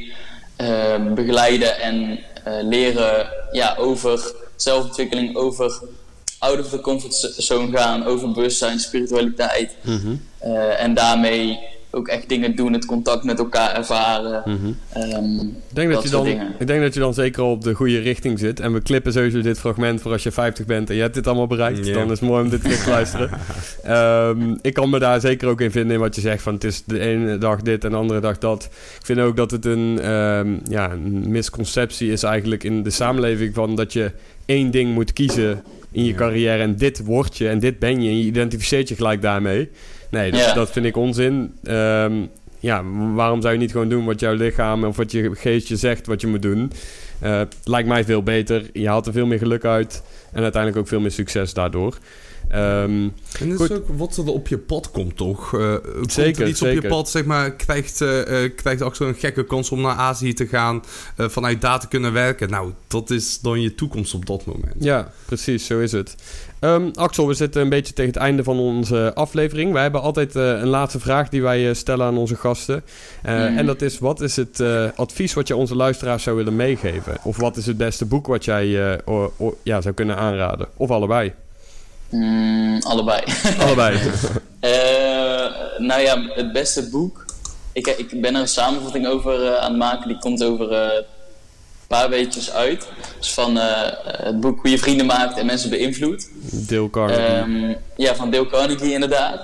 uh, 0.61 1.13
begeleiden 1.13 1.79
en 1.79 2.19
uh, 2.47 2.53
leren 2.61 3.29
ja, 3.51 3.75
over 3.77 4.33
zelfontwikkeling, 4.55 5.35
over 5.35 5.81
out 6.39 6.59
of 6.59 6.69
the 6.69 6.81
comfort 6.81 7.13
zone 7.37 7.77
gaan, 7.77 8.05
over 8.05 8.31
bewustzijn, 8.31 8.79
spiritualiteit. 8.79 9.75
Mm 9.81 9.97
-hmm. 9.97 10.21
uh, 10.43 10.81
en 10.83 10.93
daarmee 10.93 11.59
ook 11.91 12.07
echt 12.07 12.29
dingen 12.29 12.55
doen, 12.55 12.73
het 12.73 12.85
contact 12.85 13.23
met 13.23 13.39
elkaar 13.39 13.75
ervaren. 13.75 14.41
Mhm. 14.45 14.71
Ehm, 14.93 15.39
Ik 15.39 15.75
denk 15.75 15.87
dat, 15.87 15.95
Dat 15.95 16.03
je 16.03 16.09
dan, 16.09 16.23
dingen. 16.23 16.47
ik 16.59 16.67
denk 16.67 16.81
dat 16.81 16.93
je 16.93 16.99
dan 16.99 17.13
zeker 17.13 17.43
op 17.43 17.63
de 17.63 17.73
goede 17.73 17.99
richting 17.99 18.39
zit. 18.39 18.59
En 18.59 18.73
we 18.73 18.81
klippen 18.81 19.13
sowieso 19.13 19.41
dit 19.41 19.59
fragment 19.59 20.01
voor 20.01 20.11
als 20.11 20.23
je 20.23 20.31
50 20.31 20.65
bent 20.65 20.89
en 20.89 20.95
je 20.95 21.01
hebt 21.01 21.13
dit 21.13 21.27
allemaal 21.27 21.47
bereikt. 21.47 21.93
Dan 21.93 22.03
is 22.11 22.19
het 22.19 22.29
mooi 22.29 22.43
om 22.43 22.49
dit 22.49 22.61
terug 22.61 22.83
te 22.83 22.89
luisteren. 22.99 23.29
Ehm, 23.83 24.55
ik 24.61 24.73
kan 24.73 24.89
me 24.89 24.99
daar 24.99 25.19
zeker 25.19 25.47
ook 25.47 25.61
in 25.61 25.71
vinden 25.71 25.93
in 25.93 25.99
wat 26.01 26.15
je 26.15 26.21
zegt. 26.21 26.41
Van 26.41 26.53
het 26.53 26.63
is 26.63 26.83
de 26.85 26.99
ene 26.99 27.37
dag 27.37 27.61
dit 27.61 27.83
en 27.83 27.89
de 27.89 27.95
andere 27.97 28.19
dag 28.19 28.37
dat. 28.37 28.63
Ik 28.99 29.05
vind 29.05 29.19
ook 29.19 29.35
dat 29.35 29.51
het 29.51 29.65
een, 29.65 29.99
ehm, 30.01 30.53
ja, 30.69 30.91
een 30.91 31.29
misconceptie 31.31 32.11
is 32.11 32.23
eigenlijk 32.23 32.63
in 32.63 32.83
de 32.83 32.89
samenleving 32.89 33.53
van 33.53 33.75
dat 33.75 33.93
je 33.93 34.11
één 34.45 34.71
ding 34.71 34.93
moet 34.93 35.13
kiezen 35.13 35.63
in 35.91 36.03
je 36.03 36.11
Ja. 36.11 36.17
carrière. 36.17 36.61
En 36.61 36.75
dit 36.75 37.03
word 37.03 37.37
je 37.37 37.49
en 37.49 37.59
dit 37.59 37.79
ben 37.79 38.01
je. 38.01 38.09
En 38.09 38.17
je 38.17 38.23
identificeert 38.25 38.87
je 38.89 38.95
gelijk 38.95 39.21
daarmee. 39.21 39.69
Nee, 40.09 40.31
dat, 40.31 40.39
Ja. 40.39 40.53
dat 40.53 40.71
vind 40.71 40.85
ik 40.85 40.97
onzin. 40.97 41.53
Ehm, 41.63 42.13
ja, 42.59 42.83
waarom 43.13 43.41
zou 43.41 43.53
je 43.53 43.59
niet 43.59 43.71
gewoon 43.71 43.89
doen 43.89 44.05
wat 44.05 44.19
jouw 44.19 44.33
lichaam 44.33 44.83
of 44.83 44.97
wat 44.97 45.11
je 45.11 45.31
geest 45.33 45.67
je 45.67 45.75
zegt 45.75 46.07
wat 46.07 46.21
je 46.21 46.27
moet 46.27 46.41
doen? 46.41 46.71
Eh, 47.19 47.41
lijkt 47.63 47.87
mij 47.87 48.03
veel 48.05 48.23
beter. 48.23 48.69
Je 48.73 48.87
haalt 48.87 49.07
er 49.07 49.13
veel 49.13 49.25
meer 49.25 49.37
geluk 49.39 49.65
uit. 49.65 50.03
En 50.31 50.41
uiteindelijk 50.43 50.81
ook 50.81 50.87
veel 50.87 50.99
meer 50.99 51.11
succes 51.11 51.53
daardoor. 51.53 51.97
Ehm, 52.49 53.07
En 53.39 53.49
dat 53.49 53.59
is 53.59 53.71
ook 53.71 53.87
wat 53.87 54.17
er 54.17 54.27
op 54.27 54.47
je 54.47 54.57
pad 54.57 54.91
komt, 54.91 55.17
toch? 55.17 55.53
Eh, 55.53 55.75
komt 55.93 56.11
Zeker, 56.11 56.41
er 56.41 56.47
iets 56.47 56.61
op 56.61 56.67
je 56.71 56.87
pad, 56.87 57.09
zeg 57.09 57.25
maar, 57.25 57.51
krijgt, 57.55 58.01
eh 58.01 58.43
eh, 58.43 58.51
krijgt 58.55 58.81
Axel 58.81 59.07
een 59.07 59.15
gekke 59.15 59.45
kans 59.45 59.69
om 59.71 59.81
naar 59.81 59.95
Azië 59.95 60.33
te 60.33 60.47
gaan, 60.47 60.83
eh, 61.15 61.29
vanuit 61.29 61.61
daar 61.61 61.79
te 61.79 61.87
kunnen 61.87 62.13
werken. 62.13 62.49
Nou, 62.49 62.71
dat 62.87 63.09
is 63.09 63.39
dan 63.39 63.61
je 63.61 63.75
toekomst 63.75 64.13
op 64.13 64.25
dat 64.25 64.45
moment. 64.45 64.75
ja, 64.79 65.11
precies, 65.25 65.65
zo 65.65 65.79
is 65.79 65.91
het. 65.91 66.15
Ehm, 66.59 66.89
Axel, 66.93 67.27
we 67.27 67.33
zitten 67.33 67.61
een 67.61 67.69
beetje 67.69 67.93
tegen 67.93 68.11
het 68.13 68.21
einde 68.21 68.43
van 68.43 68.59
onze 68.59 69.11
aflevering. 69.15 69.73
Wij 69.73 69.81
hebben 69.81 70.01
altijd 70.01 70.35
eh, 70.35 70.43
een 70.43 70.67
laatste 70.67 70.99
vraag 70.99 71.29
die 71.29 71.41
wij 71.41 71.69
eh, 71.69 71.75
stellen 71.75 72.05
aan 72.05 72.17
onze 72.17 72.35
gasten. 72.35 72.83
Eh, 73.23 73.33
Mhm. 73.33 73.57
En 73.57 73.65
dat 73.65 73.81
is, 73.81 73.99
wat 73.99 74.21
is 74.21 74.35
het 74.35 74.63
advies 74.95 75.33
wat 75.33 75.47
je 75.47 75.55
onze 75.55 75.75
luisteraars 75.75 76.23
zou 76.23 76.35
willen 76.35 76.55
meegeven? 76.55 77.17
Of 77.23 77.37
wat 77.37 77.57
is 77.57 77.65
het 77.65 77.77
beste 77.77 78.05
boek 78.05 78.27
wat 78.27 78.45
jij 78.45 78.67
ja, 79.63 79.81
zou 79.81 79.93
kunnen 79.93 80.17
aanraden? 80.17 80.67
Of 80.77 80.91
allebei? 80.91 81.33
mm, 82.09 82.79
allebei. 82.81 83.23
allebei. 83.65 83.99
Nou 85.77 86.01
ja, 86.01 86.21
het 86.33 86.51
beste 86.51 86.89
boek. 86.89 87.25
Ik, 87.73 87.87
ik 87.87 88.21
ben 88.21 88.35
er 88.35 88.41
een 88.41 88.47
samenvatting 88.47 89.07
over 89.07 89.57
aan 89.57 89.69
het 89.69 89.79
maken. 89.79 90.07
Die 90.07 90.19
komt 90.19 90.43
over 90.43 91.03
paar 91.89 92.09
weetjes 92.09 92.51
uit. 92.51 92.87
Dus 93.19 93.33
van 93.33 93.59
eh, 93.59 93.91
het 94.03 94.39
boek 94.39 94.61
Hoe 94.61 94.71
je 94.71 94.77
vrienden 94.77 95.05
maakt 95.05 95.37
en 95.37 95.45
mensen 95.45 95.69
beïnvloedt. 95.69 96.29
Dale 96.51 96.89
Carnegie. 96.89 97.25
Ehm, 97.25 97.73
ja, 97.95 98.15
van 98.15 98.31
Dale 98.31 98.47
Carnegie 98.47 98.93
inderdaad. 98.93 99.41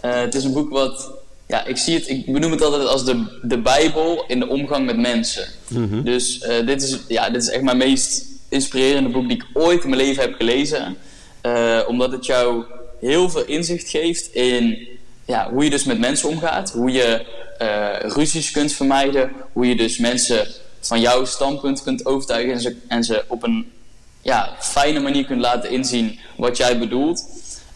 Eh, 0.00 0.20
het 0.20 0.34
is 0.34 0.44
een 0.44 0.52
boek 0.52 0.70
wat... 0.70 1.10
Ja, 1.46 1.64
ik 1.64 1.76
zie 1.76 1.94
het... 1.94 2.08
Ik 2.08 2.32
benoem 2.32 2.50
het 2.50 2.62
altijd 2.62 2.86
als 2.86 3.04
de, 3.04 3.38
de 3.42 3.58
Bijbel 3.58 4.24
in 4.26 4.38
de 4.40 4.48
omgang 4.48 4.86
met 4.86 4.96
mensen. 4.96 5.46
Mhm. 5.68 6.02
Dus 6.02 6.40
eh, 6.40 6.66
dit, 6.66 6.82
is, 6.82 6.98
ja, 7.08 7.30
dit 7.30 7.42
is 7.42 7.48
echt 7.48 7.62
mijn 7.62 7.76
meest 7.76 8.24
inspirerende 8.48 9.08
boek 9.08 9.28
die 9.28 9.36
ik 9.36 9.46
ooit 9.52 9.82
in 9.82 9.90
mijn 9.90 10.02
leven 10.02 10.22
heb 10.22 10.34
gelezen. 10.34 10.96
Omdat 11.86 12.12
het 12.12 12.26
jou 12.26 12.64
heel 13.00 13.30
veel 13.30 13.44
inzicht 13.44 13.88
geeft 13.88 14.34
in 14.34 14.88
ja, 15.24 15.50
hoe 15.50 15.64
je 15.64 15.70
dus 15.70 15.84
met 15.84 15.98
mensen 15.98 16.28
omgaat. 16.28 16.70
Hoe 16.72 16.90
je 16.90 17.24
ruzies 18.02 18.50
kunt 18.50 18.72
vermijden. 18.72 19.32
Hoe 19.52 19.66
je 19.66 19.76
dus 19.76 19.98
mensen 19.98 20.46
van 20.86 21.00
jouw 21.00 21.24
standpunt 21.24 21.82
kunt 21.82 22.06
overtuigen. 22.06 22.52
En 22.52 22.60
ze, 22.60 22.76
en 22.88 23.04
ze 23.04 23.24
op 23.28 23.42
een 23.42 23.72
ja, 24.22 24.56
fijne 24.58 25.00
manier 25.00 25.24
kunt 25.24 25.40
laten 25.40 25.70
inzien 25.70 26.18
wat 26.36 26.56
jij 26.56 26.78
bedoelt. 26.78 27.24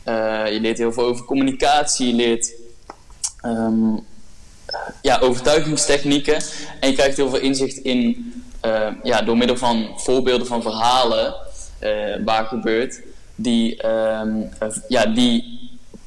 Eh, 0.02 0.52
je 0.52 0.60
leert 0.60 0.78
heel 0.78 0.92
veel 0.92 1.04
over 1.04 1.24
communicatie. 1.24 2.06
Je 2.06 2.14
leert 2.14 2.52
ehm, 3.40 3.96
ja, 5.02 5.18
overtuigingstechnieken. 5.18 6.42
En 6.80 6.88
je 6.88 6.94
krijgt 6.94 7.16
heel 7.16 7.30
veel 7.30 7.40
inzicht 7.40 7.76
in, 7.76 8.32
eh, 8.60 8.88
ja, 9.02 9.22
door 9.22 9.36
middel 9.36 9.56
van 9.56 9.88
voorbeelden 9.96 10.46
van 10.46 10.62
verhalen 10.62 11.34
eh, 11.78 12.24
waar 12.24 12.44
gebeurt, 12.44 13.00
die, 13.34 13.82
ehm, 13.82 14.42
eh, 14.58 14.68
ja, 14.88 15.06
die 15.06 15.58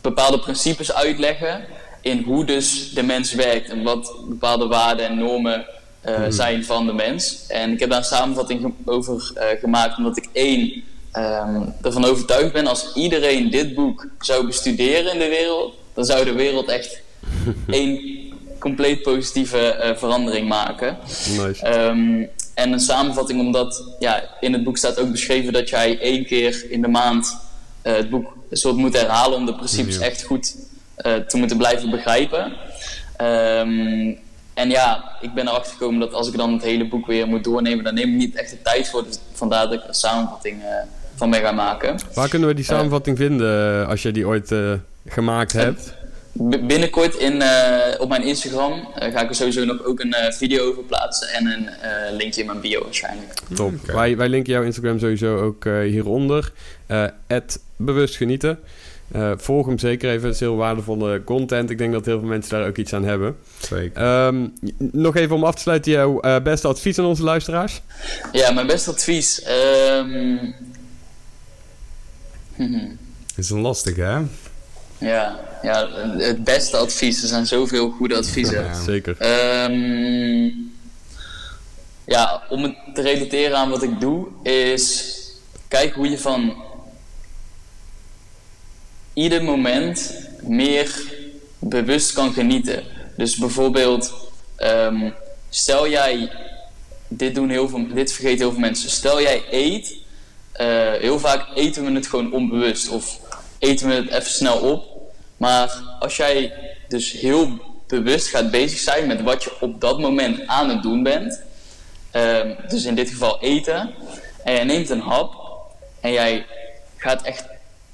bepaalde 0.02 0.40
principes 0.40 0.94
uitleggen 0.94 1.66
in 2.02 2.22
hoe 2.22 2.46
dus 2.46 2.94
de 2.94 3.04
mens 3.04 3.34
werkt 3.34 3.70
en 3.70 3.84
wat 3.84 4.14
bepaalde 4.28 4.68
waarden 4.68 5.06
en 5.06 5.18
normen 5.18 5.66
eh, 6.02 6.22
zijn 6.30 6.66
van 6.66 6.86
de 6.86 6.94
mens. 6.94 7.46
En 7.48 7.72
ik 7.72 7.80
heb 7.80 7.90
daar 7.90 7.98
een 7.98 8.04
samenvatting 8.04 8.74
over 8.86 9.32
eh, 9.36 9.60
gemaakt 9.60 9.98
omdat 9.98 10.18
ik 10.18 10.30
één 10.32 10.84
ehm, 11.12 11.62
ervan 11.82 12.06
overtuigd 12.06 12.54
ben 12.54 12.68
als 12.68 12.94
iedereen 12.96 13.50
dit 13.50 13.74
boek 13.74 14.08
zou 14.20 14.46
bestuderen 14.46 15.14
in 15.14 15.20
de 15.20 15.28
wereld, 15.28 15.74
dan 15.94 16.06
zou 16.06 16.26
de 16.26 16.34
wereld 16.34 16.70
echt 16.70 17.02
één 17.68 18.00
compleet 18.60 19.02
positieve 19.02 19.68
eh, 19.68 19.96
verandering 19.98 20.48
maken. 20.48 20.98
Nice. 21.38 21.66
Ehm, 21.66 22.26
en 22.54 22.72
een 22.72 22.80
samenvatting, 22.80 23.40
omdat 23.40 23.96
ja, 24.00 24.24
in 24.40 24.54
het 24.54 24.64
boek 24.64 24.78
staat 24.78 25.00
ook 25.00 25.12
beschreven 25.12 25.54
dat 25.54 25.70
jij 25.70 26.00
één 26.00 26.26
keer 26.26 26.66
in 26.70 26.82
de 26.82 26.88
maand 26.88 27.38
het 27.82 28.10
boek 28.10 28.34
een 28.50 28.58
soort 28.58 28.76
moet 28.76 28.98
herhalen 28.98 29.38
om 29.38 29.46
de 29.46 29.56
principes 29.56 29.96
Ja. 29.96 30.02
echt 30.02 30.24
goed 30.24 30.56
te 31.28 31.38
moeten 31.38 31.58
blijven 31.58 31.90
begrijpen. 31.90 32.54
Ehm, 33.18 34.14
en 34.62 34.70
ja, 34.70 35.04
ik 35.22 35.34
ben 35.34 35.48
erachter 35.48 35.72
gekomen 35.72 36.00
dat 36.00 36.14
als 36.14 36.28
ik 36.28 36.38
dan 36.38 36.54
het 36.54 36.64
hele 36.64 36.88
boek 36.88 37.06
weer 37.08 37.28
moet 37.28 37.44
doornemen, 37.44 37.84
dan 37.84 37.94
neem 37.94 38.10
ik 38.10 38.16
niet 38.16 38.36
echt 38.36 38.50
de 38.50 38.62
tijd 38.62 38.90
voor. 38.90 39.04
Dus 39.04 39.20
vandaar 39.34 39.64
dat 39.64 39.74
ik 39.74 39.82
er 39.82 39.88
een 39.88 39.94
samenvatting 39.94 40.62
eh, 40.62 40.68
van 41.16 41.30
ben 41.30 41.42
gaan 41.42 41.56
maken. 41.56 42.00
Waar 42.14 42.30
kunnen 42.30 42.48
we 42.48 42.54
die 42.54 42.66
samenvatting 42.66 43.18
vinden 43.18 43.82
eh, 43.82 43.88
als 43.90 44.02
je 44.02 44.12
die 44.12 44.28
ooit 44.28 44.52
eh, 44.52 44.74
gemaakt 45.08 45.52
hebt? 45.52 45.94
Binnenkort 46.68 47.16
in, 47.16 47.42
eh, 47.42 48.02
op 48.02 48.10
mijn 48.10 48.24
Instagram 48.24 48.88
eh, 48.96 49.14
ga 49.14 49.22
ik 49.22 49.30
er 49.30 49.36
sowieso 49.36 49.66
nog 49.66 49.84
ook 49.86 50.00
een 50.00 50.14
eh, 50.14 50.34
video 50.34 50.70
over 50.70 50.84
plaatsen 50.84 51.28
en 51.30 51.46
een 51.46 51.68
eh, 51.68 52.16
linkje 52.18 52.42
in 52.42 52.48
mijn 52.48 52.62
bio 52.62 52.84
waarschijnlijk. 52.84 53.34
Top. 53.56 53.74
Wij, 53.86 54.18
wij 54.18 54.30
linken 54.30 54.54
jouw 54.54 54.64
Instagram 54.64 55.00
sowieso 55.00 55.38
ook 55.38 55.66
eh, 55.66 55.80
hieronder. 55.80 56.52
Eh 56.88 57.08
bewust 57.76 58.16
genieten. 58.16 58.60
Eh, 59.12 59.32
volg 59.38 59.66
hem 59.66 59.80
zeker 59.80 60.10
even. 60.10 60.26
Het 60.26 60.34
is 60.34 60.40
heel 60.40 60.56
waardevolle 60.56 61.24
content. 61.24 61.70
Ik 61.70 61.78
denk 61.78 61.94
dat 61.94 62.06
heel 62.06 62.20
veel 62.20 62.28
mensen 62.28 62.52
daar 62.60 62.68
ook 62.68 62.78
iets 62.78 62.94
aan 62.94 63.04
hebben. 63.04 63.38
Zeker. 63.60 64.02
Ehm, 64.02 64.48
nog 64.78 65.16
even 65.16 65.36
om 65.36 65.44
af 65.44 65.56
te 65.56 65.62
sluiten, 65.62 65.92
jouw 65.92 66.20
eh, 66.20 66.42
beste 66.42 66.68
advies 66.68 67.00
aan 67.00 67.06
onze 67.06 67.24
luisteraars. 67.24 67.82
Ja, 68.32 68.52
mijn 68.52 68.68
beste 68.68 68.90
advies. 68.90 69.42
ehm, 69.42 70.38
is 73.36 73.50
een 73.50 73.60
lastige, 73.60 74.02
hè? 74.02 74.20
ja, 75.08 75.40
ja, 75.62 75.90
het 76.18 76.44
beste 76.44 76.78
advies. 76.78 77.22
Er 77.22 77.28
zijn 77.28 77.46
zoveel 77.48 77.90
goede 77.90 78.16
adviezen. 78.16 78.64
Ja. 78.64 78.74
Zeker. 78.74 79.16
Ehm, 79.18 80.50
ja, 82.06 82.44
om 82.50 82.64
het 82.64 82.76
te 82.94 83.02
relateren 83.02 83.58
aan 83.58 83.70
wat 83.70 83.84
ik 83.84 84.00
doe, 84.00 84.28
is 84.44 85.16
kijk 85.68 85.94
hoe 85.94 86.10
je 86.10 86.20
van 86.20 86.54
ieder 89.22 89.44
moment 89.44 90.14
meer 90.42 91.02
bewust 91.60 92.14
kan 92.14 92.34
genieten. 92.34 92.84
Dus 93.18 93.36
bijvoorbeeld, 93.36 94.14
ehm, 94.56 95.10
stel 95.50 95.90
jij, 95.90 96.32
dit, 97.08 97.36
doen 97.36 97.50
heel 97.50 97.70
veel, 97.70 97.88
dit 97.94 98.14
vergeten 98.14 98.40
heel 98.40 98.52
veel 98.52 98.60
mensen, 98.60 98.90
stel 98.90 99.22
jij 99.22 99.44
eet, 99.52 99.96
eh, 100.52 100.94
heel 100.94 101.20
vaak 101.20 101.48
eten 101.56 101.86
we 101.86 101.92
het 101.92 102.08
gewoon 102.08 102.34
onbewust 102.34 102.90
of 102.90 103.20
eten 103.60 103.88
we 103.88 103.94
het 103.94 104.10
even 104.10 104.32
snel 104.32 104.58
op. 104.58 104.84
Maar 105.38 105.82
als 106.00 106.18
jij 106.18 106.54
dus 106.88 107.12
heel 107.12 107.60
bewust 107.88 108.28
gaat 108.28 108.52
bezig 108.52 108.80
zijn 108.80 109.08
met 109.08 109.22
wat 109.22 109.44
je 109.44 109.52
op 109.60 109.82
dat 109.82 110.00
moment 110.00 110.48
aan 110.48 110.70
het 110.70 110.84
doen 110.84 111.04
bent, 111.04 111.42
ehm, 112.12 112.54
dus 112.68 112.86
in 112.86 112.96
dit 112.96 113.10
geval 113.10 113.42
eten, 113.42 113.94
en 114.44 114.54
jij 114.54 114.64
neemt 114.64 114.90
een 114.90 115.00
hap 115.00 115.34
en 116.02 116.12
jij 116.12 116.46
gaat 116.98 117.22
echt 117.22 117.51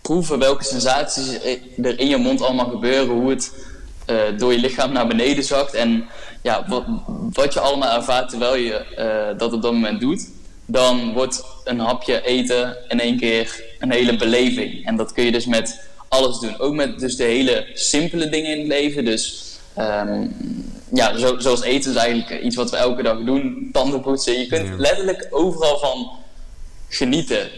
proeven 0.08 0.40
welke 0.40 0.64
sensaties 0.64 1.40
er 1.84 2.00
in 2.00 2.08
je 2.08 2.18
mond 2.18 2.42
allemaal 2.42 2.70
gebeuren, 2.70 3.16
hoe 3.16 3.30
het 3.30 3.52
eh, 4.06 4.18
door 4.38 4.52
je 4.52 4.60
lichaam 4.60 4.92
naar 4.92 5.08
beneden 5.08 5.44
zakt 5.44 5.74
en 5.74 6.06
ja, 6.42 6.66
wat, 6.68 6.84
wat 7.32 7.54
je 7.54 7.60
allemaal 7.60 7.96
ervaart 7.96 8.30
terwijl 8.30 8.56
je 8.56 8.74
eh, 8.74 9.38
dat 9.38 9.54
op 9.54 9.62
dat 9.62 9.72
moment 9.72 10.00
doet, 10.00 10.30
dan 10.66 11.14
wordt 11.14 11.44
een 11.64 11.80
hapje 11.80 12.22
eten 12.26 12.78
in 12.88 13.00
één 13.00 13.18
keer 13.18 13.64
een 13.80 13.92
hele 13.92 14.18
beleving. 14.18 14.86
En 14.86 14.96
dat 14.96 15.14
kun 15.14 15.24
je 15.24 15.32
dus 15.32 15.46
met 15.46 15.80
alles 16.08 16.40
doen. 16.40 16.60
Ook 16.60 16.74
met 16.74 17.00
dus 17.00 17.16
de 17.16 17.24
hele 17.24 17.68
simpele 17.74 18.30
dingen 18.30 18.52
in 18.52 18.60
het 18.60 18.68
leven. 18.68 19.06
Dus 19.06 19.44
ehm, 19.74 20.28
ja, 20.94 21.18
zo, 21.18 21.40
zoals 21.40 21.62
eten 21.62 21.92
is 21.92 21.98
eigenlijk 21.98 22.44
iets 22.44 22.56
wat 22.56 22.72
we 22.72 22.78
elke 22.78 23.04
dag 23.04 23.20
doen. 23.20 23.70
Tanden 23.72 24.02
poetsen. 24.02 24.40
Je 24.40 24.48
kunt 24.48 24.80
letterlijk 24.80 25.28
overal 25.30 25.80
van 25.80 26.10
genieten. 26.90 27.50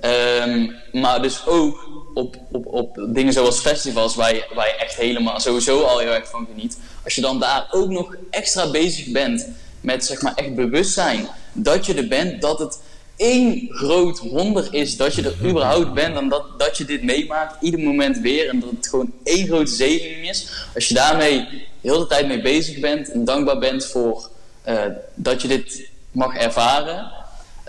Ehm, 0.00 0.70
maar 0.92 1.22
dus 1.22 1.46
ook 1.46 1.88
op, 2.14 2.36
op, 2.50 2.66
op 2.66 2.98
dingen 3.08 3.32
zoals 3.32 3.60
festivals, 3.60 4.14
waar 4.14 4.34
je, 4.34 4.44
waar 4.54 4.66
je 4.66 4.74
echt 4.74 4.94
helemaal 4.94 5.40
sowieso 5.40 5.82
al 5.82 5.98
heel 5.98 6.12
erg 6.12 6.28
van 6.28 6.46
geniet. 6.50 6.78
Als 7.04 7.14
je 7.14 7.20
dan 7.20 7.40
daar 7.40 7.68
ook 7.70 7.88
nog 7.88 8.14
extra 8.30 8.70
bezig 8.70 9.12
bent 9.12 9.48
met 9.80 10.04
zeg 10.04 10.22
maar 10.22 10.34
echt 10.34 10.54
bewustzijn 10.54 11.28
dat 11.52 11.86
je 11.86 11.94
er 11.94 12.08
bent, 12.08 12.40
dat 12.40 12.58
het 12.58 12.78
één 13.16 13.68
groot 13.70 14.18
wonder 14.18 14.74
is 14.74 14.96
dat 14.96 15.14
je 15.14 15.22
er 15.22 15.34
überhaupt 15.48 15.94
bent 15.94 16.16
en 16.16 16.28
dat, 16.28 16.44
dat 16.58 16.76
je 16.76 16.84
dit 16.84 17.02
meemaakt, 17.02 17.62
ieder 17.62 17.80
moment 17.80 18.18
weer 18.18 18.48
en 18.48 18.60
dat 18.60 18.70
het 18.70 18.88
gewoon 18.88 19.12
één 19.24 19.46
grote 19.46 19.70
zegen 19.70 20.22
is. 20.22 20.48
Als 20.74 20.88
je 20.88 20.94
daarmee 20.94 21.48
de 21.80 21.90
hele 21.90 22.06
tijd 22.06 22.26
mee 22.26 22.40
bezig 22.40 22.80
bent 22.80 23.10
en 23.10 23.24
dankbaar 23.24 23.58
bent 23.58 23.86
voor 23.86 24.28
eh, 24.62 24.82
dat 25.14 25.42
je 25.42 25.48
dit 25.48 25.88
mag 26.12 26.36
ervaren. 26.36 27.12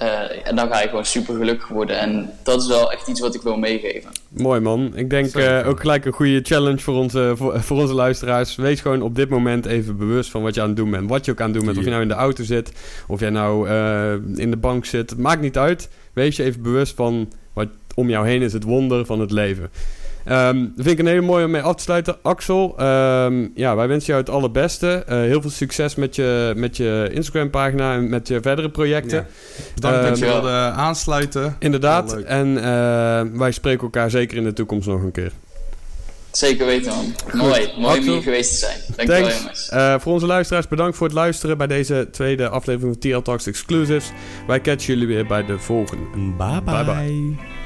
Eh, 0.02 0.47
en 0.47 0.56
dan 0.56 0.68
ga 0.68 0.82
je 0.82 0.88
gewoon 0.88 1.06
super 1.06 1.36
gelukkig 1.36 1.68
worden. 1.68 1.99
En 1.99 2.30
dat 2.43 2.62
is 2.62 2.68
wel 2.68 2.91
echt 2.91 3.08
iets 3.08 3.20
wat 3.20 3.36
ik 3.36 3.41
wil 3.41 3.58
meegeven. 3.58 4.10
Mooi 4.30 4.60
man. 4.60 4.91
Ik 4.95 5.10
denk 5.10 5.36
eh, 5.36 5.68
ook 5.68 5.80
gelijk 5.80 6.06
een 6.06 6.12
goede 6.12 6.39
challenge 6.43 6.80
voor 6.80 6.95
onze, 6.95 7.34
voor, 7.36 7.62
voor 7.62 7.78
onze 7.78 7.93
luisteraars. 7.93 8.56
Wees 8.56 8.82
gewoon 8.82 9.02
op 9.02 9.16
dit 9.16 9.30
moment 9.30 9.66
even 9.66 9.97
bewust 9.97 10.32
van 10.32 10.41
wat 10.41 10.56
je 10.56 10.62
aan 10.62 10.68
het 10.68 10.78
doen 10.78 10.91
bent. 10.91 11.10
Wat 11.10 11.26
je 11.26 11.32
ook 11.32 11.39
aan 11.39 11.45
het 11.45 11.56
doen 11.56 11.66
bent. 11.66 11.78
Of 11.78 11.84
je 11.84 11.89
nou 11.89 12.02
in 12.02 12.08
de 12.08 12.14
auto 12.14 12.43
zit, 12.43 12.72
of 13.08 13.20
jij 13.20 13.30
nou 13.30 13.70
eh, 13.70 14.14
in 14.36 14.49
de 14.49 14.58
bank 14.58 14.86
zit. 14.86 15.10
Het 15.10 15.20
maakt 15.20 15.41
niet 15.41 15.58
uit. 15.58 15.89
Wees 16.14 16.36
je 16.36 16.43
even 16.43 16.62
bewust 16.62 16.95
van 16.95 17.32
wat 17.54 17.68
om 17.95 18.10
jou 18.10 18.28
heen 18.28 18.41
is 18.41 18.54
het 18.54 18.64
wonder 18.64 19.06
van 19.06 19.20
het 19.20 19.32
leven. 19.32 19.70
Ehm, 20.26 20.59
dat 20.59 20.86
vind 20.86 20.88
ik 20.88 20.99
een 20.99 21.05
hele 21.05 21.22
mooie 21.22 21.45
om 21.45 21.51
mee 21.51 21.61
af 21.61 21.76
te 21.76 21.84
sluiten. 21.84 22.15
Axel, 22.22 22.74
ehm, 22.78 23.47
ja, 23.55 23.76
wij 23.76 23.88
wensen 23.88 24.07
jou 24.07 24.19
het 24.19 24.30
allerbeste. 24.30 25.03
Eh, 25.07 25.17
heel 25.17 25.41
veel 25.41 25.49
succes 25.49 25.95
met 25.95 26.15
je, 26.15 26.53
met 26.55 26.78
je 26.78 27.09
Instagram-pagina 27.11 27.93
en 27.93 28.09
met 28.09 28.28
je 28.28 28.39
verdere 28.41 28.69
projecten. 28.69 29.17
Ja. 29.17 29.26
Bedankt 29.76 29.97
Eh, 29.97 30.07
dat 30.07 30.19
je 30.19 30.26
wilde 30.26 30.49
aansluiten. 30.76 31.55
Inderdaad. 31.59 32.13
En 32.13 32.57
eh, 32.57 33.39
wij 33.39 33.51
spreken 33.51 33.84
elkaar 33.84 34.09
zeker 34.09 34.38
in 34.38 34.43
de 34.43 34.53
toekomst 34.53 34.88
nog 34.88 35.01
een 35.01 35.11
keer. 35.11 35.32
Zeker 36.32 36.65
weten 36.65 36.91
man. 36.91 37.13
Mooi. 37.34 37.74
Mooi 37.78 37.99
om 37.99 38.05
hier 38.05 38.22
geweest 38.22 38.51
te 38.51 38.57
zijn. 38.57 38.80
Dankjewel 38.95 39.38
jongens. 39.39 39.69
Eh, 39.69 39.95
voor 39.99 40.13
onze 40.13 40.26
luisteraars, 40.26 40.67
bedankt 40.67 40.97
voor 40.97 41.07
het 41.07 41.15
luisteren 41.15 41.57
bij 41.57 41.67
deze 41.67 42.07
tweede 42.11 42.49
aflevering 42.49 42.97
van 43.01 43.11
TL 43.11 43.22
Talks 43.22 43.47
Exclusives. 43.47 44.11
Wij 44.47 44.61
catchen 44.61 44.93
jullie 44.93 45.07
weer 45.07 45.28
bij 45.28 45.45
de 45.45 45.59
volgende. 45.59 46.03
Bye 46.38 46.61
Bye 46.63 46.84
bye. 46.84 47.61